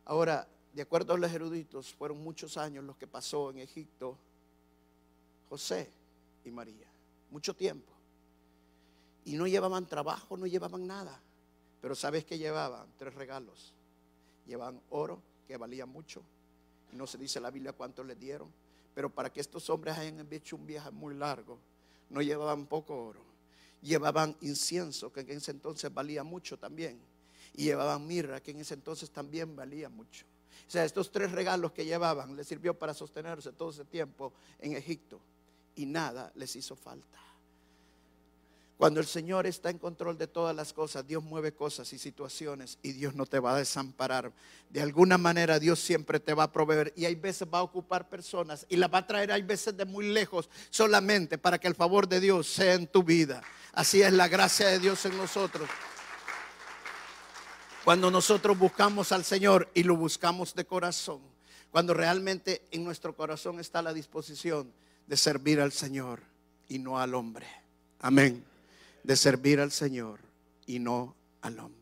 Ahora, 0.05 0.47
de 0.73 0.82
acuerdo 0.82 1.13
a 1.13 1.17
los 1.17 1.32
eruditos, 1.32 1.93
fueron 1.93 2.23
muchos 2.23 2.57
años 2.57 2.84
los 2.84 2.97
que 2.97 3.07
pasó 3.07 3.51
en 3.51 3.59
Egipto 3.59 4.17
José 5.49 5.91
y 6.45 6.49
María. 6.49 6.88
Mucho 7.29 7.53
tiempo. 7.53 7.91
Y 9.25 9.34
no 9.34 9.45
llevaban 9.45 9.86
trabajo, 9.86 10.38
no 10.38 10.47
llevaban 10.47 10.88
nada. 10.88 11.19
Pero 11.82 11.95
¿sabes 11.95 12.23
qué 12.23 12.38
llevaban? 12.38 12.88
Tres 12.97 13.13
regalos. 13.15 13.73
Llevaban 14.45 14.79
oro, 14.89 15.21
que 15.47 15.57
valía 15.57 15.86
mucho. 15.86 16.21
Y 16.93 16.95
no 16.95 17.07
se 17.07 17.17
dice 17.17 17.39
la 17.39 17.51
Biblia 17.51 17.73
cuánto 17.73 18.03
les 18.03 18.19
dieron. 18.19 18.49
Pero 18.93 19.09
para 19.09 19.32
que 19.32 19.39
estos 19.39 19.69
hombres 19.69 19.97
hayan 19.97 20.27
hecho 20.32 20.55
un 20.55 20.65
viaje 20.65 20.91
muy 20.91 21.15
largo, 21.15 21.57
no 22.09 22.21
llevaban 22.21 22.67
poco 22.67 23.07
oro. 23.07 23.21
Llevaban 23.82 24.38
incienso, 24.41 25.11
que 25.11 25.21
en 25.21 25.32
ese 25.32 25.51
entonces 25.51 25.91
valía 25.91 26.23
mucho 26.23 26.57
también. 26.57 26.99
Y 27.55 27.63
llevaban 27.63 28.05
mirra, 28.05 28.41
que 28.41 28.51
en 28.51 28.59
ese 28.59 28.75
entonces 28.75 29.09
también 29.09 29.55
valía 29.55 29.89
mucho. 29.89 30.25
O 30.67 30.71
sea, 30.71 30.86
estos 30.86 31.11
tres 31.11 31.32
regalos 31.32 31.71
que 31.71 31.84
llevaban 31.84 32.36
les 32.36 32.47
sirvió 32.47 32.77
para 32.77 32.93
sostenerse 32.93 33.51
todo 33.51 33.71
ese 33.71 33.86
tiempo 33.86 34.32
en 34.59 34.73
Egipto 34.73 35.19
y 35.75 35.86
nada 35.86 36.32
les 36.36 36.55
hizo 36.55 36.75
falta. 36.75 37.19
Cuando 38.82 38.99
el 38.99 39.05
Señor 39.05 39.45
está 39.45 39.69
en 39.69 39.77
control 39.77 40.17
de 40.17 40.25
todas 40.25 40.55
las 40.55 40.73
cosas, 40.73 41.05
Dios 41.05 41.23
mueve 41.23 41.53
cosas 41.53 41.93
y 41.93 41.99
situaciones 41.99 42.79
y 42.82 42.93
Dios 42.93 43.13
no 43.13 43.27
te 43.27 43.38
va 43.38 43.53
a 43.53 43.59
desamparar. 43.59 44.32
De 44.71 44.82
alguna 44.82 45.19
manera 45.19 45.59
Dios 45.59 45.79
siempre 45.79 46.19
te 46.19 46.34
va 46.34 46.45
a 46.45 46.51
proveer 46.51 46.91
y 46.95 47.05
hay 47.05 47.13
veces 47.13 47.47
va 47.47 47.59
a 47.59 47.61
ocupar 47.61 48.09
personas 48.09 48.65
y 48.69 48.77
las 48.77 48.91
va 48.91 48.97
a 48.97 49.05
traer, 49.05 49.32
hay 49.32 49.43
veces 49.43 49.77
de 49.77 49.86
muy 49.86 50.09
lejos, 50.09 50.49
solamente 50.71 51.38
para 51.38 51.59
que 51.59 51.67
el 51.67 51.75
favor 51.75 52.07
de 52.07 52.19
Dios 52.19 52.47
sea 52.47 52.73
en 52.73 52.88
tu 52.88 53.03
vida. 53.03 53.43
Así 53.71 54.01
es 54.01 54.13
la 54.13 54.27
gracia 54.27 54.69
de 54.69 54.79
Dios 54.79 55.05
en 55.05 55.15
nosotros. 55.15 55.69
Cuando 57.86 58.09
nosotros 58.09 58.57
buscamos 58.57 59.11
al 59.11 59.23
Señor 59.23 59.69
y 59.75 59.84
lo 59.84 59.95
buscamos 59.95 60.55
de 60.55 60.65
corazón, 60.65 61.21
cuando 61.69 61.93
realmente 61.93 62.63
en 62.71 62.84
nuestro 62.84 63.15
corazón 63.15 63.59
está 63.59 63.84
la 63.84 63.93
disposición 63.93 64.73
de 65.05 65.17
servir 65.17 65.61
al 65.61 65.71
Señor 65.71 66.23
y 66.67 66.79
no 66.79 66.97
al 66.97 67.13
hombre. 67.13 67.45
Amén. 67.99 68.51
De 69.04 69.16
servir 69.16 69.60
al 69.60 69.72
Señor 69.72 70.20
y 70.66 70.80
no 70.80 71.16
al 71.41 71.60
hombre. 71.60 71.82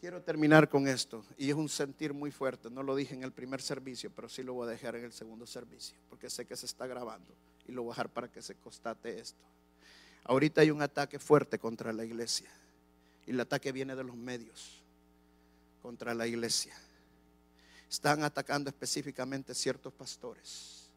Quiero 0.00 0.22
terminar 0.22 0.68
con 0.68 0.86
esto 0.86 1.24
y 1.38 1.48
es 1.48 1.56
un 1.56 1.68
sentir 1.68 2.12
muy 2.12 2.30
fuerte. 2.30 2.70
No 2.70 2.82
lo 2.82 2.94
dije 2.94 3.14
en 3.14 3.22
el 3.22 3.32
primer 3.32 3.62
servicio, 3.62 4.10
pero 4.14 4.28
sí 4.28 4.42
lo 4.42 4.52
voy 4.52 4.68
a 4.68 4.70
dejar 4.70 4.96
en 4.96 5.04
el 5.04 5.12
segundo 5.12 5.46
servicio, 5.46 5.96
porque 6.10 6.28
sé 6.28 6.44
que 6.44 6.56
se 6.56 6.66
está 6.66 6.86
grabando 6.86 7.34
y 7.66 7.72
lo 7.72 7.82
voy 7.82 7.92
a 7.92 7.94
dejar 7.94 8.10
para 8.10 8.28
que 8.28 8.42
se 8.42 8.54
constate 8.54 9.18
esto. 9.18 9.42
Ahorita 10.24 10.60
hay 10.60 10.70
un 10.70 10.82
ataque 10.82 11.18
fuerte 11.18 11.58
contra 11.58 11.92
la 11.92 12.04
iglesia. 12.04 12.50
Y 13.26 13.30
el 13.30 13.40
ataque 13.40 13.72
viene 13.72 13.96
de 13.96 14.04
los 14.04 14.16
medios 14.16 14.82
contra 15.82 16.14
la 16.14 16.26
iglesia. 16.26 16.74
Están 17.88 18.24
atacando 18.24 18.70
específicamente 18.70 19.54
ciertos 19.54 19.92
pastores. 19.92 20.88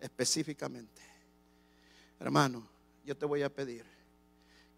Específicamente. 0.00 1.02
Hermano, 2.18 2.66
yo 3.10 3.16
te 3.16 3.26
voy 3.26 3.42
a 3.42 3.52
pedir 3.52 3.84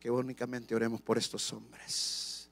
que 0.01 0.11
únicamente 0.11 0.75
oremos 0.75 1.03
por 1.03 1.19
estos 1.19 1.53
hombres. 1.53 2.49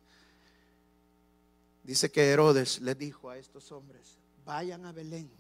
Dice 1.83 2.13
que 2.13 2.29
Herodes 2.29 2.83
le 2.83 2.95
dijo 2.95 3.31
a 3.31 3.39
estos 3.39 3.73
hombres, 3.73 4.19
vayan 4.45 4.85
a 4.85 4.93
Belén 4.93 5.31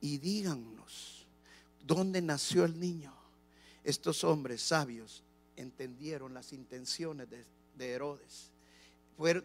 y 0.00 0.16
díganos 0.16 1.26
dónde 1.84 2.22
nació 2.22 2.64
el 2.64 2.80
niño. 2.80 3.14
Estos 3.84 4.24
hombres 4.24 4.62
sabios 4.62 5.22
entendieron 5.56 6.32
las 6.32 6.54
intenciones 6.54 7.28
de 7.28 7.44
de 7.74 7.90
Herodes. 7.90 8.50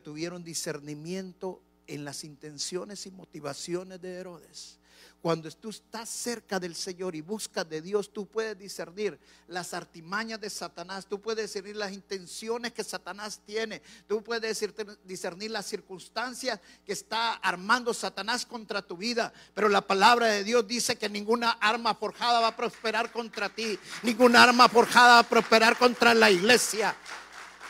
tuvieron 0.01 0.45
discernimiento 0.45 1.61
en 1.87 2.05
las 2.05 2.23
intenciones 2.23 3.05
y 3.05 3.11
motivaciones 3.11 4.01
de 4.01 4.13
Herodes. 4.13 4.79
Cuando 5.21 5.49
tú 5.51 5.69
estás 5.69 6.09
cerca 6.09 6.59
del 6.59 6.75
Señor 6.75 7.15
y 7.15 7.21
buscas 7.21 7.67
de 7.67 7.81
Dios, 7.81 8.13
tú 8.13 8.27
puedes 8.27 8.57
discernir 8.57 9.19
las 9.47 9.73
artimañas 9.73 10.39
de 10.39 10.49
Satanás, 10.49 11.07
tú 11.07 11.19
puedes 11.19 11.45
discernir 11.45 11.75
las 11.75 11.91
intenciones 11.91 12.73
que 12.73 12.83
Satanás 12.83 13.41
tiene, 13.45 13.81
tú 14.07 14.23
puedes 14.23 14.63
discernir 15.03 15.51
las 15.51 15.65
circunstancias 15.65 16.59
que 16.85 16.93
está 16.93 17.33
armando 17.33 17.93
Satanás 17.93 18.45
contra 18.45 18.81
tu 18.81 18.97
vida. 18.97 19.33
Pero 19.53 19.69
la 19.69 19.81
palabra 19.81 20.27
de 20.27 20.43
Dios 20.43 20.67
dice 20.67 20.95
que 20.95 21.09
ninguna 21.09 21.51
arma 21.51 21.95
forjada 21.95 22.39
va 22.39 22.47
a 22.49 22.55
prosperar 22.55 23.11
contra 23.11 23.49
ti, 23.49 23.79
ninguna 24.03 24.43
arma 24.43 24.69
forjada 24.69 25.13
va 25.13 25.19
a 25.19 25.29
prosperar 25.29 25.77
contra 25.77 26.13
la 26.13 26.29
iglesia. 26.29 26.95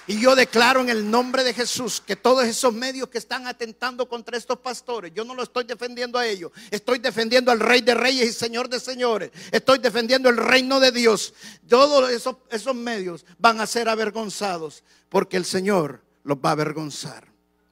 Y 0.08 0.20
yo 0.20 0.36
declaro 0.36 0.82
en 0.82 0.90
el 0.90 1.10
nombre 1.10 1.44
de 1.44 1.54
Jesús 1.54 2.00
que 2.00 2.16
todos 2.16 2.46
esos 2.46 2.72
medios 2.72 3.10
que 3.10 3.18
están 3.18 3.48
atentando 3.48 4.08
contra 4.08 4.38
estos 4.38 4.60
pastores, 4.60 5.12
yo 5.16 5.26
no 5.26 5.34
lo 5.34 5.42
estoy 5.42 5.64
defendiendo 5.64 6.20
a 6.20 6.28
ellos, 6.28 6.52
estoy 6.70 7.00
defendiendo 7.00 7.52
al 7.52 7.60
Rey 7.60 7.82
de 7.82 7.96
Reyes 7.96 8.30
y 8.30 8.34
Señor 8.34 8.70
de 8.70 8.80
Señores, 8.80 9.32
estoy 9.52 9.80
defendiendo 9.80 10.30
el 10.30 10.38
reino 10.38 10.80
de 10.80 10.92
Dios. 10.92 11.34
Todos 11.68 12.12
esos, 12.12 12.76
medios 12.76 13.26
van 13.40 13.60
a 13.60 13.66
ser 13.66 13.90
avergonzados 13.90 14.84
porque 15.10 15.38
el 15.38 15.46
Señor 15.46 16.04
los 16.24 16.38
va 16.38 16.50
a 16.50 16.54
avergonzar 16.54 17.28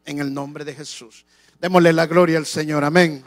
en 0.06 0.18
el 0.18 0.34
nombre 0.34 0.66
de 0.66 0.74
Jesús. 0.74 1.26
Démosle 1.60 1.94
la 1.94 2.08
gloria 2.08 2.40
al 2.40 2.48
Señor, 2.48 2.84
amén. 2.84 3.24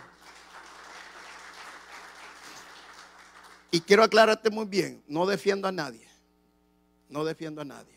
Y 3.70 3.80
quiero 3.82 4.02
aclararte 4.02 4.50
muy 4.50 4.66
bien, 4.66 5.02
no 5.06 5.26
defiendo 5.26 5.68
a 5.68 5.72
nadie, 5.72 6.08
no 7.08 7.24
defiendo 7.24 7.60
a 7.60 7.64
nadie. 7.64 7.95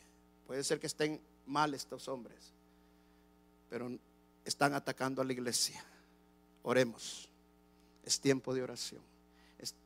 Puede 0.49 0.63
ser 0.63 0.79
que 0.79 0.87
estén 0.87 1.21
mal 1.45 1.75
estos 1.75 2.07
hombres, 2.07 2.39
pero 3.69 3.87
están 4.43 4.73
atacando 4.73 5.21
a 5.21 5.25
la 5.25 5.31
iglesia. 5.31 5.85
Oremos. 6.63 7.29
Es 8.03 8.19
tiempo 8.19 8.55
de 8.55 8.63
oración. 8.63 9.03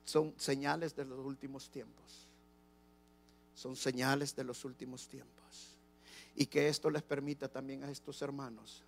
son 0.05 0.33
señales 0.37 0.95
de 0.95 1.03
los 1.03 1.19
últimos 1.19 1.69
tiempos. 1.69 2.29
Son 3.53 3.75
señales 3.75 4.37
de 4.37 4.45
los 4.45 4.63
últimos 4.63 5.09
tiempos. 5.09 5.75
Y 6.33 6.45
que 6.45 6.69
esto 6.69 6.89
les 6.89 7.03
permita 7.03 7.49
también 7.49 7.83
a 7.83 7.91
estos 7.91 8.21
hermanos 8.21 8.83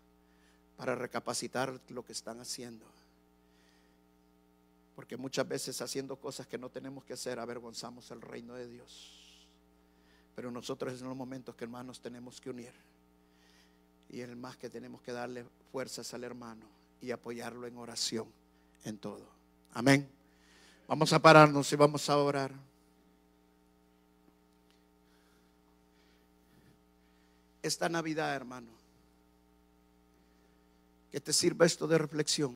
para 0.78 0.95
recapacitar 0.95 1.78
lo 1.89 2.05
que 2.05 2.13
están 2.13 2.39
haciendo. 2.39 2.86
Porque 4.95 5.17
muchas 5.17 5.45
veces 5.45 5.82
haciendo 5.82 6.15
cosas 6.15 6.47
que 6.47 6.57
no 6.57 6.69
tenemos 6.69 7.03
que 7.03 7.11
hacer 7.11 7.38
avergonzamos 7.38 8.11
el 8.11 8.21
reino 8.21 8.53
de 8.53 8.69
Dios. 8.69 9.24
Pero 10.36 10.51
nosotros 10.51 10.99
en 10.99 11.07
los 11.07 11.15
momentos 11.15 11.55
que 11.55 11.63
hermanos 11.63 12.01
tenemos 12.01 12.41
que 12.41 12.49
unir. 12.49 12.73
Y 14.09 14.21
el 14.21 14.36
más 14.36 14.57
que 14.57 14.69
tenemos 14.69 15.01
que 15.01 15.11
darle 15.11 15.45
fuerzas 15.71 16.13
al 16.13 16.23
hermano 16.23 16.65
y 17.01 17.11
apoyarlo 17.11 17.65
en 17.67 17.77
oración 17.77 18.27
en 18.83 18.97
todo. 18.97 19.25
Amén. 19.73 20.07
Vamos 20.88 21.11
a 21.13 21.19
pararnos 21.19 21.71
y 21.71 21.75
vamos 21.75 22.09
a 22.09 22.17
orar. 22.17 22.51
Esta 27.63 27.89
Navidad, 27.89 28.36
hermano, 28.36 28.69
que 31.11 31.19
te 31.19 31.33
sirva 31.33 31.65
esto 31.65 31.88
de 31.88 31.97
reflexión. 31.97 32.53